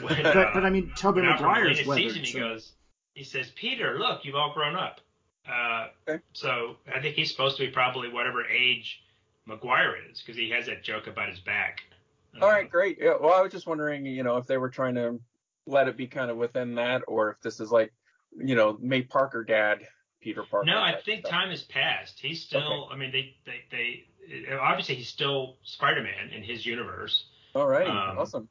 [0.00, 2.16] when But, uh, but I mean, Tobey when Alfred Maguire's Molina sees weathered.
[2.16, 2.72] him, he goes,
[3.14, 5.00] he says, Peter, look, you've all grown up.
[5.48, 6.22] Uh, Okay.
[6.32, 9.00] So I think he's supposed to be probably whatever age
[9.46, 11.82] Maguire is because he has that joke about his back.
[12.42, 12.98] All right, great.
[13.00, 15.20] Yeah, well, I was just wondering, you know, if they were trying to
[15.66, 17.92] let it be kind of within that, or if this is like,
[18.36, 19.86] you know, May Parker dad,
[20.20, 20.66] Peter Parker.
[20.66, 21.30] No, I think stuff.
[21.30, 22.18] time has passed.
[22.18, 22.86] He's still.
[22.86, 22.94] Okay.
[22.94, 24.54] I mean, they, they, they.
[24.56, 28.48] Obviously, he's still Spider-Man in his universe, All right, um, awesome.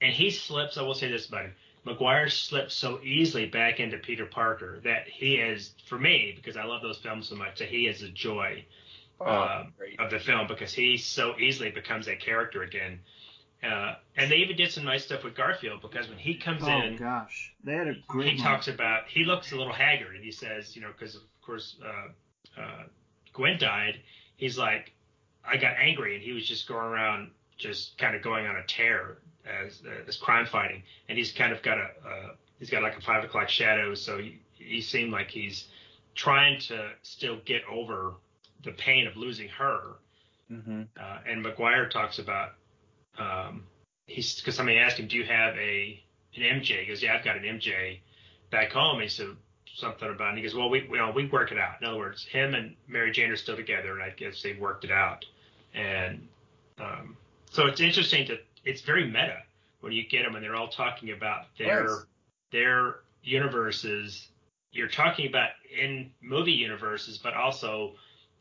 [0.00, 0.76] and he slips.
[0.76, 1.54] I will say this about him:
[1.84, 6.64] Maguire slips so easily back into Peter Parker that he is, for me, because I
[6.64, 8.64] love those films so much, that he is a joy
[9.20, 9.98] Oh, um, great.
[9.98, 13.00] of the film because he so easily becomes that character again.
[13.62, 16.68] Uh, and they even did some nice stuff with Garfield because when he comes Oh
[16.68, 18.28] in, gosh, they had a great.
[18.28, 18.40] he moment.
[18.40, 21.76] talks about he looks a little haggard and he says you know because of course
[21.84, 22.84] uh, uh,
[23.34, 24.00] Gwen died
[24.36, 24.92] he's like
[25.44, 28.62] I got angry and he was just going around just kind of going on a
[28.64, 32.96] tear as as crime fighting and he's kind of got a uh, he's got like
[32.96, 35.66] a five o'clock shadow so he, he seemed like he's
[36.14, 38.14] trying to still get over
[38.64, 39.96] the pain of losing her
[40.48, 42.50] hmm uh, and Maguire talks about
[43.18, 43.64] um,
[44.06, 46.02] he's because somebody asked him, "Do you have a
[46.36, 48.00] an MJ?" He goes, "Yeah, I've got an MJ
[48.50, 49.28] back home." He said
[49.74, 51.98] something about, and he goes, "Well, we you know we work it out." In other
[51.98, 55.24] words, him and Mary Jane are still together, and I guess they worked it out.
[55.74, 56.26] And
[56.78, 57.16] um,
[57.50, 59.42] so it's interesting to it's very meta
[59.80, 61.86] when you get them and they're all talking about their
[62.52, 64.28] their universes.
[64.72, 67.92] You're talking about in movie universes, but also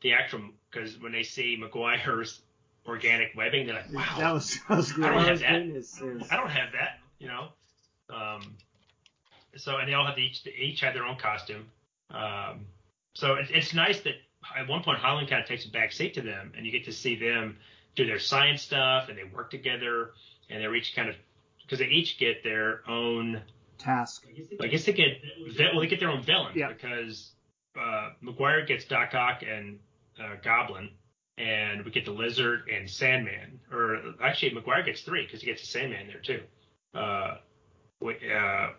[0.01, 0.41] the actual
[0.71, 2.41] because when they see Maguire's
[2.85, 5.09] organic webbing, they're like, "Wow, That was that was great.
[5.09, 5.49] I don't have that.
[5.49, 7.49] brain is- is- I don't have that," you know.
[8.09, 8.55] Um,
[9.55, 11.65] so and they all have each they each have their own costume.
[12.11, 12.65] Um,
[13.15, 14.15] so it, it's nice that
[14.55, 16.85] at one point Holland kind of takes a back seat to them, and you get
[16.85, 17.57] to see them
[17.95, 20.11] do their science stuff, and they work together,
[20.49, 21.15] and they're each kind of
[21.63, 23.41] because they each get their own
[23.77, 24.25] Task.
[24.61, 25.21] I guess they get
[25.73, 26.67] well, they get their own villain Yeah.
[26.67, 27.31] because
[27.79, 29.79] uh, Maguire gets Doc Ock and
[30.21, 30.89] uh, Goblin,
[31.37, 33.61] and we get the Lizard and Sandman.
[33.71, 36.41] Or actually, Maguire gets three because he gets the Sandman there too.
[36.93, 37.37] Uh,
[38.01, 38.71] we, uh,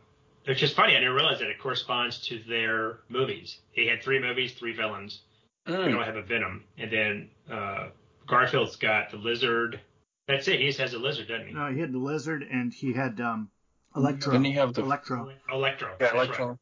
[0.44, 0.94] it's just funny.
[0.96, 3.58] I didn't realize that it corresponds to their movies.
[3.72, 5.22] He had three movies, three villains.
[5.66, 5.92] We Mm.
[5.92, 7.88] don't have a Venom, and then uh,
[8.30, 9.80] Garfield's got the Lizard.
[10.28, 10.60] That's it.
[10.60, 11.52] He just has a lizard, doesn't he?
[11.54, 13.50] No, he had the lizard and he had um,
[13.96, 14.32] Electro.
[14.32, 15.32] Didn't he have the Electro.
[15.52, 15.96] Electro.
[16.00, 16.56] yeah, that's right.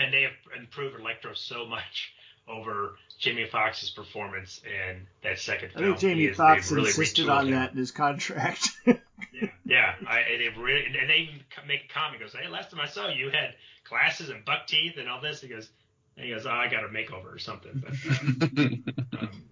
[0.00, 2.12] And they have improved Electro so much
[2.48, 5.84] over Jamie Foxx's performance in that second film.
[5.84, 7.52] I think Jamie He Foxx really insisted on him.
[7.52, 8.68] that in his contract.
[9.32, 9.94] Yeah, yeah.
[10.08, 12.18] I, and they really, and they even make a comment.
[12.18, 13.54] He goes, "Hey, last time I saw you, you had
[13.88, 15.68] glasses and buck teeth and all this." He goes,
[16.16, 19.42] and he goes, "Oh, I got a makeover or something." But, um,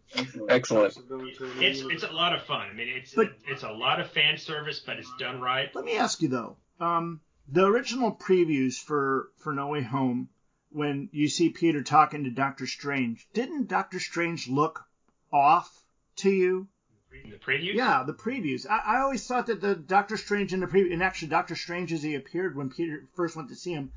[0.48, 0.94] Excellent.
[0.94, 2.68] So going to a new it's it's a lot of fun.
[2.70, 5.74] I mean, it's But- it's a lot of fan service, but it's done right.
[5.74, 6.56] Let me ask you though.
[6.80, 10.28] Um, the original previews for for No Way Home,
[10.70, 14.84] when you see Peter talking to Doctor Strange, didn't Doctor Strange look
[15.32, 15.84] off
[16.16, 16.68] to you?
[17.24, 18.66] In the previews, Yeah, the previews.
[18.68, 21.92] I, I always thought that the Doctor Strange in the preview, and actually Doctor Strange
[21.92, 23.92] as he appeared when Peter first went to see him,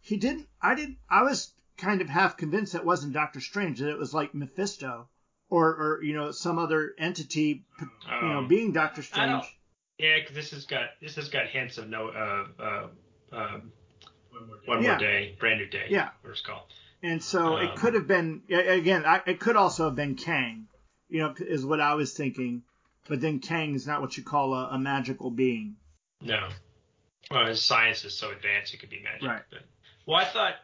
[0.00, 0.48] he didn't.
[0.62, 0.98] I didn't.
[1.08, 5.08] I was kind of half convinced that wasn't Doctor Strange, that it was like Mephisto,
[5.50, 7.86] or or you know some other entity, you
[8.28, 9.44] know, Um, being Doctor Strange.
[9.98, 12.86] yeah, because this has got this has got hints of no uh uh
[13.32, 13.72] um,
[14.64, 14.90] one Yeah.
[14.90, 15.86] more day, brand new day.
[15.90, 16.10] Yeah.
[16.22, 16.62] what it's called.
[17.02, 19.04] And so it Um, could have been again.
[19.04, 20.68] I, it could also have been Kang,
[21.08, 22.62] you know, is what I was thinking.
[23.08, 25.76] But then Kang is not what you call a, a magical being.
[26.20, 26.48] No.
[27.30, 29.26] Well, his science is so advanced it could be magic.
[29.28, 29.42] Right.
[29.50, 29.60] But,
[30.06, 30.54] well, I thought,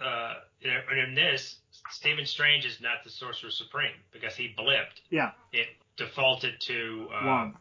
[0.00, 0.34] uh,
[0.64, 1.56] you know, and in this,
[1.90, 5.02] Stephen Strange is not the Sorcerer Supreme because he blipped.
[5.10, 7.56] Yeah, It defaulted to uh, Wong.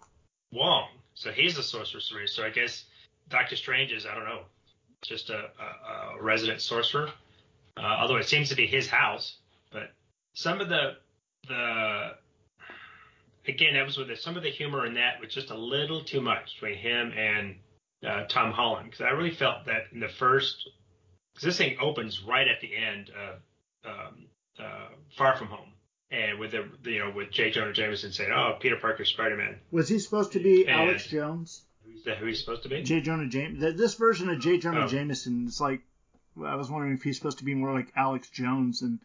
[0.51, 0.87] Wong.
[1.13, 2.27] So he's the Sorcerer Supreme.
[2.27, 2.85] So I guess
[3.29, 4.43] Doctor Strange is, I don't know,
[5.03, 7.09] just a, a, a resident sorcerer.
[7.75, 9.37] Uh, although it seems to be his house.
[9.71, 9.91] But
[10.33, 10.93] some of the,
[11.47, 12.11] the,
[13.47, 16.03] again, that was with the, some of the humor in that was just a little
[16.03, 17.55] too much between him and
[18.07, 18.91] uh, Tom Holland.
[18.91, 20.69] Because I really felt that in the first,
[21.33, 23.39] because this thing opens right at the end of
[23.91, 24.25] um,
[24.59, 24.87] uh,
[25.17, 25.69] Far From Home.
[26.11, 27.49] And with the, you know, with J.
[27.49, 31.63] Jonah Jameson saying, "Oh, Peter Parker, Spider-Man," Was he supposed to be And- Alex Jones?
[31.95, 32.83] Is that who he's supposed to be?
[32.83, 33.01] J.
[33.01, 33.59] Jonah James.
[33.59, 34.59] This version of J.
[34.59, 34.87] Jonah Oh.
[34.87, 35.81] Jameson is like.
[36.43, 38.99] I was wondering if he's supposed to be more like Alex Jones, and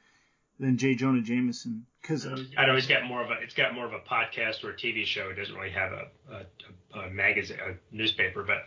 [0.61, 0.95] than J.
[0.97, 4.01] Jonah Jameson because I know he's got more of a it's got more of a
[4.01, 5.31] podcast or a TV show.
[5.31, 6.09] It doesn't really have a
[6.95, 8.43] a, a magazine, a newspaper.
[8.43, 8.65] But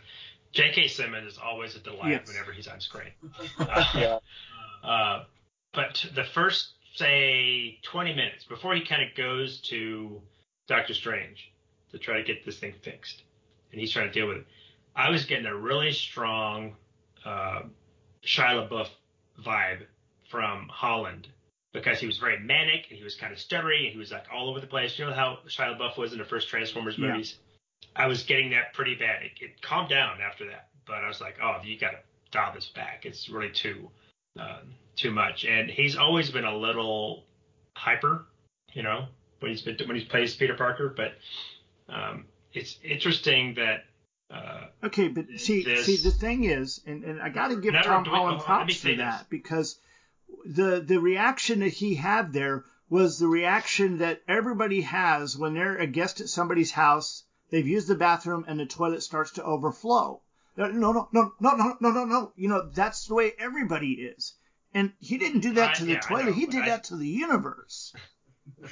[0.52, 0.88] J.K.
[0.88, 2.28] Simmons is always a delight Yes.
[2.28, 3.12] whenever he's on screen.
[3.58, 4.18] Uh, Yeah.
[4.88, 5.24] uh,
[5.72, 10.20] but the first say 20 minutes before he kind of goes to
[10.68, 11.50] Doctor Strange
[11.92, 13.22] to try to get this thing fixed,
[13.70, 14.46] and he's trying to deal with it.
[14.94, 16.76] I was getting a really strong
[17.24, 17.62] uh,
[18.24, 18.88] Shia LaBeouf
[19.42, 19.84] vibe
[20.30, 21.28] from Holland
[21.72, 24.26] because he was very manic and he was kind of stuttery and he was like
[24.34, 24.98] all over the place.
[24.98, 27.14] You know how Shia LaBeouf was in the first Transformers Yeah.
[27.94, 29.22] I was getting that pretty bad.
[29.22, 31.98] It, it calmed down after that, but I was like, oh, you got to
[32.30, 33.04] dial this back.
[33.04, 33.90] It's really too
[34.38, 35.44] um, too much.
[35.44, 37.24] And he's always been a little
[37.76, 38.24] hyper,
[38.72, 39.06] you know,
[39.40, 40.88] when he's been when he plays Peter Parker.
[40.96, 41.12] But
[41.88, 43.84] um, it's interesting that.
[44.30, 47.74] Uh, Okay, but see, This- see, the thing is, and, and I got to give
[47.74, 49.26] Tom we- Holland hold on, let me props for that this.
[49.28, 49.78] because
[50.46, 55.76] the the reaction that he had there was the reaction that everybody has when they're
[55.76, 57.24] a guest at somebody's house.
[57.52, 60.22] They've used the bathroom and the toilet starts to overflow.
[60.56, 62.32] No, no, no, no, no, no, no, no.
[62.34, 64.34] You know, that's the way everybody is.
[64.72, 66.26] And he didn't do that I, to the yeah, toilet.
[66.26, 67.92] Know, he did I, that to the universe.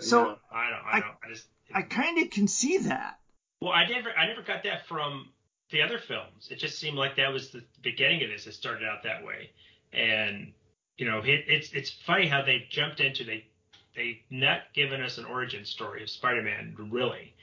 [0.00, 3.20] so yeah, I don't, I, don't, I just, I kind of can see that.
[3.60, 5.28] Well, I never, I never got that from
[5.70, 6.48] the other films.
[6.50, 8.48] It just seemed like that was the beginning of this.
[8.48, 9.52] It started out that way,
[9.92, 10.52] and
[10.96, 13.46] you know, it, it's it's funny how they jumped into they
[13.94, 17.34] they not given us an origin story of Spider-Man really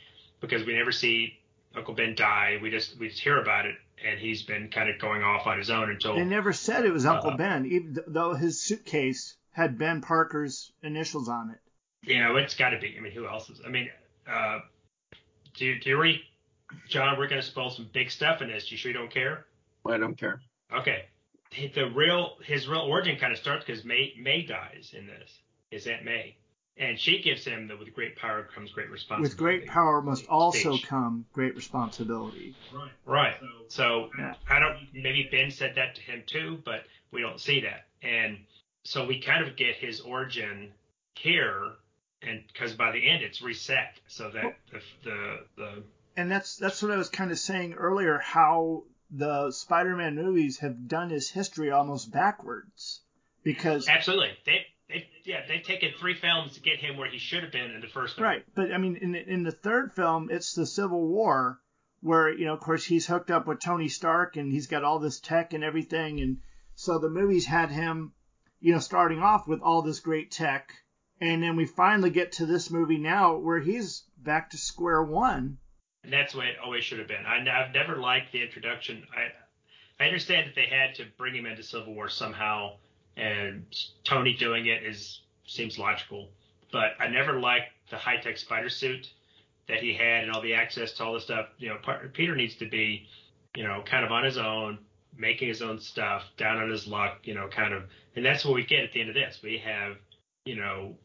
[0.42, 1.34] because we never see
[1.76, 2.58] Uncle Ben die.
[2.62, 5.58] We just we just hear about it, and he's been kind of going off on
[5.58, 9.36] his own until They never said it was Uncle Uh, Ben, even though his suitcase
[9.52, 11.60] had Ben Parker's initials on it.
[12.10, 12.96] you know it's got to be.
[12.98, 13.62] I mean, who else is?
[13.66, 13.90] I mean,
[14.30, 14.60] uh,
[15.56, 16.22] do you, do you already,
[16.88, 17.18] John?
[17.18, 18.72] We're going to spoil some big stuff in this.
[18.72, 19.46] You sure you don't care?
[19.86, 20.42] I don't care.
[20.76, 21.06] Okay.
[21.74, 25.32] The real his real origin kind of starts because May May dies in this.
[25.72, 26.36] His Aunt May,
[26.80, 29.30] and she gives him the with great power comes great responsibility.
[29.30, 30.88] With great power must also Speech.
[30.88, 32.56] come great responsibility.
[32.74, 32.92] Right.
[33.06, 33.36] Right.
[33.70, 34.36] So Yeah.
[34.50, 34.78] I don't.
[34.94, 37.88] Maybe Ben said that to him too, but we don't see that.
[38.02, 38.40] And
[38.84, 40.72] so we kind of get his origin
[41.16, 41.74] here,
[42.22, 45.84] and because by the end it's reset, so that the the, the
[46.16, 48.20] And that's that's what I was kind of saying earlier.
[48.20, 53.02] How the Spider-Man movies have done his history almost backwards,
[53.44, 54.66] because absolutely they.
[54.90, 57.82] They, yeah, they've taken three films to get him where he should have been in
[57.82, 58.26] the first film.
[58.26, 58.46] right.
[58.56, 61.60] But I mean, in the, in the third film, it's the Civil War,
[62.02, 65.00] where you know, of course, he's hooked up with Tony Stark and he's got all
[65.00, 66.38] this tech and everything, and
[66.76, 68.14] so the movies had him,
[68.60, 70.72] you know, starting off with all this great tech,
[71.20, 75.58] and then we finally get to this movie now where he's back to square one.
[76.04, 77.26] And that's the way it always should have been.
[77.26, 79.06] I, have never liked the introduction.
[79.14, 79.32] I
[80.00, 82.78] I understand that they had to bring him into Civil War somehow,
[83.18, 83.66] and
[84.04, 86.30] Tony doing it is seems logical.
[86.72, 89.12] But I never liked the high tech spider suit
[89.68, 91.48] that he had and all the access to all the stuff.
[91.58, 91.78] You know,
[92.14, 93.08] Peter needs to be,
[93.56, 94.80] you know, kind of on his own,
[95.18, 97.20] making his own stuff, down on his luck.
[97.24, 97.84] You know, kind of,
[98.16, 99.40] and that's what we get at the end of this.
[99.42, 99.98] We have,
[100.46, 100.96] you know,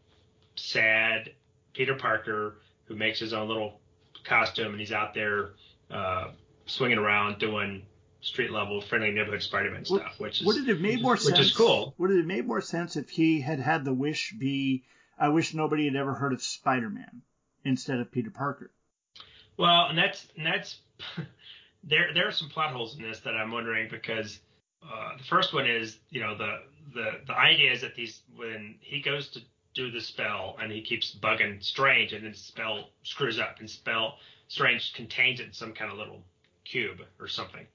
[0.57, 1.31] sad
[1.73, 3.81] Peter Parker who makes his own little
[4.25, 5.53] costume and he's out there
[5.91, 6.29] uh,
[6.67, 7.83] swinging around doing
[8.23, 11.23] street level friendly neighborhood Spider-Man What- stuff, which is Would it have made more which
[11.23, 11.39] sense?
[11.41, 11.95] is cool.
[11.99, 14.85] Would it have made more sense if he had had the wish be,
[15.19, 17.23] "I wish nobody had ever heard of Spider-Man,"
[17.65, 18.71] instead of Peter Parker?
[19.59, 20.79] well, and that's and that's
[21.85, 22.13] there.
[22.15, 24.41] There are some plot holes in this that I'm wondering because
[24.83, 26.63] uh, the first one is you know the
[26.95, 29.41] the the idea is that these when he goes to
[29.75, 34.19] do the spell and he keeps bugging Strange and then spell screws up and spell
[34.49, 36.23] Strange contains it in some kind of little
[36.65, 37.67] cube or something.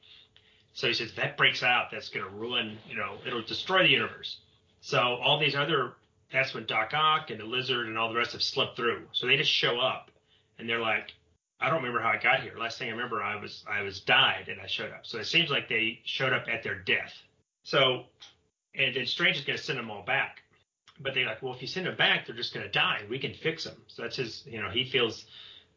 [0.77, 3.89] So he says that breaks out, that's going to ruin, you know, it'll destroy the
[3.89, 4.37] universe.
[4.79, 5.93] So all these other,
[6.31, 9.07] that's when Doc Ock and the Lizard and all the rest have slipped through.
[9.11, 10.11] So they just show up
[10.59, 11.15] and they're like,
[11.59, 12.53] I don't remember how I got here.
[12.59, 15.07] Last thing I remember, I was I was died and I showed up.
[15.07, 17.13] So it seems like they showed up at their death.
[17.63, 18.03] So,
[18.75, 20.43] and then Strange is going to send them all back.
[20.99, 23.01] But they're like, well, if you send them back, they're just going to die.
[23.09, 23.81] We can fix them.
[23.87, 25.25] So that's his, you know, he feels,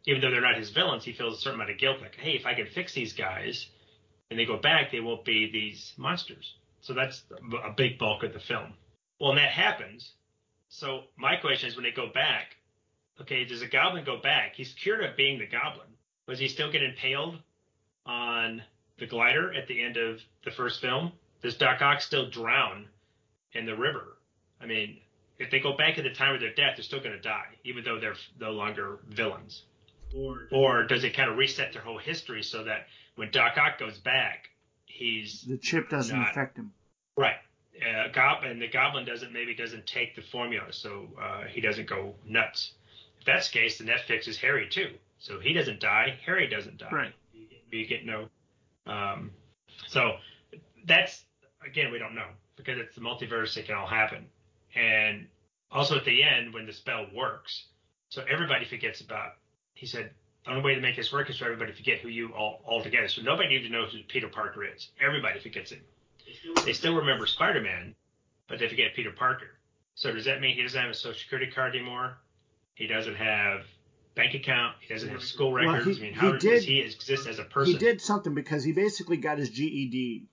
[0.05, 2.03] even though they're not his villains, he feels a certain amount of guilt.
[2.03, 3.67] Like, hey, if I can fix these guys
[4.31, 6.55] and they go back, they won't be these monsters.
[6.81, 7.25] So that's
[7.65, 8.73] a big bulk of the film.
[9.21, 10.13] Well, and that happens.
[10.69, 12.57] So my question is, when they go back,
[13.21, 14.55] okay, does a goblin go back?
[14.55, 15.89] He's cured of being the goblin.
[16.27, 17.39] Was he still get impaled
[18.07, 18.63] on
[18.99, 21.13] the glider at the end of the first film?
[21.43, 22.87] Does Doc Ock still drown
[23.53, 24.17] in the river?
[24.61, 24.99] I mean,
[25.39, 27.47] if they go back at the time of their death, they're still going to die,
[27.65, 29.63] even though they're no longer villains.
[30.51, 32.87] Or does it kind of reset their whole history so that
[33.21, 34.49] when Doc Ock goes back,
[34.87, 36.73] he's The chip doesn't Not- affect him.
[37.19, 37.37] right.
[37.87, 41.87] uh, Goblin, and the Goblin doesn't maybe doesn't take the formula, so uh, he doesn't
[41.87, 42.73] go nuts.
[43.19, 44.95] If that's the case, then that fixes Harry too.
[45.19, 46.89] So he doesn't die, Harry doesn't die.
[46.91, 47.13] Right.
[47.35, 48.29] You get, you get no.
[48.87, 49.31] Um,
[49.87, 50.17] so
[50.87, 51.25] that's
[51.65, 53.55] again we don't know because it's the multiverse.
[53.59, 54.27] It can all happen,
[54.75, 55.27] and
[55.71, 57.67] also at the end when the spell works,
[58.09, 59.33] so everybody forgets about.
[59.75, 60.11] He said
[60.45, 62.63] the only way to make this work is for everybody to forget who you all
[62.67, 63.09] altogether.
[63.09, 64.91] So nobody needs to know who Peter Parker is.
[65.01, 65.81] Everybody forgets him.
[66.65, 67.95] They still remember Spider-Man,
[68.49, 69.49] but they forget Peter Parker.
[69.95, 72.17] So does that mean he doesn't have a social security card anymore?
[72.75, 73.63] He doesn't have
[74.15, 74.77] bank account.
[74.81, 75.99] He doesn't have school Well, records.
[75.99, 77.75] he- I mean, how he does did- he exist as a person?
[77.75, 80.27] He did something because he basically got his GED,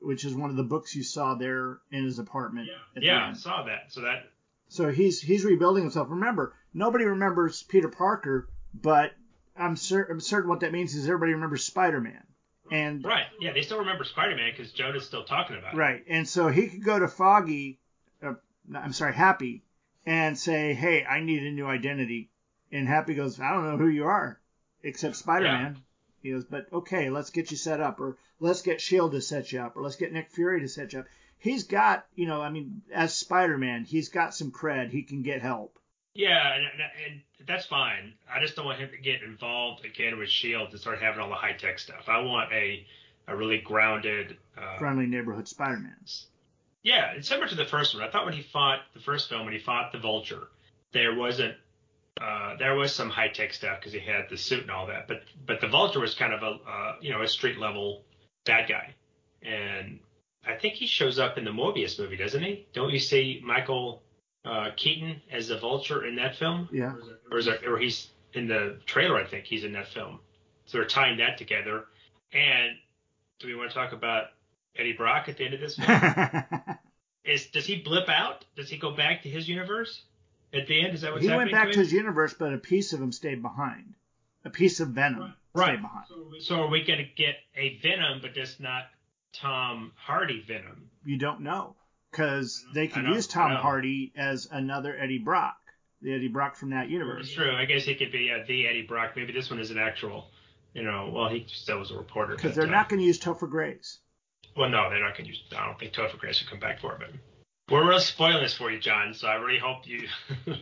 [0.00, 2.68] which is one of the books you saw there in his apartment.
[2.94, 3.92] at the Yeah, I saw that.
[3.92, 4.30] So that
[4.68, 6.08] So he's he's rebuilding himself.
[6.10, 9.14] Remember, nobody remembers Peter Parker, but
[9.58, 12.22] I'm, cer- I'm certain what that means is everybody remembers Spider-Man.
[12.70, 13.24] And right.
[13.40, 15.76] Yeah, they still remember Spider-Man because Jonah's still talking about it.
[15.76, 16.04] Right.
[16.08, 17.78] And so he could go to Foggy,
[18.22, 18.34] uh,
[18.74, 19.62] I'm sorry, Happy,
[20.04, 22.30] and say, hey, I need a new identity.
[22.70, 24.38] And Happy goes, I don't know who you are,
[24.82, 25.78] except Spider Man.
[26.22, 29.52] He goes, but okay, let's get you set up, or let's get Shield to set
[29.52, 31.06] you up, or let's get Nick Fury to set you up.
[31.38, 34.90] He's got, you know, I mean, as Spider Man, he's got some cred.
[34.90, 35.77] He can get help.
[36.18, 36.64] Yeah, and,
[37.06, 38.12] and, that's fine.
[38.28, 41.28] I just don't want him to get involved again with Shield and start having all
[41.28, 42.08] the high tech stuff.
[42.08, 42.84] I want a
[43.28, 44.36] a really grounded.
[44.60, 45.94] Uh, Friendly neighborhood Spider Man.
[46.82, 48.02] Yeah, it's similar to the first one.
[48.02, 50.48] I thought when he fought the first film, when he fought the Vulture,
[50.92, 51.54] there wasn't.
[52.20, 55.06] Uh, there was some high tech stuff because he had the suit and all that,
[55.06, 58.02] but but the Vulture was kind of a uh, you know a street level
[58.44, 58.92] bad guy,
[59.42, 60.00] and
[60.44, 62.66] I think he shows up in the Morbius movie, doesn't he?
[62.72, 64.02] Don't you see Michael
[64.48, 66.68] uh, Keaton as the Vulture in that film?
[66.72, 66.94] Yeah.
[67.30, 69.16] or is it, or he's in the trailer?
[69.16, 70.20] I think he's in that film.
[70.66, 71.84] So they're tying that together.
[72.32, 72.76] And
[73.40, 74.24] do we want to talk about
[74.76, 75.88] Eddie Brock at the end of this film?
[77.24, 78.44] Is does he blip out?
[78.56, 80.02] Does he go back to his universe
[80.54, 80.94] at the end?
[80.94, 81.48] Is that what's he happening?
[81.48, 83.94] He went back to to his universe, but a piece of him stayed behind.
[84.44, 85.66] A piece of Venom Right.
[85.66, 86.06] stayed behind.
[86.40, 88.84] So are we going to get a Venom, but just not
[89.34, 90.88] Tom Hardy Venom?
[91.04, 91.74] you don't know
[92.10, 93.58] because they could use Tom know.
[93.58, 95.56] Hardy as another Eddie Brock,
[96.00, 97.26] the Eddie Brock from that universe.
[97.26, 97.54] It's universe.
[97.54, 97.60] true.
[97.60, 99.12] I guess he could be uh, the Eddie Brock.
[99.16, 100.30] Maybe this one is an actual.
[100.74, 102.36] You know, well, he still was a reporter.
[102.36, 103.98] Because they're uh, not going to use Topher Grace.
[104.56, 105.42] Well, no, they're not going to use.
[105.56, 106.98] I don't think Topher Grace will come back for it.
[107.00, 109.14] But we're really spoiling this for you, John.
[109.14, 110.06] So I really hope you.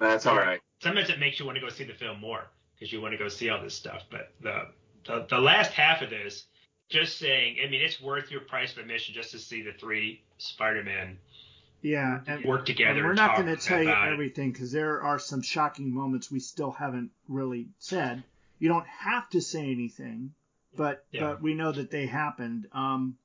[0.00, 0.60] That's all right.
[0.82, 2.44] Sometimes it makes you want to go see the film more
[2.74, 4.02] because you want to go see all this stuff.
[4.10, 4.68] But the,
[5.06, 6.44] the the last half of this,
[6.88, 10.22] just saying, I mean, it's worth your price of admission just to see the three
[10.38, 11.18] Spider-Man
[11.82, 12.98] Yeah, and, work together.
[12.98, 16.40] and we're not going to tell you everything because there are some shocking moments we
[16.40, 18.22] still haven't really said.
[18.58, 20.32] You don't have to say anything,
[20.76, 21.20] but Yeah.
[21.20, 22.68] but we know that they happened.
[22.72, 23.18] Um,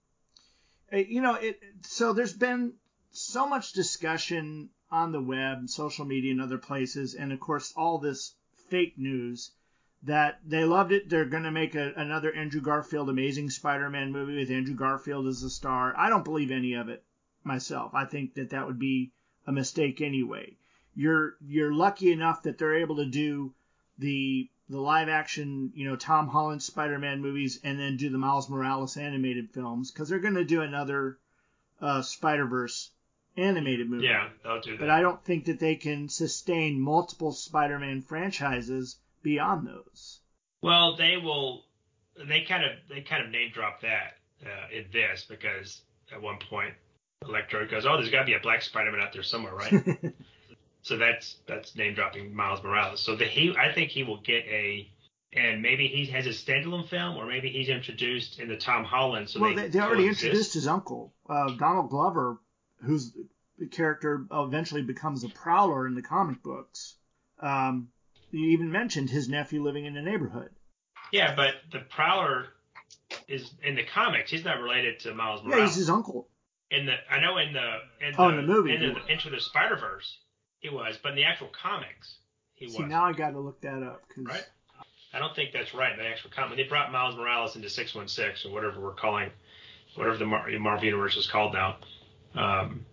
[0.91, 1.61] eh, you know, it.
[1.83, 2.73] So there's been
[3.11, 7.73] so much discussion on the web, and social media, and other places, and of course
[7.77, 8.35] all this
[8.69, 9.51] fake news
[10.03, 11.10] that they loved it.
[11.10, 15.41] They're going to make a, another Andrew Garfield Amazing Spider-Man movie with Andrew Garfield as
[15.41, 15.94] the star.
[15.98, 17.03] I don't believe any of it
[17.44, 17.94] myself.
[17.94, 19.11] I think that that would be
[19.45, 20.56] a mistake anyway.
[20.95, 23.53] You're you're lucky enough that they're able to do
[23.98, 28.49] the the live action, you know, Tom Holland Spider-Man movies and then do the Miles
[28.49, 31.18] Morales animated films because they're going to do another
[31.82, 32.90] uh, Spider-Verse
[33.38, 34.06] animated movie.
[34.06, 34.80] Yeah, they'll do that.
[34.80, 40.19] But I don't think that they can sustain multiple Spider-Man franchises beyond those.
[40.61, 41.65] Well, they will.
[42.27, 45.81] They kind of they kind of name drop that uh, in this because
[46.14, 46.73] at one point
[47.23, 50.14] Electro goes, "Oh, there's got to be a Black Spider-Man out there somewhere, right?"
[50.81, 52.99] so that's that's name dropping Miles Morales.
[52.99, 54.89] So the he, I think he will get a,
[55.34, 59.30] and maybe he has a standalone film, or maybe he's introduced in the Tom Holland.
[59.30, 62.39] So well, they, they, they already introduced his uncle, uh, Donald Glover,
[62.84, 63.14] whose
[63.72, 66.95] character eventually becomes a Prowler in the comic books.
[67.39, 67.89] Um,
[68.31, 70.49] you even mentioned his nephew living in the neighborhood.
[71.11, 72.47] Yeah, but the Prowler
[73.27, 74.31] is in the comics.
[74.31, 75.59] He's not related to Miles Morales.
[75.59, 76.27] Yeah, he's his uncle.
[76.69, 77.77] in the I know in the
[78.07, 79.03] in Oh, the, in the movie, in he the, was.
[79.09, 80.17] Into the Spider Verse
[80.59, 82.17] he was, but in the actual comics
[82.55, 82.75] he was.
[82.75, 84.01] See, now I got to look that up.
[84.09, 84.45] 'cause- Right.
[85.13, 85.91] I don't think that's right.
[85.91, 88.93] in The actual comic they brought Miles Morales into six one six or whatever we're
[88.93, 89.29] calling,
[89.95, 91.77] whatever the Mar- Marvel universe is called now.
[92.33, 92.85] Um,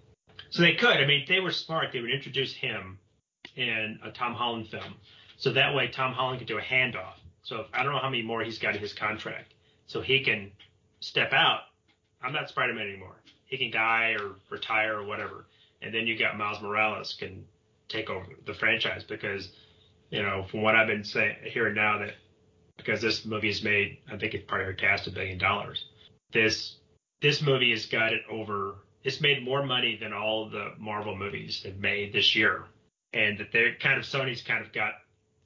[0.50, 0.96] so they could.
[0.96, 1.92] I mean, they were smart.
[1.92, 2.98] They would introduce him
[3.54, 4.94] in a Tom Holland film,
[5.38, 7.14] so that way Tom Holland could do a handoff.
[7.42, 9.54] So if, I don't know how many more he's got in his contract,
[9.86, 10.50] so he can
[11.00, 11.60] step out.
[12.22, 13.14] I'm not Spider-Man anymore.
[13.46, 15.46] He can die or retire or whatever,
[15.80, 17.46] and then you got Miles Morales can
[17.88, 19.50] take over the franchise because,
[20.10, 22.14] you know, from what I've been saying hearing now that
[22.76, 25.84] because this movie is made, I think it's probably passed a billion dollars.
[26.32, 26.76] This
[27.22, 28.74] this movie has got it over.
[29.04, 32.64] It's made more money than all the Marvel movies have made this year,
[33.12, 34.94] and that they're kind of Sony's kind of got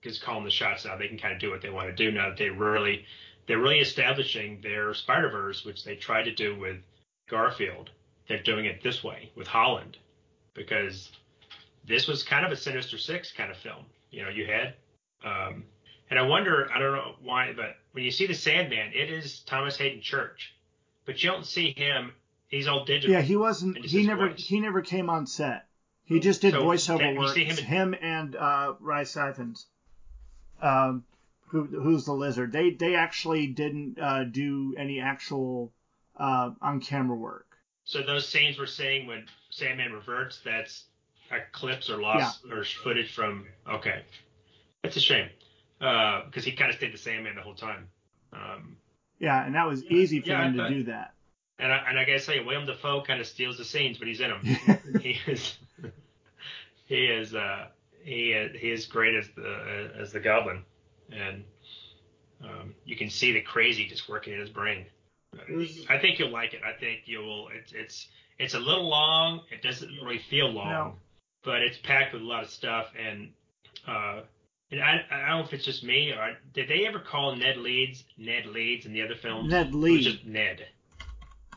[0.05, 0.97] is calling the shots now.
[0.97, 3.05] They can kind of do what they want to do now that they really
[3.47, 6.77] they're really establishing their Spider Verse, which they tried to do with
[7.29, 7.91] Garfield.
[8.29, 9.99] They're doing it this way with Holland
[10.55, 11.11] because
[11.87, 13.85] this was kind of a Sinister Six kind of film.
[14.11, 14.74] You know, you had,
[15.24, 15.65] um,
[16.11, 19.41] and I wonder, I don't know why, but when you see the Sandman, it is
[19.41, 20.55] Thomas Haden Church,
[21.05, 22.12] but you don't see him.
[22.49, 23.11] He's all digital.
[23.11, 23.79] Yeah, he wasn't.
[23.79, 24.29] He never.
[24.29, 24.45] voice.
[24.45, 25.66] He never came on set.
[26.05, 27.35] He just did So, voiceover work.
[27.37, 29.65] him Him, and uh, Rhys Ifans,
[30.63, 31.05] um,
[31.49, 32.53] who, who's the lizard.
[32.53, 35.73] They they actually didn't uh, do any actual
[36.17, 37.47] uh, on camera work.
[37.85, 40.85] So those scenes we're seeing when Sandman reverts, that's
[41.31, 43.47] uh, clips or lost or footage from.
[43.69, 44.03] Okay,
[44.83, 45.29] that's a shame
[45.79, 47.89] because he kind of stayed the Sandman the whole time.
[48.33, 48.77] Um,
[49.19, 51.15] Yeah, and that was easy for Yeah, I to do that.
[51.59, 54.21] and I, and I gotta say, William Dafoe kind of steals the scenes but he's
[54.21, 54.43] in them.
[55.01, 55.59] he is
[56.87, 57.67] he is uh,
[58.05, 60.65] he is, he is great as the as the Goblin,
[61.11, 61.45] and
[62.45, 64.87] um, you can see the crazy just working in his brain.
[65.89, 66.61] I think you'll like it.
[66.62, 67.49] I think you will.
[67.49, 68.07] It's it's
[68.39, 69.41] it's a little long.
[69.51, 70.95] It doesn't really feel long, No.
[71.45, 72.87] but it's packed with a lot of stuff.
[72.99, 73.31] And
[73.89, 74.20] uh,
[74.70, 77.57] and I, I don't know if it's just me or did they ever call Ned
[77.59, 79.51] Leeds Ned Leeds in the other films?
[79.51, 80.05] Ned Leeds.
[80.07, 80.66] just Ned.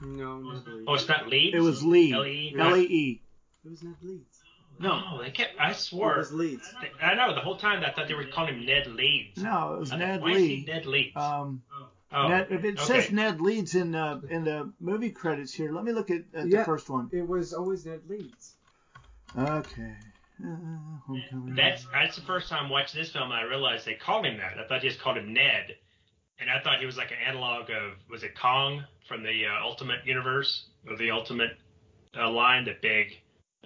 [0.01, 0.85] No, Ned Leeds.
[0.88, 1.55] Oh, it's not Leeds.
[1.55, 2.13] It was Lee.
[2.13, 2.55] L-E?
[2.57, 3.22] L E E.
[3.65, 4.34] It was Ned Leeds.
[4.80, 5.60] No, they kept.
[5.60, 6.18] I It swore.
[6.18, 6.73] was Leeds.
[7.02, 9.41] I know the whole time I thought they were calling him Ned Leeds.
[9.41, 10.65] No, it was I thought, Ned Why is he Lee.
[10.68, 11.15] Ned Leeds?
[11.15, 11.64] Um,
[12.11, 13.02] oh, Ned, if it okay.
[13.02, 16.49] says Ned Leeds in the in the movie credits here, let me look at, at
[16.49, 17.10] the first one.
[17.11, 18.56] It was always Ned Leeds.
[19.38, 19.93] Okay.
[20.43, 20.47] Uh,
[21.07, 21.56] homecoming.
[21.56, 24.60] That's that's the first time watching this film I realized they called him that.
[24.60, 25.76] I thought they just called him Ned,
[26.39, 29.64] and I thought he was like an analog of was it Kong from the uh,
[29.65, 31.52] Ultimate Universe or the Ultimate
[32.18, 33.18] uh, line, the big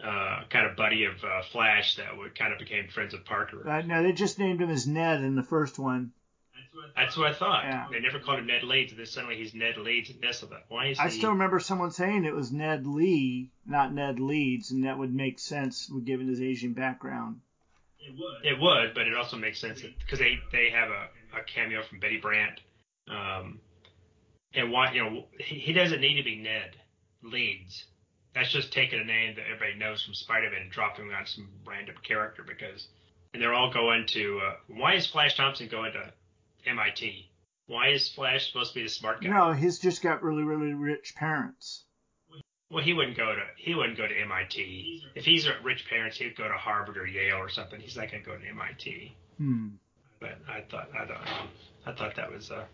[0.04, 3.68] uh, kind of buddy of uh, Flash that would kind of became friends with Parker.
[3.68, 6.12] Uh, no, they just named him as Ned in the first one.
[6.96, 7.64] That's what I thought.
[7.64, 7.88] Yeah.
[7.92, 10.44] They never called him Ned Leeds, and then suddenly he's Ned Leeds in this.
[10.44, 11.04] I thought, why is he?
[11.04, 15.14] I still remember someone saying it was Ned Lee, not Ned Leeds, and that would
[15.14, 17.42] make sense given his Asian background.
[18.00, 21.44] It would, It would, but it also makes sense because they they have a, a
[21.44, 22.60] cameo from Betty Brant,
[23.10, 23.60] um,
[24.54, 26.76] and why you know he, he doesn't need to be Ned
[27.24, 27.86] Leeds.
[28.36, 31.96] That's just taking a name that everybody knows from Spider-Man and dropping on some random
[32.04, 32.88] character because,
[33.34, 34.40] and they're all going to.
[34.46, 36.14] Uh, why is Flash Thompson going to
[36.70, 37.30] MIT?
[37.68, 39.30] Why is Flash supposed to be the smart guy?
[39.30, 41.84] No, he's just got really, really rich parents.
[42.72, 45.04] Well, he wouldn't go to he wouldn't go to MIT.
[45.16, 47.80] If he's at rich parents, he'd go to Harvard or Yale or something.
[47.80, 49.16] He's not going to go to MIT.
[49.38, 49.68] Hmm.
[50.20, 51.48] But I thought I don't know.
[51.88, 52.66] I thought that was uh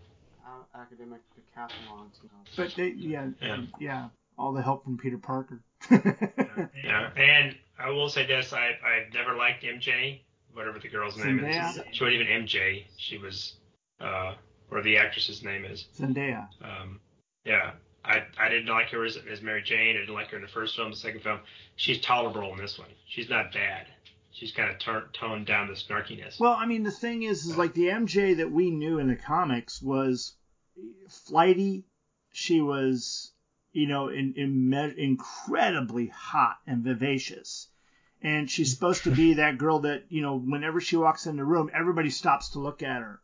[0.45, 1.21] Uh, academic
[1.55, 2.07] decathlon.
[2.57, 3.61] But they, yeah, Yeah.
[3.79, 4.07] yeah,
[4.37, 5.61] all the help from Peter Parker.
[5.91, 7.09] yeah.
[7.15, 10.21] And I will say this: I I've never liked MJ,
[10.53, 11.69] whatever the girl's name Zendaya?
[11.71, 11.81] is.
[11.91, 12.85] She wasn't even MJ.
[12.97, 13.55] She was
[13.99, 14.33] uh,
[14.71, 15.87] or the actress's name is.
[15.97, 16.47] Zendaya.
[16.61, 16.99] Um,
[17.45, 17.71] yeah.
[18.03, 19.95] I, I didn't like her as, as Mary Jane.
[19.95, 20.91] I didn't like her in the first film.
[20.91, 21.39] The second film,
[21.75, 22.89] she's tolerable in this one.
[23.07, 23.87] She's not bad.
[24.31, 26.39] She's kind of tur- toned down the snarkiness.
[26.39, 29.15] Well, I mean, the thing is, is like the MJ that we knew in the
[29.15, 30.35] comics was
[31.09, 31.85] flighty.
[32.31, 33.31] She was,
[33.75, 37.67] you know, in, in me- incredibly hot and vivacious.
[38.21, 41.43] And she's supposed to be that girl that, you know, whenever she walks in the
[41.43, 43.19] room, everybody stops to look at her.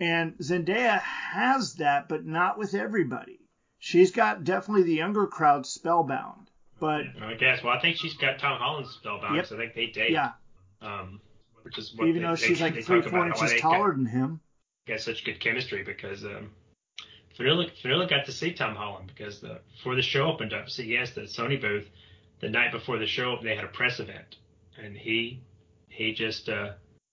[0.00, 3.40] And Zendaya has that, but not with everybody.
[3.80, 6.48] She's got definitely the younger crowd spellbound.
[6.80, 7.62] But I guess.
[7.64, 9.34] Well, I think she's got Tom Holland's spellbound.
[9.36, 9.46] Yep.
[9.46, 10.12] So I think they date.
[10.12, 10.32] yeah,
[10.80, 11.20] Um,
[11.62, 13.72] which is what even they, though they- she's like they three, four inches they got-
[13.72, 14.40] taller than him.
[14.86, 16.50] got such good chemistry because um,
[17.38, 21.12] Vanilla Vanilla got to see Tom Holland because the before the show opened up, CES,
[21.12, 21.88] the Sony booth,
[22.40, 24.36] the night before the show, they had a press event,
[24.76, 25.40] and he
[25.88, 26.72] he just uh,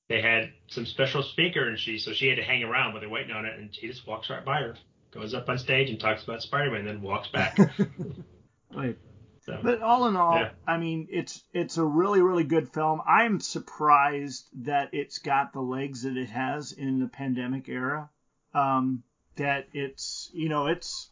[0.10, 3.10] they had some special speaker, and she so she had to hang around while they're
[3.10, 4.76] waiting on it, and he just walks right by her,
[5.12, 7.58] goes up on stage and talks about Spider-Man, then walks back.
[8.76, 8.98] Right.
[9.46, 10.50] So, But all in all, Yeah.
[10.68, 13.00] I mean, it's it's a really really good film.
[13.08, 18.10] I'm surprised that it's got the legs that it has in the pandemic era.
[18.54, 19.04] Um,
[19.38, 21.10] that it's you know it's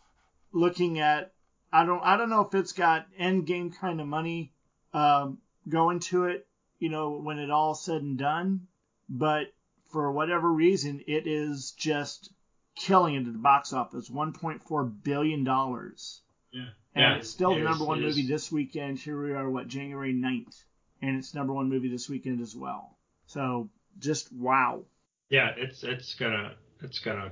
[0.51, 1.33] looking at
[1.71, 4.53] I don't I don't know if it's got end game kind of money
[4.93, 6.47] um, going to it.
[6.79, 8.67] You know when it all said and done,
[9.09, 9.47] but
[9.91, 12.31] for whatever reason, it is just
[12.75, 14.09] killing it at the box office.
[14.09, 16.21] 1.4 billion dollars.
[16.51, 18.15] Yeah and Yeah, it's still it the is- number one it is.
[18.17, 18.99] movie this weekend.
[18.99, 20.63] Here we are, what, January 9th.
[21.01, 22.97] And it's number one movie this weekend as well.
[23.27, 23.69] So
[23.99, 24.83] just wow.
[25.29, 27.31] yeah, it's it's gonna it's gonna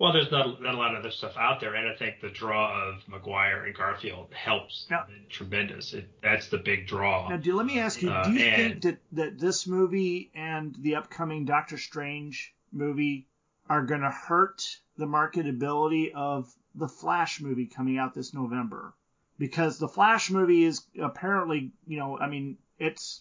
[0.00, 2.30] Well, there's not, not a lot of other stuff out there, and I think the
[2.30, 5.92] draw of Maguire and Garfield helps Now- tremendous.
[5.92, 7.28] It, that's the big draw.
[7.28, 10.30] Now, do let me ask you: Uh, Do you and- think that that this movie
[10.34, 13.26] and the upcoming Doctor Strange movie
[13.68, 18.94] are going to hurt the marketability of the Flash movie coming out this November?
[19.38, 23.20] Because the Flash movie is apparently, you know, I mean, it's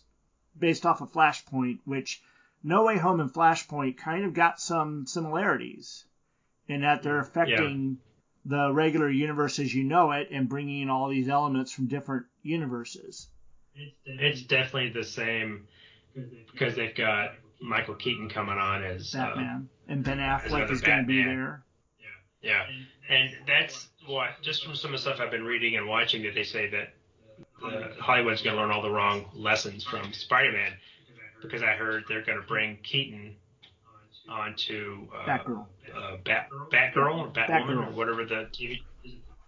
[0.57, 2.21] based off of Flashpoint, which
[2.63, 6.05] No Way Home and Flashpoint kind of got some similarities
[6.69, 7.97] in that they're affecting
[8.45, 12.25] the regular universe as you know it and bringing in all these elements from different
[12.41, 13.27] universes.
[14.05, 15.67] It's definitely the same
[16.51, 17.31] because they've got
[17.61, 21.63] Michael Keaton coming on as uh, Batman, and Ben Affleck is going to be there.
[22.41, 22.65] Yeah,
[23.09, 23.15] Yeah.
[23.15, 26.33] and that's what just from some of the stuff I've been reading and watching that
[26.33, 26.93] they say that
[27.63, 30.73] uh, Hollywood's going to learn all the wrong lessons from Spider-Man
[31.41, 33.35] because I heard they're going to bring Keaton
[34.29, 35.65] onto uh, Batgirl.
[35.95, 38.81] uh, Bat Batgirl or Batwoman or whatever the TV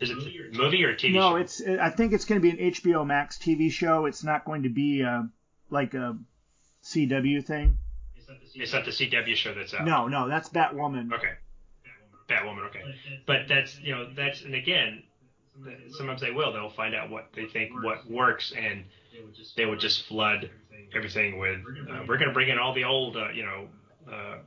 [0.01, 1.35] is it the movie or a TV show no, show?
[1.35, 1.61] it's.
[1.61, 4.07] I think it's going to be an HBO Max TV show.
[4.07, 5.23] It's not going to be uh,
[5.69, 6.17] like a
[6.83, 7.77] CW thing.
[8.55, 9.85] It's not the CW show that's out.
[9.85, 11.13] No, no, that's Batwoman.
[11.13, 11.33] Okay.
[12.27, 12.67] Batwoman.
[12.69, 12.81] Okay.
[13.27, 15.03] But that's you know that's and again,
[15.91, 16.51] sometimes they will.
[16.51, 18.83] They'll find out what they think what works, and
[19.55, 20.49] they would just flood
[20.95, 21.59] everything with.
[21.59, 23.67] Uh, we're going to bring in all the old, uh, you know.
[24.11, 24.37] Uh,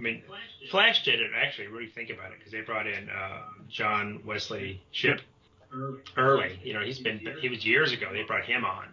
[0.00, 0.22] I mean,
[0.70, 1.66] Flash did it actually.
[1.66, 5.20] Really think about it because they brought in uh, John Wesley Shipp
[6.16, 6.58] early.
[6.64, 8.08] You know, he's been he was years ago.
[8.12, 8.86] They brought him on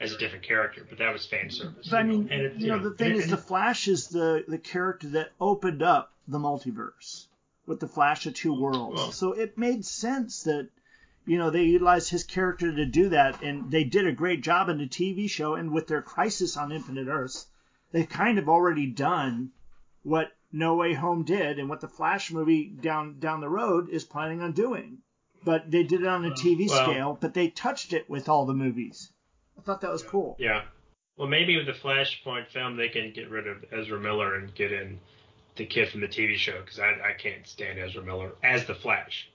[0.00, 1.88] as a different character, but that was fan service.
[1.88, 4.44] But I mean, And it- you know, the thing and- is, the Flash is the
[4.48, 7.26] the character that opened up the multiverse
[7.66, 8.96] with the Flash of Two Worlds.
[8.96, 10.68] Well- so it made sense that
[11.26, 14.68] you know they utilized his character to do that, and they did a great job
[14.68, 17.46] in the TV show and with their Crisis on Infinite Earths,
[17.92, 19.52] they've kind of already done
[20.02, 24.04] what No Way Home did and what the Flash movie down down the road is
[24.04, 24.98] planning on doing.
[25.44, 28.46] But they did it on a TV Well- scale, but they touched it with all
[28.46, 29.10] the movies.
[29.58, 30.36] I thought that was cool.
[30.38, 30.64] Yeah.
[31.16, 34.72] Well, maybe with the Flashpoint film, they can get rid of Ezra Miller and get
[34.72, 34.98] in
[35.56, 38.74] the kid from the TV show because I, I can't stand Ezra Miller as the
[38.74, 39.28] Flash.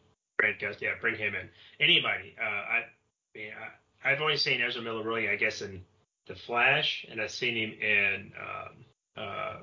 [0.59, 1.49] Gust, yeah, bring him in.
[1.79, 2.35] Anybody.
[2.39, 2.83] Uh, I, I
[3.35, 3.51] mean,
[4.03, 5.83] I, I've only seen Ezra Miller really, I guess, in
[6.27, 8.85] the Flash, and I've seen him in um,
[9.15, 9.55] uh,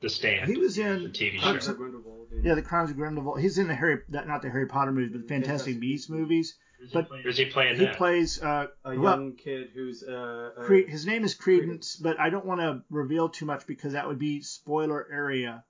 [0.00, 0.48] the Stand.
[0.50, 1.70] He was in the TV Parks show.
[1.70, 3.40] and- Grindelwald and- Yeah, the Crimes of Grindelwald.
[3.40, 6.56] He's in the Harry, not the Harry Potter movies, but the Fantastic Fantastic Beasts movies.
[6.92, 7.96] But Who's he playing he that?
[7.96, 8.40] plays.
[8.40, 12.30] Uh, a well, young kid who's uh, uh Cre- his name is Credence, but I
[12.30, 15.64] don't want to reveal too much because that would be spoiler area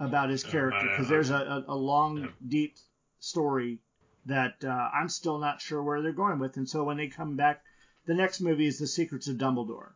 [0.00, 0.78] about his Oh, character.
[0.80, 0.90] I know.
[0.90, 2.26] Because there's a, a, a long, Yeah.
[2.48, 2.74] deep
[3.20, 3.78] story
[4.26, 6.56] that uh, I'm still not sure where they're going with.
[6.56, 7.62] And so when they come back,
[8.06, 9.92] the next movie is The Secrets of Dumbledore.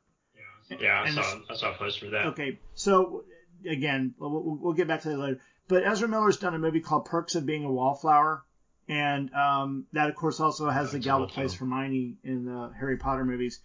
[0.81, 2.27] yeah, I and saw, it's- I saw a poster for that.
[2.27, 3.25] Okay, so
[3.67, 5.41] again, we'll, we'll we'll get back to that later.
[5.69, 8.43] But Ezra Miller's done a movie called Perks of Being a Wallflower,
[8.89, 11.55] and um, that of course also has the it's a gal cool that plays.
[11.55, 13.61] Hermione in the Harry Potter movies,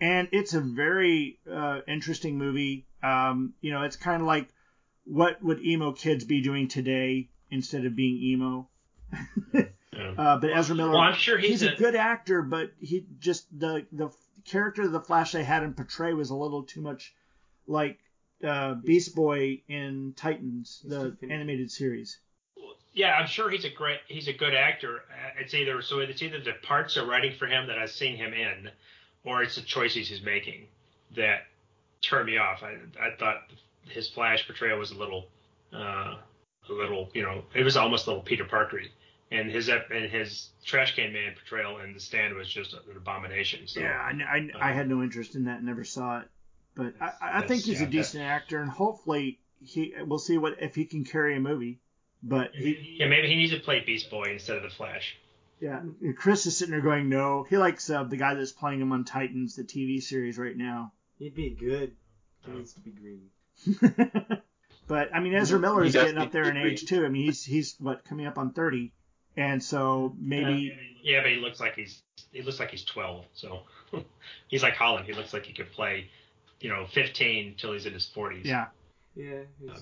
[0.00, 2.86] and it's a very uh, interesting movie.
[3.02, 4.48] Um, you know, it's kind of like
[5.04, 8.68] what would emo kids be doing today instead of being emo.
[9.96, 10.10] Yeah.
[10.18, 13.86] Uh, but Ezra Miller, Well, I'm sure he's, a, good actor, but he just the
[13.92, 14.10] the
[14.44, 17.14] character of the Flash they had him portray was a little too much
[17.66, 17.98] like
[18.44, 22.18] uh, Beast Boy in Titans, He's the animated series.
[22.92, 24.98] Yeah, I'm sure he's a great he's a good actor.
[25.10, 28.16] Uh, It's either so it's either the parts are writing for him that I've seen
[28.16, 28.70] him in,
[29.24, 30.66] or it's the choices he's making
[31.16, 31.46] that
[32.02, 32.62] turn me off.
[32.62, 33.50] I I thought
[33.88, 35.26] his Flash portrayal was a little
[35.72, 36.16] uh,
[36.68, 38.90] a little you know it was almost a little Peter Parkery,
[39.32, 43.66] and his and his Trash Can Man portrayal in The Stand was just an abomination.
[43.66, 46.28] So Yeah, I, I, I had no interest in that, never saw it,
[46.74, 50.56] but I, I think he's yeah, a decent actor, and hopefully he we'll see what
[50.60, 51.80] if he can carry a movie.
[52.22, 55.16] But he, yeah, maybe he needs to play Beast Boy instead of the Flash.
[55.60, 55.82] yeah,
[56.16, 57.46] Chris is sitting there going, no.
[57.48, 60.92] He likes uh, the guy that's playing him on Titans, the TV series right now.
[61.18, 61.92] he'd be good.
[62.46, 63.30] He needs to be green.
[64.88, 67.04] but I mean, Ezra Miller is getting up there in age too.
[67.04, 68.92] I mean, he's he's what coming up on thirty,
[69.36, 72.02] and so maybe Yeah, but he looks like he's
[72.32, 73.24] he looks like he's 12.
[73.32, 73.60] So
[74.48, 75.06] he's like Holland.
[75.06, 76.10] He looks like he could play,
[76.60, 78.44] you know, 15 till he's in his 40s.
[78.44, 78.66] yeah.
[79.16, 79.76] Yeah, he's, Um,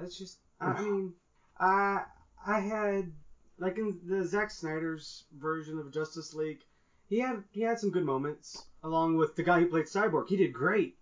[0.00, 0.38] that's just.
[0.60, 1.12] I, I mean,
[1.58, 2.04] I
[2.46, 3.12] I had
[3.58, 6.60] like in the Zack Snyder's version of Justice League,
[7.08, 10.28] he had he had some good moments along with the guy who played Cyborg.
[10.28, 10.96] He did great.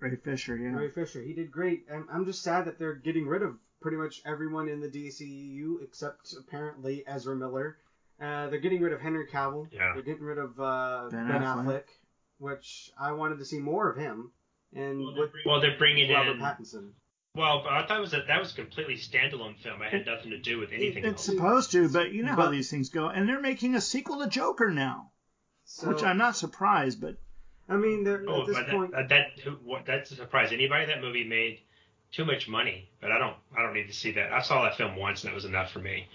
[0.00, 0.74] Ray Fisher, yeah.
[0.74, 1.84] Ray Fisher, he did great.
[1.92, 5.80] I'm, I'm just sad that they're getting rid of pretty much everyone in the DCEU
[5.80, 7.76] except apparently Ezra Miller.
[8.20, 9.68] Uh, they're getting rid of Henry Cavill.
[9.70, 9.92] Yeah.
[9.94, 11.64] They're getting rid of uh, Ben Ben, Affleck.
[11.66, 11.82] Affleck.
[12.38, 14.32] which I wanted to see more of him.
[14.74, 16.90] And with Well, they're bringing Robert in Pattinson.
[17.34, 19.80] Well, but I thought it was a, that was a completely standalone film.
[19.80, 21.36] It had nothing to do with anything It's else.
[21.36, 23.08] supposed to, but you know how these things go.
[23.08, 25.12] And they're making a sequel to Joker now,
[25.64, 27.16] So, which I'm not surprised, but
[27.70, 30.52] I mean, they're, Oh, at this but point, that, that what, that's a surprise.
[30.52, 31.60] Anybody that movie made
[32.10, 34.30] too much money, but I don't I don't need to see that.
[34.32, 36.08] I saw that film once and that was enough for me.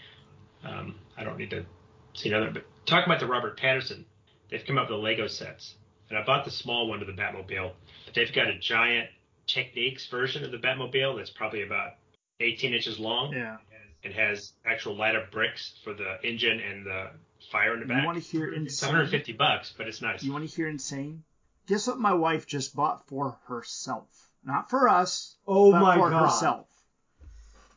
[0.64, 1.66] Um, I don't need to
[2.14, 2.52] see another.
[2.52, 4.04] But talking about the Robert Pattinson,
[4.52, 5.74] they've come up with the Lego sets,
[6.10, 7.72] and I bought the small one of the Batmobile,
[8.06, 9.10] but they've got a giant
[9.48, 11.94] Techniques version of the Batmobile that's probably about
[12.40, 13.58] 18 inches long yeah.
[14.04, 17.12] and has actual light up bricks for the engine and the
[17.52, 18.02] fire in the back.
[18.02, 18.90] You want to hear It's insane?
[18.90, 20.24] 150 bucks, but it's nice.
[20.24, 21.24] You want to hear insane?
[21.68, 24.08] Guess what my wife just bought for herself?
[24.44, 26.26] Not for us, oh but my for god.
[26.26, 26.68] herself.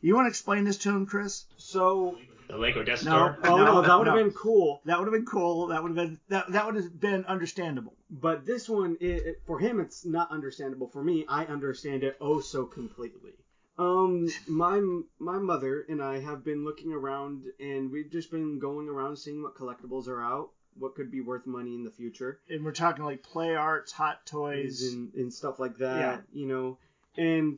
[0.01, 1.45] You want to explain this to him, Chris?
[1.57, 2.17] So,
[2.51, 3.11] The Lego Death No.
[3.11, 3.37] Star.
[3.45, 4.23] oh No, no, that would have no.
[4.23, 4.81] been cool.
[4.85, 5.67] That would have been cool.
[5.67, 7.93] That would have been that that would have been understandable.
[8.09, 10.87] But this one, it, it- for him, it's not understandable.
[10.89, 13.31] For me, I understand it oh so completely.
[13.77, 14.79] Um, my
[15.19, 19.41] my mother and I have been looking around, and we've just been going around seeing
[19.41, 23.05] what collectibles are out, what could be worth money in the future, And we're talking
[23.05, 24.83] like play arts, hot toys.
[24.91, 25.99] and, and stuff like that.
[25.99, 26.17] Yeah.
[26.33, 26.77] You know,
[27.17, 27.57] and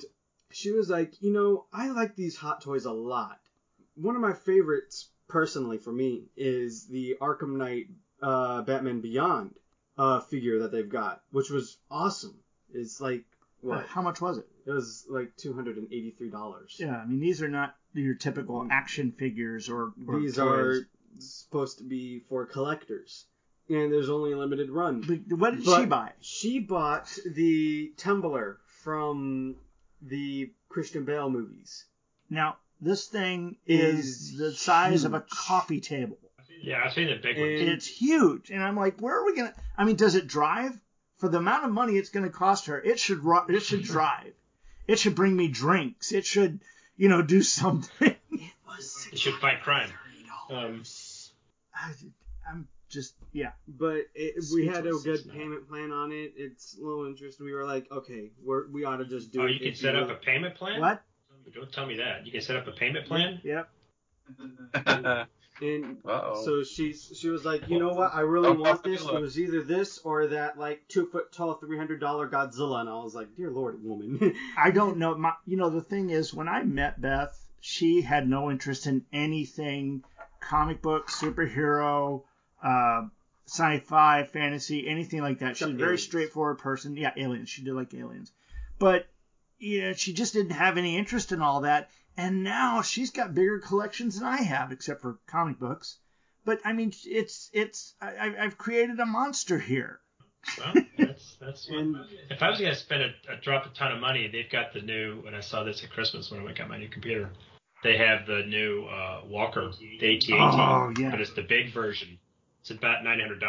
[0.51, 3.39] she was like, you know, I like these hot toys a lot.
[3.95, 7.87] One of my favorites, personally, for me, is the Arkham Knight
[8.21, 9.53] uh, Batman Beyond
[9.97, 12.35] uh, figure that they've got, which was awesome.
[12.73, 13.23] It's like
[13.61, 13.85] what?
[13.85, 14.47] How much was it?
[14.65, 16.75] It was like two hundred and eighty-three dollars.
[16.79, 20.47] Yeah, I mean these are not your typical action figures or, or These toys.
[20.47, 20.87] are
[21.19, 23.25] supposed to be for collectors,
[23.69, 25.01] and there's only a limited run.
[25.01, 26.11] But what did But she buy?
[26.21, 29.55] She bought the tumbler from
[30.01, 31.85] the Christian Bale movies.
[32.29, 36.17] Now this thing is, Is the size of a coffee table.
[36.61, 37.61] Yeah, I've seen the big ones.
[37.61, 39.53] It's huge, and I'm like, where are we gonna?
[39.77, 40.79] I mean, does it drive?
[41.17, 44.33] For the amount of money it's gonna cost her, it should ru- it should drive.
[44.87, 46.11] It should bring me drinks.
[46.11, 46.59] It should,
[46.97, 48.15] you know, do something.
[49.11, 49.91] It should fight crime.
[50.49, 50.83] Um,
[51.75, 51.91] I,
[52.49, 53.51] I'm just yeah.
[53.67, 56.33] But it, we had a good payment plan on it.
[56.35, 57.39] It's low interest.
[57.39, 59.51] We were like, okay, we're, we ought to just do oh, it.
[59.51, 60.81] you can set up a payment plan?
[60.81, 61.03] What?
[61.53, 62.25] Don't tell me that.
[62.25, 63.39] You can set up a payment plan?
[63.43, 63.69] Yep.
[65.61, 66.43] And oh.
[66.43, 68.13] so she she was like, you know what?
[68.13, 69.01] I really Oh, want this.
[69.01, 72.81] It was either this or that like two foot tall, three hundred dollar Godzilla.
[72.81, 74.35] And I was like, dear Lord, woman.
[74.57, 75.15] I don't know.
[75.15, 79.05] My, you know, the thing is, when I met Beth, she had no interest in
[79.13, 80.03] anything
[80.39, 82.23] comic book, superhero,
[82.63, 83.03] uh,
[83.45, 85.55] sci-fi, fantasy, anything like that.
[85.55, 86.03] She's a very aliens.
[86.03, 86.97] straightforward person.
[86.97, 87.49] Yeah, aliens.
[87.49, 88.31] She did like aliens,
[88.79, 89.05] but
[89.63, 91.89] yeah, she just didn't have any interest in all that.
[92.15, 95.97] And now she's got bigger collections than I have, except for comic books.
[96.45, 99.99] But I mean, it's it's I, I've created a monster here.
[100.59, 101.95] Well, that's, that's And-
[102.29, 104.73] if I was going to spend a, a drop a ton of money, they've got
[104.73, 107.29] the new, when I saw this at Christmas when I got my new computer,
[107.83, 111.11] they have the new uh, Walker, the AT-AT, Oh, yeah.
[111.11, 112.19] but it's the big version.
[112.59, 113.39] It's about $900,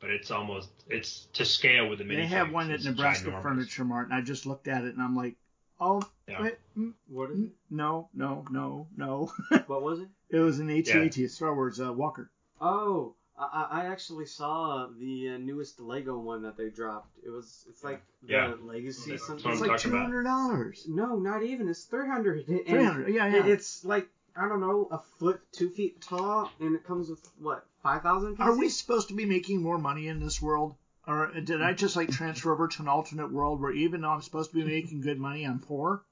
[0.00, 3.42] but it's almost, it's to scale with the mini They have one at Nebraska ginormous.
[3.42, 5.34] Furniture Mart, and I just looked at it and I'm like,
[5.82, 6.42] oh, Yeah.
[6.42, 7.52] wait, mm, what is mm, it?
[7.70, 9.30] no, no, no, no.
[9.66, 10.08] What was it?
[10.30, 12.30] it was an AT-AT, a Star Wars uh, Walker.
[12.60, 17.08] Oh, I, I actually saw the uh, newest Lego one that they dropped.
[17.24, 18.54] It was it's like the Yeah.
[18.62, 19.50] Legacy That's something.
[19.50, 20.02] It's like talking two about.
[20.02, 20.86] hundred dollars.
[20.88, 21.68] No, not even.
[21.68, 22.46] It's three hundred.
[22.46, 23.12] Three hundred.
[23.12, 23.46] Yeah, yeah.
[23.46, 27.66] It's like I don't know, a foot, two feet tall, and it comes with what
[27.82, 28.46] five thousand pieces.
[28.46, 30.74] Are we supposed to be making more money in this world?
[31.06, 34.10] Or uh, did I just like transfer over to an alternate world where even though
[34.10, 36.02] I'm supposed to be making good money, I'm poor?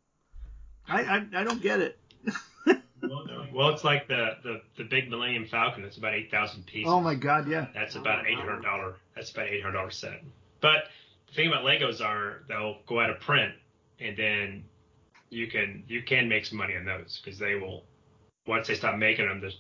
[0.88, 1.98] I I, I don't get it.
[3.52, 5.84] Well, it's like the, the, the big Millennium Falcon.
[5.84, 6.90] It's about 8,000 pieces.
[6.90, 7.66] Oh my God, yeah.
[7.74, 8.94] That's about eight hundred dollar.
[9.14, 10.22] That's about eight hundred dollar set.
[10.60, 10.84] But
[11.28, 13.52] the thing about Legos are they'll go out of print,
[13.98, 14.64] and then
[15.30, 17.84] you can you can make some money on those because they will
[18.46, 19.52] once they stop making them, the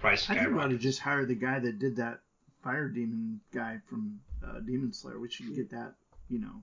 [0.00, 2.20] price I think we ought to just hire the guy that did that
[2.62, 5.18] fire demon guy from uh, Demon Slayer.
[5.18, 5.94] We should get that,
[6.28, 6.62] you know,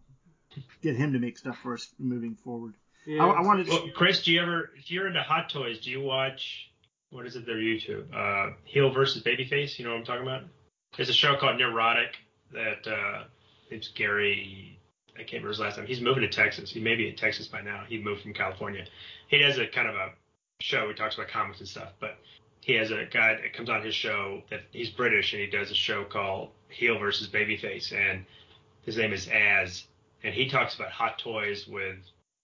[0.81, 2.73] get him to make stuff for us moving forward.
[3.05, 3.25] Yeah.
[3.25, 3.71] I, I wanted to.
[3.71, 6.71] Well, Chris, do you ever if you're into hot toys, do you watch
[7.09, 7.45] what is it?
[7.45, 9.79] Their YouTube, uh, Heel versus Babyface.
[9.79, 10.43] You know what I'm talking about?
[10.95, 12.09] There's a show called Nerdrotic
[12.53, 13.23] that uh,
[13.69, 14.79] it's Gary.
[15.15, 15.87] I can't remember his last name.
[15.87, 16.69] He's moving to Texas.
[16.69, 17.83] He may be in Texas by now.
[17.87, 18.85] He moved from California.
[19.29, 20.11] He does a kind of a
[20.59, 20.87] show.
[20.87, 22.17] He talks about comics and stuff, but
[22.68, 25.72] he has a guy that comes on his show that he's British and he does
[25.72, 28.26] a show called Heel versus Babyface, and
[28.81, 29.85] his name is Az,
[30.22, 31.95] and he talks about hot toys with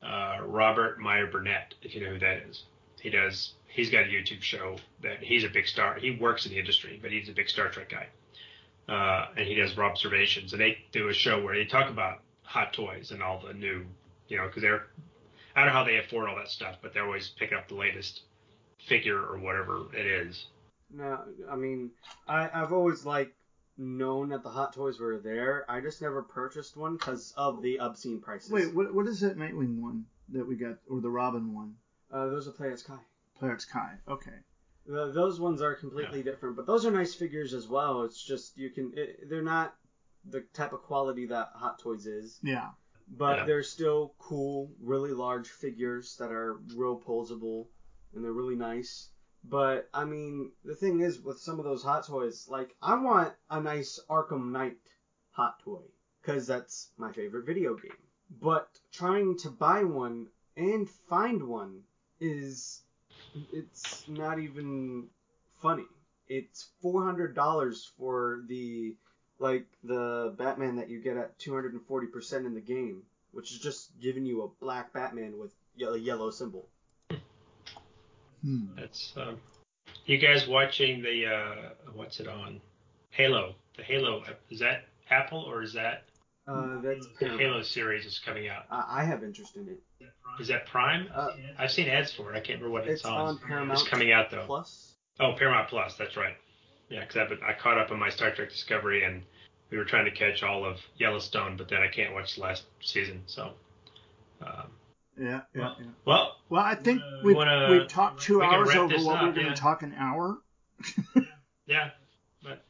[0.02, 2.64] uh, Robert Meyer Burnett, if you know who that is.
[3.02, 3.52] He does.
[3.68, 5.96] He's got a YouTube show that he's a big star.
[5.96, 8.08] He works in the industry, but he's a big Star Trek guy.
[8.88, 12.72] Uh, and he does observations, and they do a show where they talk about hot
[12.72, 13.86] toys and all the new,
[14.30, 14.86] you know, because they're.
[15.54, 17.76] I don't know how they afford all that stuff, but they're always picking up the
[17.76, 18.22] latest
[18.88, 20.46] figure or whatever it is.
[20.94, 21.20] No,
[21.50, 21.92] I mean,
[22.28, 23.34] I, I've always like
[23.78, 25.66] known that the Hot Toys were there.
[25.70, 28.52] I just never purchased one because of the obscene prices.
[28.52, 31.76] Wait, what what is that Nightwing one that we got, or the Robin one?
[32.12, 33.00] uh, those are Play Kai.
[33.40, 33.96] Players Kai.
[34.08, 34.38] Okay.
[34.86, 38.04] The, those ones are completely different, but those are nice figures as well.
[38.04, 39.74] It's just you can, it, they're not
[40.30, 42.70] the type of quality that Hot Toys is, Yeah.
[43.10, 43.46] but Yeah.
[43.46, 47.68] they're still cool, really large figures that are real posable,
[48.14, 49.10] and they're really nice.
[49.44, 53.34] But I mean, the thing is with some of those Hot Toys, like I want
[53.50, 54.78] a nice Arkham Knight
[55.32, 55.82] Hot Toy
[56.22, 57.92] because that's my favorite video game.
[58.42, 61.82] But trying to buy one and find one
[62.20, 62.82] is
[63.52, 65.08] it's not even
[65.62, 65.88] funny.
[66.28, 68.96] It's four hundred dollars for the
[69.40, 73.04] like the Batman that you get at two hundred and forty percent in the game,
[73.32, 75.52] which is just giving you a black Batman with
[75.86, 76.70] a yellow symbol.
[78.44, 78.66] Hmm.
[78.78, 79.38] That's um,
[80.06, 82.60] you guys watching the uh, what's it on?
[83.12, 83.56] Halo.
[83.78, 86.04] The Halo is that Apple or is that
[86.48, 87.42] Uh, that's the Paramount.
[87.42, 88.66] Halo series is coming out?
[88.70, 89.80] I I have interest in it.
[90.40, 91.08] Is that Prime?
[91.14, 92.38] Uh, I've seen ads for it.
[92.38, 94.46] I can't remember what it's, it's on Paramount It's coming out though.
[94.46, 94.96] Plus.
[95.20, 95.96] Oh, Paramount Plus.
[95.96, 96.36] That's right.
[96.90, 99.24] Yeah, because I caught up on my Star Trek Discovery and
[99.70, 102.64] we were trying to catch all of Yellowstone, but then I can't watch the last
[102.82, 103.24] season.
[103.26, 103.54] So,
[104.46, 104.68] um,
[105.20, 105.42] Yeah.
[105.56, 105.74] Yeah.
[105.80, 105.86] yeah.
[106.06, 109.24] well, Well, I think Uh, we've, wanna- we've talked two we hours over what up,
[109.24, 109.56] we're going to yeah.
[109.56, 110.40] talk an hour.
[111.66, 111.92] yeah,
[112.44, 112.64] but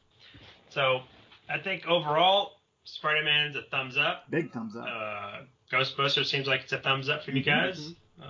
[0.70, 1.00] so
[1.48, 2.52] I think overall,
[2.84, 4.30] Spider-Man's a thumbs up.
[4.30, 4.86] Big thumbs up.
[4.86, 5.40] Uh,
[5.72, 7.94] Ghostbusters seems like it's a thumbs up from you guys.
[8.22, 8.28] Uh,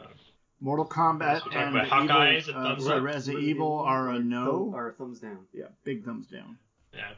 [0.60, 3.02] Mortal Kombat and about Hawkeye as a Evil, uh, up.
[3.02, 4.72] Resident Evil are a no.
[4.74, 5.46] Or thumbs down.
[5.52, 6.56] Yeah, big thumbs down.
[6.94, 7.10] Yeah,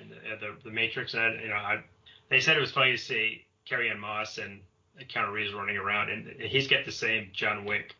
[0.00, 1.12] and the, uh, the the Matrix.
[1.14, 1.82] And you know, I,
[2.30, 4.60] they said it was funny to see Carrie Ann Moss and
[5.04, 7.94] Keanu Reeves running around, and he's got the same John Wick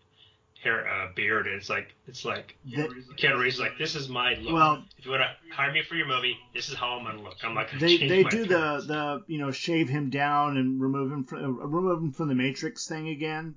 [0.63, 2.87] hair uh, beard, and it's like it's like They,
[3.17, 4.55] Keanu Reeves is like, this is my look.
[4.55, 7.23] Well- if you want to hire me for your movie, this is how I'm gonna
[7.23, 7.37] look.
[7.45, 8.87] I'm not gonna they, they do the, appearance.
[8.87, 12.35] the you know shave him down and remove him from uh, remove him from the
[12.35, 13.55] Matrix thing again.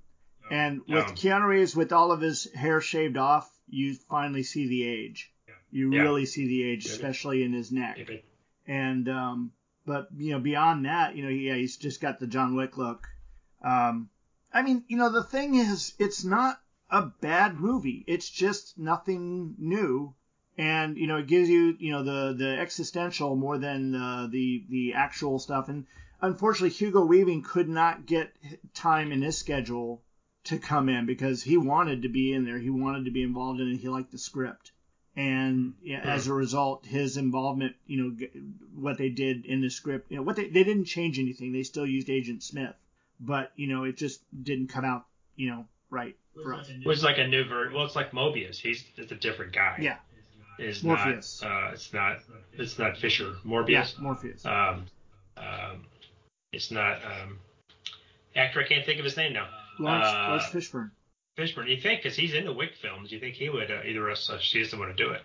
[0.52, 1.38] And with Yeah.
[1.40, 5.32] Keanu Reeves with all of his hair shaved off, you finally see the age.
[5.72, 6.02] You Yeah.
[6.02, 7.99] really see the age, especially in his neck.
[8.68, 9.52] And um,
[9.86, 13.07] but you know beyond that, you know, yeah, he's just got the John Wick look.
[13.61, 14.10] Um,
[14.53, 18.03] I mean, you know, the thing is, it's not a bad movie.
[18.07, 20.15] It's just nothing new,
[20.57, 24.65] and you know, it gives you you know the the existential more than uh, the
[24.69, 25.69] the actual stuff.
[25.69, 25.86] And
[26.22, 28.34] unfortunately, Hugo Weaving could not get
[28.73, 30.02] time in his schedule
[30.45, 32.57] to come in because he wanted to be in there.
[32.57, 33.77] He wanted to be involved in it.
[33.77, 34.72] He liked the script.
[35.15, 38.27] And yeah, as a result, his involvement, you know,
[38.73, 41.52] what they did in the script, you know, what they, they didn't change anything.
[41.52, 42.76] They still used Agent Smith,
[43.20, 45.06] but you know, it just didn't come out,
[45.36, 46.70] you know, right for us.
[46.86, 47.74] Well, it's like a new version.
[47.74, 48.58] Well, it's like Mobius.
[48.58, 49.78] He's it's a different guy.
[49.82, 49.98] Yeah,
[50.58, 51.41] Is Morpheus.
[51.41, 51.52] not.
[51.52, 52.18] Uh, it's not.
[52.54, 53.36] It's not Fisher.
[53.44, 54.00] yeah, Morbius.
[54.00, 54.46] Morpheus.
[54.46, 54.86] Um,
[55.38, 55.86] um,
[56.52, 57.00] it's not.
[57.04, 57.40] Um,
[58.36, 58.62] actor.
[58.62, 59.48] I can't think of his name now.
[59.80, 60.91] Lawrence, uh, Laurence Fishburne.
[61.38, 61.70] Fishburne.
[61.70, 64.30] You think because he's in the Wick films, you think he would uh, either us
[64.30, 65.22] uh, she doesn't want to do it.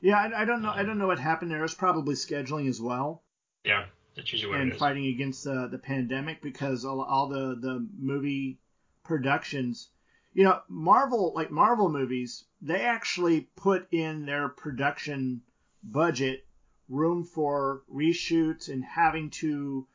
[0.00, 0.70] Yeah, I, I don't know.
[0.70, 1.64] I don't know what happened there.
[1.64, 3.22] It's probably scheduling as well.
[3.64, 7.86] Yeah, that's usually what and fighting against the the pandemic because all, all the the
[7.98, 8.58] movie
[9.04, 9.88] productions
[10.32, 15.40] you know marvel like marvel movies they actually put in their production
[15.82, 16.44] budget
[16.88, 19.86] room for reshoots and having to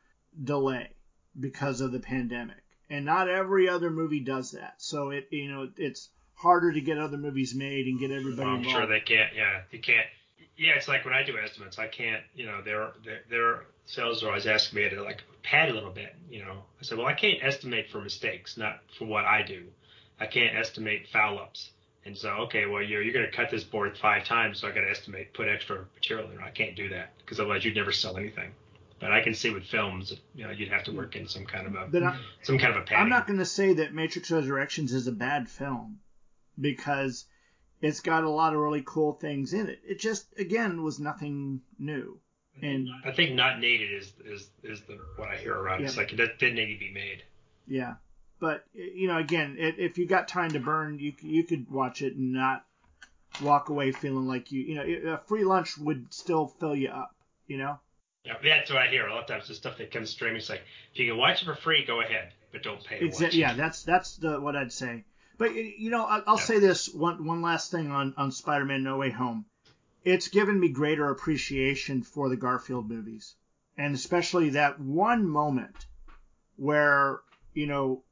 [0.44, 0.88] delay
[1.38, 5.68] because of the pandemic and not every other movie does that so it you know
[5.76, 6.10] it's
[6.40, 9.34] harder to get other movies made and get everybody I'm involved sure they can't.
[9.34, 10.06] Yeah, you can't.
[10.60, 12.22] Yeah, it's like when I do estimates, I can't.
[12.34, 15.90] You know, their their, their sales are always asking me to like pad a little
[15.90, 16.14] bit.
[16.28, 19.64] You know, I said, well, I can't estimate for mistakes, not for what I do.
[20.20, 21.70] I can't estimate foul ups.
[22.04, 24.82] And so, okay, well, you're you're gonna cut this board five times, so I got
[24.82, 26.38] to estimate, put extra material in.
[26.40, 28.52] I can't do that because otherwise you'd never sell anything.
[29.00, 31.66] But I can see with films, you know, you'd have to work in some kind
[31.66, 33.02] of a some kind of a padding.
[33.02, 36.00] I'm not going to say that Matrix Resurrections is a bad film
[36.60, 37.24] because
[37.82, 39.80] it's got a lot of really cool things in it.
[39.86, 42.18] It just again was nothing new.
[42.56, 42.66] Mm-hmm.
[42.66, 45.84] And I think not needed is is is the what I hear around.
[45.84, 47.22] It's like it didn't need to be made.
[47.66, 47.94] yeah,
[48.38, 52.02] but you know, again, it, if you got time to burn, you you could watch
[52.02, 52.64] it and not
[53.42, 57.14] walk away feeling like you you know a free lunch would still fill you up.
[57.46, 57.78] You know.
[58.24, 59.48] Yeah, that's what I hear a lot of times.
[59.48, 60.62] The stuff that comes streaming, it's like
[60.92, 63.40] if you can watch it for free, go ahead, but don't pay Exactly.
[63.40, 65.04] Yeah, that's that's the what I'd say.
[65.40, 66.42] But you know, I'll Yeah.
[66.44, 69.46] say this one one last thing on on Spider-Man: No Way Home.
[70.04, 73.36] It's given me greater appreciation for the Garfield movies,
[73.74, 75.86] and especially that one moment
[76.56, 77.20] where
[77.54, 78.04] you know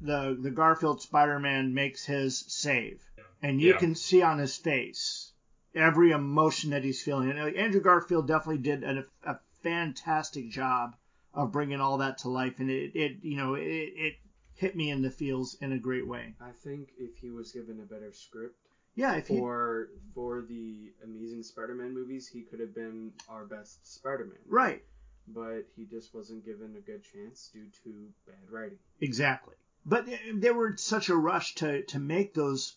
[0.00, 3.02] the the Garfield Spider-Man makes his save,
[3.42, 3.78] and you Yeah.
[3.78, 5.32] can see on his face
[5.74, 7.30] every emotion that he's feeling.
[7.30, 10.94] And uh, Andrew Garfield definitely did a, a fantastic job
[11.34, 14.14] of bringing all that to life, and it, it you know it, it
[14.56, 16.34] hit me in the feels in a great way.
[16.40, 18.56] I think if he was given a better script
[18.94, 23.86] Yeah, if he for for the Amazing Spider-Man movies, he could have been our best
[23.86, 24.38] Spider-Man.
[24.46, 24.82] right,
[25.28, 28.78] But he just wasn't given a good chance due to bad writing.
[29.00, 29.54] exactly.
[29.84, 32.76] But they- they were in such a rush to to make those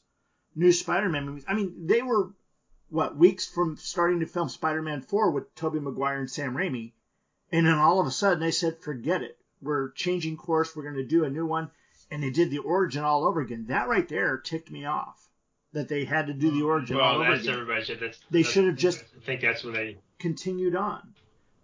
[0.56, 1.46] new Spider-Man movies.
[1.48, 2.34] I mean, they were
[2.90, 6.92] what weeks from starting to film Spider-Man 4 with Tobey Maguire and Sam Raimi,
[7.52, 9.39] and then all of a sudden they said, "Forget it.
[9.61, 10.76] We're changing course.
[10.76, 11.69] We're going to do a new one."
[12.11, 13.65] And they did the origin all over again.
[13.68, 15.27] That right there ticked me off.
[15.73, 17.53] That they had to do the origin all Well, over that's again.
[17.53, 17.99] everybody said.
[17.99, 19.98] That's They that's- should have just- I think that's when they.
[20.18, 21.14] continued on.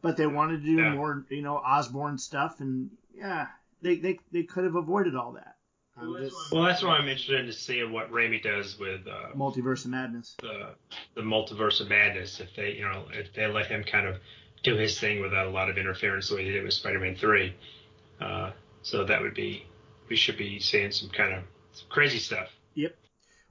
[0.01, 0.93] But they wanted to do Yeah.
[0.93, 3.47] more, you know, Osborn stuff, and yeah,
[3.81, 5.55] they they, they could have avoided all that.
[5.97, 9.29] I'm just Well, that's why I'm interested in to see what Raimi does with uh,
[9.35, 10.35] Multiverse of Madness.
[10.41, 10.75] the
[11.15, 12.39] the multiverse of madness.
[12.39, 14.17] If they, you know, if they let him kind of
[14.61, 17.55] do his thing without a lot of interference, the way he did with Spider-Man Three.
[18.19, 18.51] Uh,
[18.81, 19.65] so that would be,
[20.09, 21.43] we should be seeing some kind of
[21.73, 22.49] some crazy stuff.
[22.75, 22.95] Yep.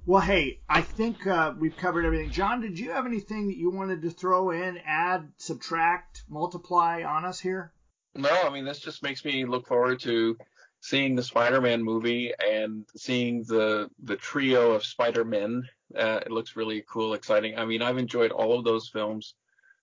[0.07, 2.31] Well, hey, I think uh, we've covered everything.
[2.31, 7.25] John, did you have anything that you wanted to throw in, add, subtract, multiply on
[7.25, 7.73] us here?
[8.15, 10.37] No, I mean this just makes me look forward to
[10.81, 15.63] seeing the Spider-Man movie and seeing the the trio of Spider-Men.
[15.97, 17.59] Uh, it looks really cool, exciting.
[17.59, 19.35] I mean, I've enjoyed all of those films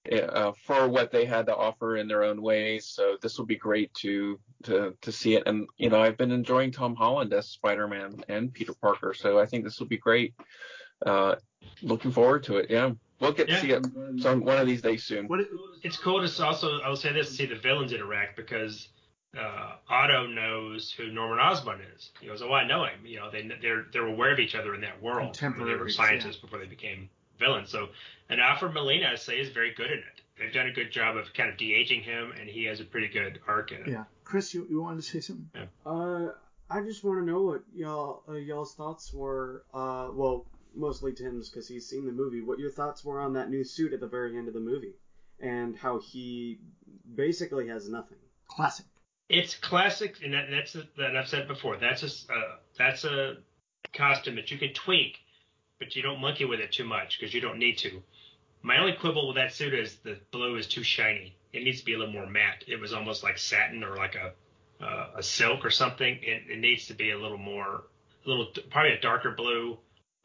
[0.09, 2.87] uh, for what they had to offer in their own ways.
[2.87, 5.43] So this will be great to to to see it.
[5.45, 9.13] And you know, I've been enjoying Tom Holland as Spider-Man and Peter Parker.
[9.13, 10.33] So I think this will be great.
[11.05, 11.35] Uh,
[11.81, 12.69] looking forward to it.
[12.69, 13.55] Yeah, we'll get Yeah.
[13.55, 13.85] to see it
[14.21, 15.27] some one of these days soon.
[15.27, 15.41] What?
[15.83, 18.89] It's cool to also, I'll say this, to see the villains interact because
[19.37, 22.11] uh, Otto knows who Norman Osborn is.
[22.19, 24.75] He goes, "Oh, I know him." You know, they they're they're aware of each other
[24.75, 25.37] in that world.
[25.41, 27.09] I they were Contemporaries, scientists before they became
[27.41, 27.69] villains.
[27.69, 27.89] So,
[28.29, 30.21] and Alfred Molina, I say, is very good in it.
[30.39, 33.09] They've done a good job of kind of de-aging him, and he has a pretty
[33.09, 33.87] good arc in it.
[33.89, 35.49] Yeah, Chris, you, you wanted to say something?
[35.53, 35.65] Yeah.
[35.85, 36.31] Uh,
[36.69, 39.65] I just want to know what y'all uh, y'all's thoughts were.
[39.73, 42.41] Uh, well, mostly Tim's because he's seen the movie.
[42.41, 44.95] What your thoughts were on that new suit at the very end of the movie,
[45.41, 46.59] and how he
[47.13, 48.17] basically has nothing.
[48.47, 48.85] Classic.
[49.29, 51.77] It's classic, and that, that's a, that I've said before.
[51.77, 53.37] That's a uh, that's a
[53.93, 55.17] costume that you can tweak,
[55.81, 58.03] but you don't monkey with it too much because you don't need to.
[58.61, 61.35] My only quibble with that suit is the blue is too shiny.
[61.51, 62.63] It needs to be a little more matte.
[62.67, 64.33] It was almost like satin or like a
[64.85, 66.19] uh, a silk or something.
[66.21, 67.83] It, it needs to be a little more,
[68.25, 69.77] a little probably a darker blue,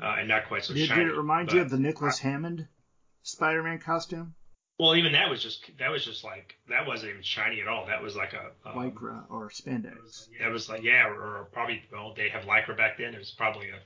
[0.03, 1.05] uh, and not quite so Did, shiny.
[1.05, 2.69] did it remind you of the Nicholas Hammond
[3.23, 4.35] Spider-Man costume?
[4.79, 7.87] Well, even that was just that was just like that wasn't even shiny at all.
[7.87, 10.29] That was like a um, Lycra or spandex.
[10.39, 13.15] That was like yeah, or, or probably well they have lycra back then.
[13.15, 13.81] It was probably a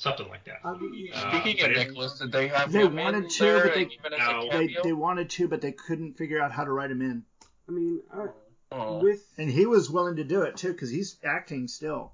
[0.00, 0.60] something like that.
[0.64, 4.16] I mean, Uh, Speaking of Nicholas, did they have They wanted to, there but they-
[4.18, 4.48] No.
[4.50, 7.24] They, they wanted to, but they couldn't figure out how to write him in.
[7.68, 8.26] I mean, I,
[8.72, 8.98] Oh.
[9.00, 12.12] with And he was willing to do it too, because he's acting still.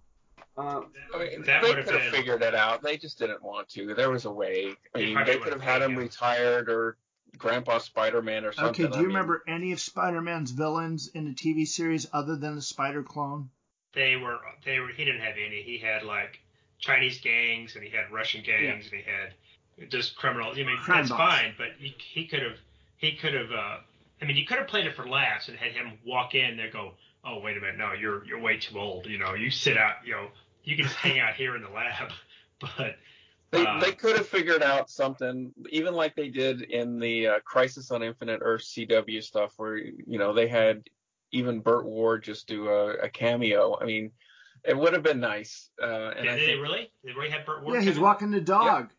[0.59, 0.81] uh,
[1.15, 2.83] I mean, That they would've could have been- figured it out.
[2.83, 3.95] They just didn't want to.
[3.95, 4.75] There was a way.
[4.95, 6.97] I They mean, they could have had him taken retired or
[7.39, 8.87] Grandpa Spider-Man or something.
[8.87, 12.37] Okay, do I you mean, remember any of Spider-Man's villains in the TV series other
[12.37, 13.51] than the Spider clone?
[13.93, 15.63] They were they were he didn't have any.
[15.63, 16.41] He had like
[16.79, 20.57] Chinese gangs and he had Russian gangs and he had just criminals.
[20.59, 21.19] I mean Crime that's boss.
[21.19, 22.57] fine, but he he could have
[22.97, 23.51] he could have.
[23.51, 23.77] Uh,
[24.21, 26.73] I mean, you could have played it for laughs and had him walk in and
[26.73, 26.93] go,
[27.25, 29.07] "Oh, wait a minute, no, you're you're way too old.
[29.07, 29.97] You know, you sit out.
[30.05, 30.29] You know,
[30.65, 32.11] you can just hang out here in the lab."
[32.59, 32.97] But
[33.51, 37.41] They, uh, they could have figured out something, even like they did in the uh,
[37.41, 40.89] Crisis on Infinite Earth CW stuff, where you know they had
[41.33, 43.79] even Burt Ward just do a, a cameo.
[43.79, 44.11] I mean,
[44.67, 45.71] it would have been nice.
[45.81, 45.87] Uh,
[46.17, 46.79] and did I they think really?
[46.79, 47.75] Did they really have Burt Ward?
[47.75, 48.91] Yeah, he's walking the dog.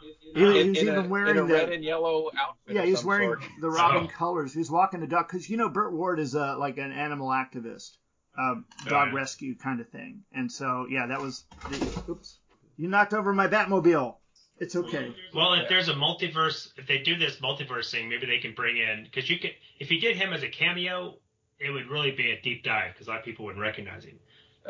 [0.00, 2.30] He, Uh, he in, was in even a, wearing in a the red and yellow
[2.38, 2.74] outfit.
[2.76, 3.42] yeah, he's wearing sort.
[3.60, 4.16] the Robin Oh.
[4.16, 4.54] colors.
[4.54, 7.96] He's walking the dog because you know Burt Ward is a like an animal activist,
[8.38, 9.14] um, dog yeah.
[9.14, 11.44] rescue kind of thing, and so yeah, that was.
[11.68, 12.38] The, oops,
[12.76, 14.16] you knocked over my Batmobile.
[14.58, 15.14] It's okay.
[15.34, 18.76] Well, if there's a multiverse, if they do this multiverse thing, maybe they can bring
[18.76, 21.14] in because you could, if you did him as a cameo,
[21.58, 24.18] it would really be a deep dive because a lot of people wouldn't recognize him.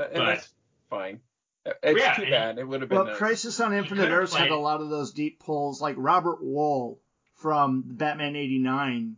[0.00, 0.48] Uh, and but- that's
[0.88, 1.20] fine.
[1.66, 2.58] Uh, It's Yeah, too bad.
[2.58, 3.18] It would have been Well, nice.
[3.18, 6.98] Crisis on Infinite could've Earths had a lot of those deep pulls, like Robert Wuhl
[7.34, 9.16] from Batman '89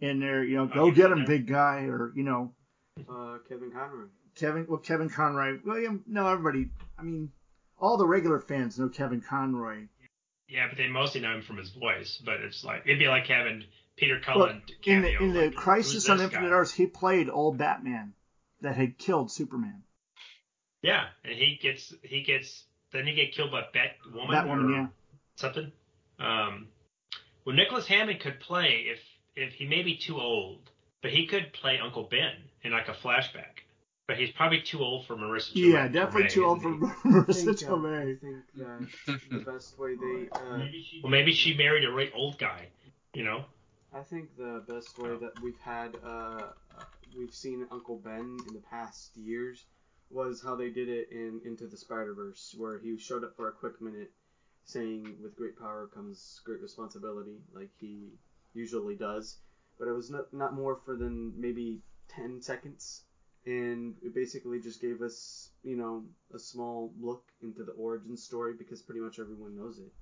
[0.00, 0.42] in there.
[0.42, 1.26] You know, Oh, go he's get him, there?
[1.28, 2.52] big guy, or you know,
[3.08, 4.06] uh, Kevin Conroy.
[4.34, 4.66] Kevin.
[4.68, 5.58] Well, Kevin Conroy.
[5.64, 6.02] William.
[6.08, 6.70] No, everybody.
[6.98, 7.30] I mean,
[7.78, 9.86] all the regular fans know Kevin Conroy.
[10.48, 12.20] Yeah, but they mostly know him from his voice.
[12.24, 13.62] But it's like it'd be like having
[13.96, 15.22] Peter Well, Cullen in the cameo.
[15.22, 16.54] in the like, Crisis on Infinite guy?
[16.56, 18.12] Earths, he played old Batman
[18.60, 19.82] that had killed Superman.
[20.82, 24.86] Yeah, and he gets he gets then he get killed by Batwoman Batwoman, or yeah.
[25.36, 25.72] something.
[26.18, 26.68] Um,
[27.44, 29.00] well, Nicholas Hammond could play if
[29.34, 30.70] if he may be too old,
[31.02, 33.62] but he could play Uncle Ben in like a flashback.
[34.08, 35.52] But he's probably too old for Marisa.
[35.52, 36.92] Tomei, Yeah, definitely Tomei, too old isn't for he?
[37.04, 37.58] I Marisa
[38.20, 40.58] think, uh, I think that the best way they, uh,
[41.02, 42.68] Well, maybe she married a really old guy.
[43.14, 43.44] You know.
[43.92, 46.48] I think the best way that we've had, uh,
[47.18, 49.64] we've seen Uncle Ben in the past years
[50.10, 53.48] was how they did it in Into the Spider Verse, where he showed up for
[53.48, 54.10] a quick minute,
[54.64, 58.18] saying, "With great power comes great responsibility," like he
[58.54, 59.36] usually does.
[59.78, 63.02] But it was not not more for than maybe ten seconds,
[63.44, 66.02] and it basically just gave us, you know,
[66.32, 69.92] a small look into the origin story because pretty much everyone knows it.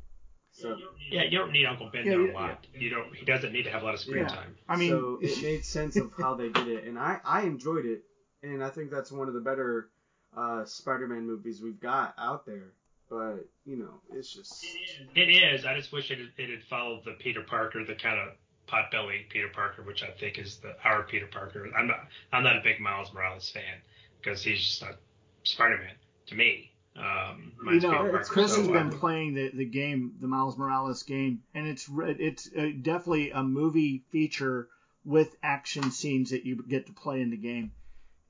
[0.53, 0.77] So.
[1.11, 2.67] Yeah, you don't need Uncle Ben Yeah, there yeah, a lot.
[2.79, 3.15] You don't.
[3.15, 4.29] He doesn't need to have a lot of screen Yeah.
[4.29, 4.55] time.
[4.69, 7.85] I mean, so it made sense of how they did it, and I I enjoyed
[7.85, 8.03] it,
[8.43, 9.89] and I think that's one of the better
[10.37, 12.73] uh, Spider-Man movies we've got out there.
[13.11, 14.67] But you know, it's just
[15.15, 15.65] It is.
[15.65, 18.35] I just wish it had, it had followed the Peter Parker, the kind of
[18.67, 21.69] potbelly Peter Parker, which I think is the our Peter Parker.
[21.77, 22.09] I'm not.
[22.33, 23.83] I'm not a big Miles Morales fan
[24.19, 24.97] because he's just not
[25.43, 25.95] Spider-Man
[26.29, 26.71] to me.
[26.97, 28.25] Um, you know, Parker.
[28.25, 32.49] Chris so, has been playing the, the game, the Miles Morales game, and it's it's
[32.57, 34.69] uh, definitely a movie feature
[35.05, 37.73] with action scenes that you get to play in the game,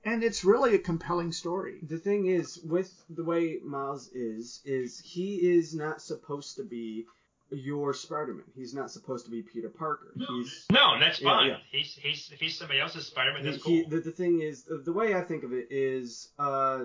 [0.05, 1.79] and it's really a compelling story.
[1.83, 7.07] the thing is with the way Miles is, is he is not supposed to be
[7.51, 8.45] your Spider-Man.
[8.57, 10.13] He's not supposed to be Peter Parker.
[10.17, 11.49] He's No, and that's Yeah, fine.
[11.51, 11.57] yeah.
[11.71, 13.91] He's he's if he's somebody else's Spider-Man, that's he, cool.
[13.91, 16.85] the, the thing is, the, the way I think of it is, uh,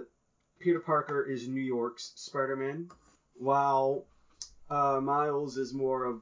[0.60, 2.90] Peter Parker is New York's Spider-Man,
[3.38, 4.04] while
[4.70, 6.22] uh, Miles is more of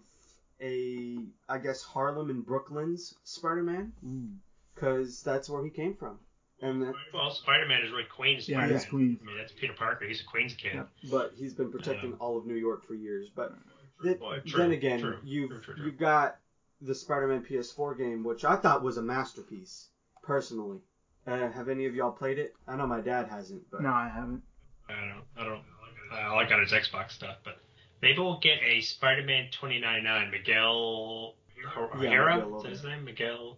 [0.62, 1.18] a,
[1.50, 3.92] I guess, Harlem and Brooklyn's Spider-Man,
[4.76, 6.20] because that's where he came from.
[6.62, 8.50] And that, well, Spider-Man is really Queens.
[8.50, 8.76] Yeah, Spider-Man.
[8.78, 9.20] it's Queens.
[9.22, 10.06] I mean, that's Peter Parker.
[10.06, 10.72] He's a Queens kid.
[10.74, 10.84] Yeah.
[11.12, 13.30] but he's been protecting Um, all of New York for years.
[13.36, 13.54] But
[14.02, 15.86] th- Well, true, then again, true, you've true, true, true.
[15.86, 16.38] you've got
[16.82, 19.90] the Spider-Man PS4 game, which I thought was a masterpiece,
[20.24, 20.80] personally.
[21.28, 22.56] Uh, have any of y'all played it?
[22.68, 24.42] I know my dad hasn't, but No, I haven't.
[24.90, 25.24] I don't.
[25.38, 25.64] I don't.
[26.12, 27.60] I like on his Xbox stuff, but
[28.02, 30.32] maybe we'll get a Spider-Man 2099.
[30.32, 32.36] Miguel Yeah, O'Hara.
[32.38, 33.04] Miguel is that his name?
[33.04, 33.58] Miguel.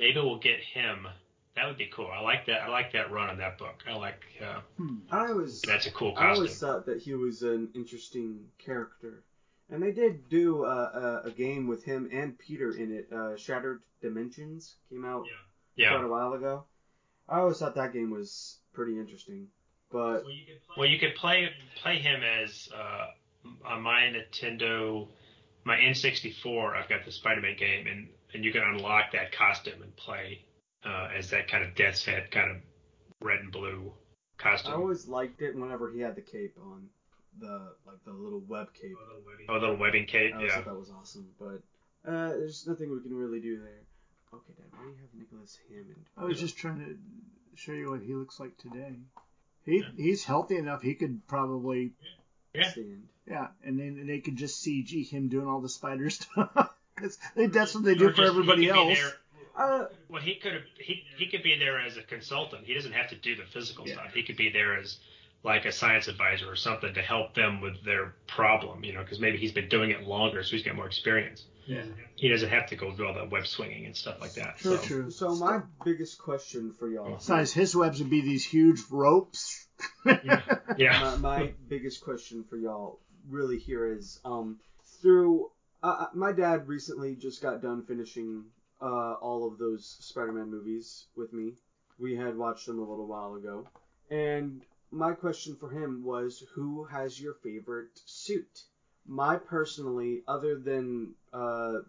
[0.00, 1.06] Maybe we'll get him.
[1.56, 2.08] That would be cool.
[2.12, 2.62] I like that.
[2.62, 3.84] I like that run on that book.
[3.88, 4.22] I like.
[4.42, 4.96] Uh, Hmm.
[5.10, 6.26] I was that's a cool costume.
[6.26, 9.22] I always thought that he was an interesting character,
[9.70, 13.12] and they did do a, a, a game with him and Peter in it.
[13.12, 15.24] Uh, Shattered Dimensions came out
[15.76, 15.90] yeah.
[15.90, 16.64] quite a while ago.
[17.28, 19.46] I always thought that game was pretty interesting,
[19.90, 20.24] but
[20.76, 21.50] Well, you could play
[21.80, 23.06] play him as uh,
[23.64, 25.08] on my Nintendo,
[25.64, 26.76] my N64.
[26.76, 30.44] I've got the Spider-Man game, and and you can unlock that costume and play
[30.84, 32.56] uh, as that kind of Death's Head kind of
[33.20, 33.92] red and blue
[34.38, 34.72] costume.
[34.72, 36.86] I always liked it whenever he had the cape on,
[37.40, 38.94] the like the little web cape.
[39.48, 40.32] Oh, little webbing cape.
[40.32, 40.56] I always Yeah.
[40.56, 41.62] thought that was awesome, but
[42.10, 43.80] uh, there's nothing we can really do there.
[44.32, 46.04] Okay, Dad, why do you have Nicholas Hammond?
[46.16, 46.96] I was just trying to
[47.56, 48.96] show you what he looks like today.
[49.64, 50.82] He he's healthy enough.
[50.82, 51.92] He could probably
[52.52, 52.68] Yeah.
[52.70, 53.08] stand.
[53.26, 57.74] yeah, and then they could just CG him doing all the spider stuff because that's
[57.74, 58.98] what they Or do for just- he everybody else.
[58.98, 59.12] there-
[59.56, 62.66] Uh, Well, he could have he he could be there as a consultant.
[62.66, 63.94] He doesn't have to do the physical Yeah.
[63.94, 64.14] stuff.
[64.14, 64.98] He could be there as
[65.44, 68.82] like a science advisor or something to help them with their problem.
[68.84, 71.44] You know, because maybe he's been doing it longer, so he's got more experience.
[71.66, 71.84] Yeah.
[72.16, 74.58] He doesn't have to go do all that web swinging and stuff like that.
[74.58, 74.82] True, so.
[74.82, 75.10] true.
[75.10, 77.14] so my biggest question for y'all.
[77.16, 79.66] Besides, his webs would be these huge ropes.
[80.06, 80.42] Yeah.
[80.78, 84.58] my, my biggest question for y'all really here is um
[85.00, 85.50] through
[85.82, 88.44] uh, my dad recently just got done finishing
[88.80, 91.54] uh, all of those Spider-Man movies with me.
[91.98, 93.66] We had watched them a little while ago,
[94.10, 98.62] and my question for him was, who has your favorite suit?
[99.06, 101.80] My personally, other than uh,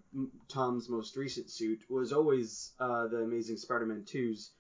[0.50, 4.52] Tom's most recent suit, was always uh, the Amazing Spider-Man 2's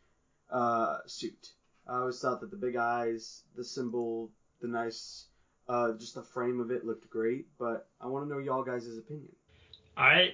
[0.50, 1.50] uh, suit.
[1.88, 4.32] I always thought that the big eyes, the symbol,
[4.62, 5.26] the nice,
[5.68, 7.48] uh, just the frame of it looked great.
[7.60, 9.36] But I want to know y'all guys' opinion.
[9.98, 10.34] I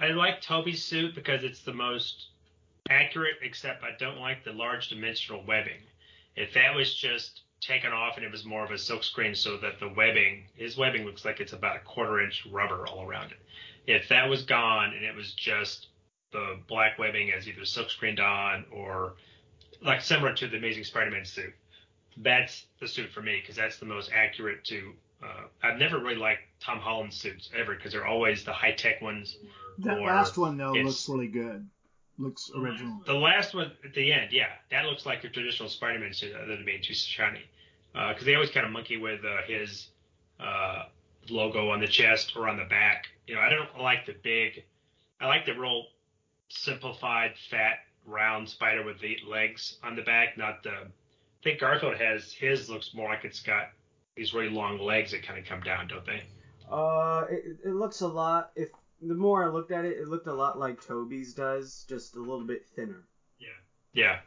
[0.00, 2.28] I like Tobey's suit because it's the most
[2.88, 5.82] accurate, except I don't like the large dimensional webbing.
[6.36, 9.58] If that was just taken off and it was more of a silk screen so
[9.58, 13.32] that the webbing, his webbing looks like it's about a quarter inch rubber all around
[13.32, 13.38] it.
[13.86, 15.88] If that was gone and it was just
[16.32, 19.14] the black webbing as either silk screened on or
[19.82, 21.52] like similar to the Amazing Spider-Man suit,
[22.16, 24.94] that's the suit for me because that's the most accurate to.
[25.22, 29.02] Uh, I've never really liked Tom Holland's suits ever because they're always the high tech
[29.02, 29.36] ones.
[29.78, 31.68] That or last one though looks really good.
[32.18, 33.00] Looks original.
[33.06, 36.56] The last one at the end, yeah, that looks like a traditional Spider-Man suit other
[36.56, 37.42] than being too shiny.
[37.92, 39.88] because they always kind of monkey with uh, his
[40.38, 40.84] uh,
[41.30, 43.06] logo on the chest or on the back.
[43.26, 44.64] You know, I don't like the big.
[45.20, 45.84] I like the real
[46.48, 50.70] simplified, fat, round spider with the legs on the back, not the.
[50.70, 53.70] I think Garfield has his looks more like it's got
[54.20, 56.22] these really long legs that kind of come down, don't they?
[56.70, 58.50] Uh, it, it looks a lot.
[58.54, 58.68] If
[59.00, 62.20] the more I looked at it, it looked a lot like Tobey's does, just a
[62.20, 63.02] little bit thinner.
[63.38, 63.48] Yeah,
[63.94, 64.18] Yeah.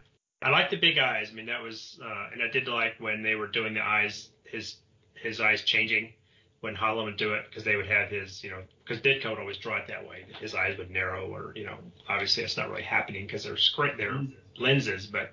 [0.41, 1.29] I like the big eyes.
[1.31, 4.29] I mean, that was, uh, and I did like when they were doing the eyes,
[4.45, 4.77] his
[5.13, 6.11] his eyes changing
[6.61, 9.39] when Hollow would do it because they would have his, you know, because Ditko would
[9.39, 10.25] always draw it that way.
[10.41, 11.77] His eyes would narrow, or you know,
[12.09, 14.19] obviously it's not really happening because they're screen, they're
[14.57, 15.31] lenses, but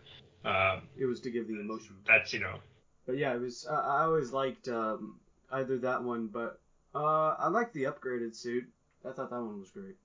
[0.49, 1.97] um, It was to give the emotion.
[2.07, 2.59] that's you know,
[3.07, 3.67] But yeah, it was.
[3.67, 5.19] I I always liked um,
[5.53, 6.61] either that one, but
[6.95, 8.65] uh, I liked the upgraded suit.
[9.05, 9.97] I thought that one was great.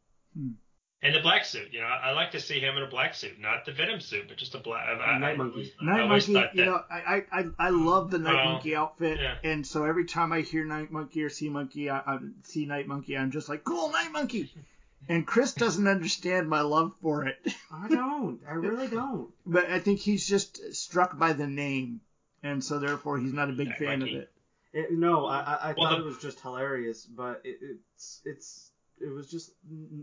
[1.02, 1.70] and the black suit.
[1.72, 4.00] You know, I, I like to see him in a black suit, not the Venom
[4.00, 4.88] suit, but just a black.
[4.88, 5.74] I, I, Night Monkey.
[5.82, 8.54] I Night always Monkey, thought you know, I, I, I, I love the Night Well,
[8.54, 9.36] Monkey outfit, yeah.
[9.44, 12.88] and so every time I hear Night Monkey or see Monkey, I, I see Night
[12.88, 14.52] Monkey, I'm just like, cool, Night Monkey.
[15.08, 17.38] And Chris doesn't understand my love for it,
[17.72, 18.40] I don't.
[18.50, 19.30] I really don't.
[19.46, 22.02] but I think he's just struck by the name,
[22.46, 24.30] and so therefore he's not a big fan of it.
[24.74, 28.22] It, no, I, I, I Well, thought the- it was just hilarious, but it, it's
[28.26, 29.52] it's it was just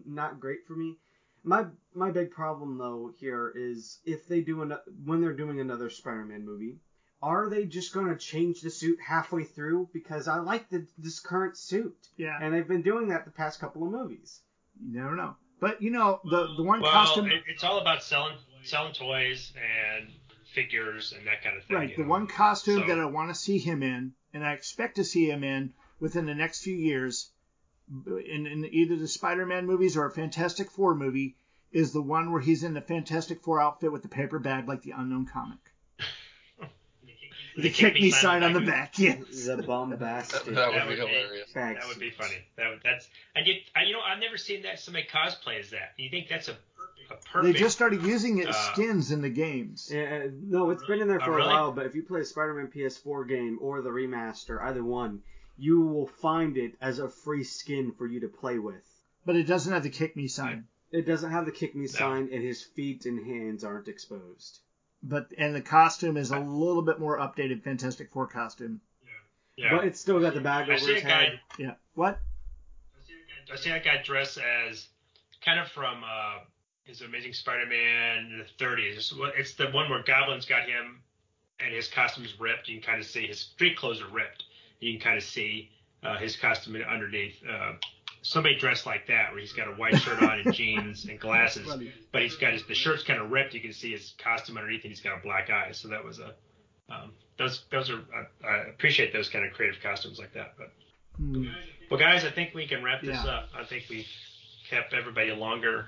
[0.07, 0.97] not great for me.
[1.45, 4.75] My my big problem though here is if they do an,
[5.05, 6.79] when they're doing another Spider-Man movie,
[7.23, 9.89] are they just going to change the suit halfway through?
[9.93, 13.61] Because I like the, this current suit, Yeah, and they've been doing that the past
[13.61, 14.41] couple of movies.
[14.81, 15.37] you never know.
[15.61, 19.53] But you know, the the one Well, costume, it, it's all about selling selling toys
[19.57, 20.09] and
[20.55, 21.77] figures and that kind of thing.
[21.77, 21.97] right?
[21.97, 22.09] The know.
[22.09, 25.29] one costume So- that I want to see him in, and I expect to see
[25.31, 27.31] him in within the next few years,
[28.07, 31.37] in, in either the Spider-Man movies or a Fantastic Four movie,
[31.73, 34.83] is the one where he's in the Fantastic Four outfit with the paper bag like
[34.83, 35.59] the Unknown Comic.
[37.55, 39.17] The kick me sign on the back, yeah.
[39.17, 40.45] The bombastic.
[40.47, 41.53] That That would would be be- hilarious.
[41.53, 42.37] bag That would be funny.
[42.57, 45.69] That would, that's and you, I, you know I've never seen that somebody cosplay as
[45.71, 45.93] that.
[45.99, 46.72] You think that's a, a perfect?
[47.43, 49.91] They just started using it as uh, skins in the games.
[49.93, 51.49] Yeah, no, it's been in there Oh, for really?
[51.49, 55.23] a while, but if you play a Spider-Man PS4 game or the remaster, either one,
[55.57, 58.83] you will find it as a free skin for you to play with.
[59.25, 60.67] But it doesn't have the kick me sign.
[60.91, 64.59] It doesn't have the kick me sign, and his feet and hands aren't exposed.
[65.03, 68.81] But and the costume is a little bit more updated Fantastic Four costume.
[69.57, 69.65] yeah.
[69.71, 69.77] yeah.
[69.77, 71.09] But it's still got the bag over see a his guy.
[71.25, 71.41] head.
[71.59, 71.75] Yeah.
[71.95, 72.21] What?
[73.53, 74.87] I see that guy dressed as
[75.45, 76.39] kind of from uh,
[76.85, 79.13] his Amazing Spider-Man in the 30s.
[79.37, 81.01] It's, the one where Goblin's got him
[81.61, 82.69] and his costume's ripped.
[82.69, 84.45] You can kind of see his street clothes are ripped.
[84.81, 85.71] You can kind of see
[86.03, 87.37] uh, his costume underneath.
[87.49, 87.75] Uh,
[88.23, 91.77] somebody dressed like that, where he's got a white shirt on and jeans and glasses,
[92.11, 93.55] but he's got his the shirt's kind of ripped.
[93.55, 95.71] You can see his costume underneath, and he's got a black eye.
[95.71, 96.35] So that was a
[96.93, 98.01] um, those those are
[98.45, 100.55] I, I appreciate those kind of creative costumes like that.
[100.59, 100.73] But
[101.17, 101.45] Hmm.
[101.91, 103.31] well, guys, I think we can wrap this Yeah.
[103.31, 103.51] up.
[103.55, 104.07] I think we
[104.69, 105.87] kept everybody longer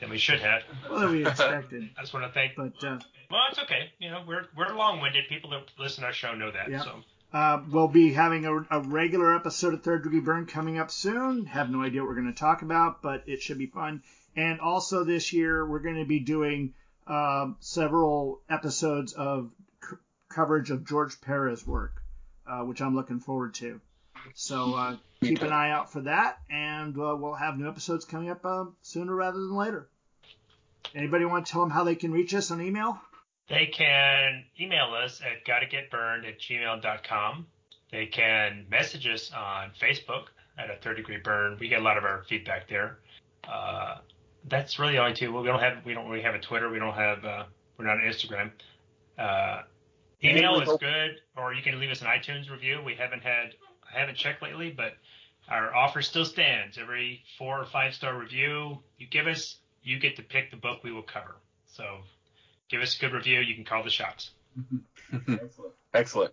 [0.00, 0.62] than we should have.
[0.90, 1.90] Well, that we expected.
[1.98, 2.52] I just want to thank.
[2.56, 2.98] But uh,
[3.30, 3.90] Well, it's okay.
[3.98, 5.28] You know, we're we're long-winded.
[5.28, 6.70] People that listen to our show know that.
[6.70, 6.82] Yeah.
[6.82, 7.02] So
[7.32, 11.46] Uh, we'll be having a, a regular episode of Third Degree Byrne coming up soon.
[11.46, 14.02] Have no idea what we're going to talk about, but it should be fun.
[14.36, 16.74] And also this year, we're going to be doing
[17.06, 19.50] uh, several episodes of
[19.82, 19.96] c-
[20.28, 22.02] coverage of George Perez work,
[22.46, 23.80] uh, which I'm looking forward to.
[24.34, 24.96] So uh,
[25.28, 28.64] keep an eye out for that, and uh, we'll have new episodes coming up uh,
[28.82, 29.88] sooner rather than later.
[30.94, 32.98] Anybody want to tell them how they can reach us on email?
[33.48, 37.46] they can email us at gottagetbyrned at gmail.com.
[37.92, 40.24] They can message us on Facebook
[40.58, 41.56] at a third degree Byrne.
[41.60, 42.98] We get a lot of our feedback there.
[43.48, 43.98] Uh,
[44.48, 45.32] that's really all only two.
[45.32, 46.68] We don't have we don't really have a Twitter.
[46.70, 47.44] We don't have uh,
[47.78, 48.50] we're not on Instagram.
[49.16, 49.62] Uh,
[50.22, 52.80] email is good, or you can leave us an iTunes review.
[52.84, 53.54] We haven't had
[53.94, 54.94] I haven't checked lately, but
[55.48, 56.78] our offer still stands.
[56.78, 60.82] Every four or five star review you give us, you get to pick the book
[60.82, 61.36] we will cover.
[61.66, 61.98] So
[62.68, 63.40] give us a good review.
[63.40, 64.30] You can call the shots.
[65.28, 65.72] Excellent.
[65.94, 66.32] Excellent.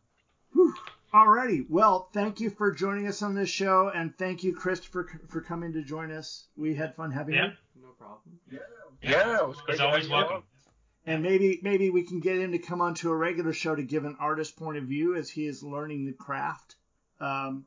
[1.14, 1.66] Alrighty.
[1.70, 5.74] Well, thank you for joining us on this show, and thank you, Christopher, for coming
[5.74, 6.46] to join us.
[6.58, 7.52] We had fun having Yeah.
[7.76, 8.40] you, No problem.
[9.02, 9.76] Yeah, it was great.
[9.76, 10.44] He's always have you welcome.
[11.06, 14.06] and maybe maybe we can get him to come onto a regular show to give
[14.06, 16.76] an artist point of view as he is learning the craft.
[17.20, 17.66] Um,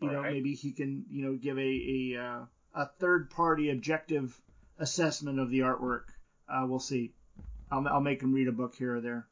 [0.00, 0.32] you know, Alright.
[0.32, 2.44] maybe he can you know give a a, uh,
[2.74, 4.38] a third party objective
[4.78, 6.04] assessment of the artwork.
[6.48, 7.14] Uh, we'll see.
[7.70, 9.26] I'll, I'll make him read a book here or there.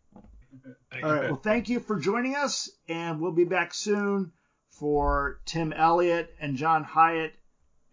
[1.03, 1.31] All right.
[1.31, 4.33] Well, thank you for joining us, and we'll be back soon
[4.71, 7.35] for Tim Elliott and John Hyatt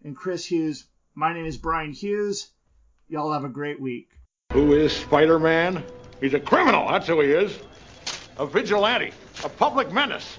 [0.04, 0.84] and Chris Hughes.
[1.14, 2.48] My name is Brian Hughes.
[3.08, 4.08] Y'all have a great week.
[4.52, 5.84] Who is Spider Man?
[6.20, 7.58] He's a criminal, that's who he is.
[8.38, 9.12] a vigilante,
[9.44, 10.38] a public menace.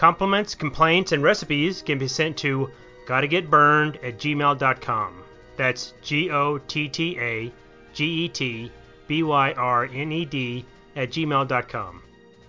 [0.00, 2.70] Compliments, complaints, and recipes can be sent to
[3.06, 5.22] gottagetbyrned at gmail.com.
[5.58, 7.52] That's G O T T A
[7.92, 8.72] G E T
[9.06, 10.64] B Y R N E D
[10.96, 12.02] at gmail.com.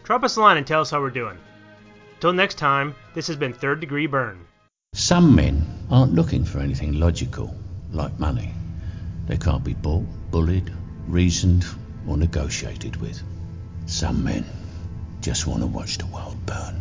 [0.04, 1.38] Drop us a line and tell us how we're doing.
[2.22, 4.48] Till next time, this has been Third Degree Byrne.
[4.94, 7.54] Some men aren't looking for anything logical,
[7.92, 8.54] like money.
[9.28, 10.72] They can't be bought, bullied,
[11.06, 11.66] reasoned,
[12.08, 13.22] or negotiated with.
[13.88, 14.46] Some men
[15.20, 16.81] just want to watch the world burn.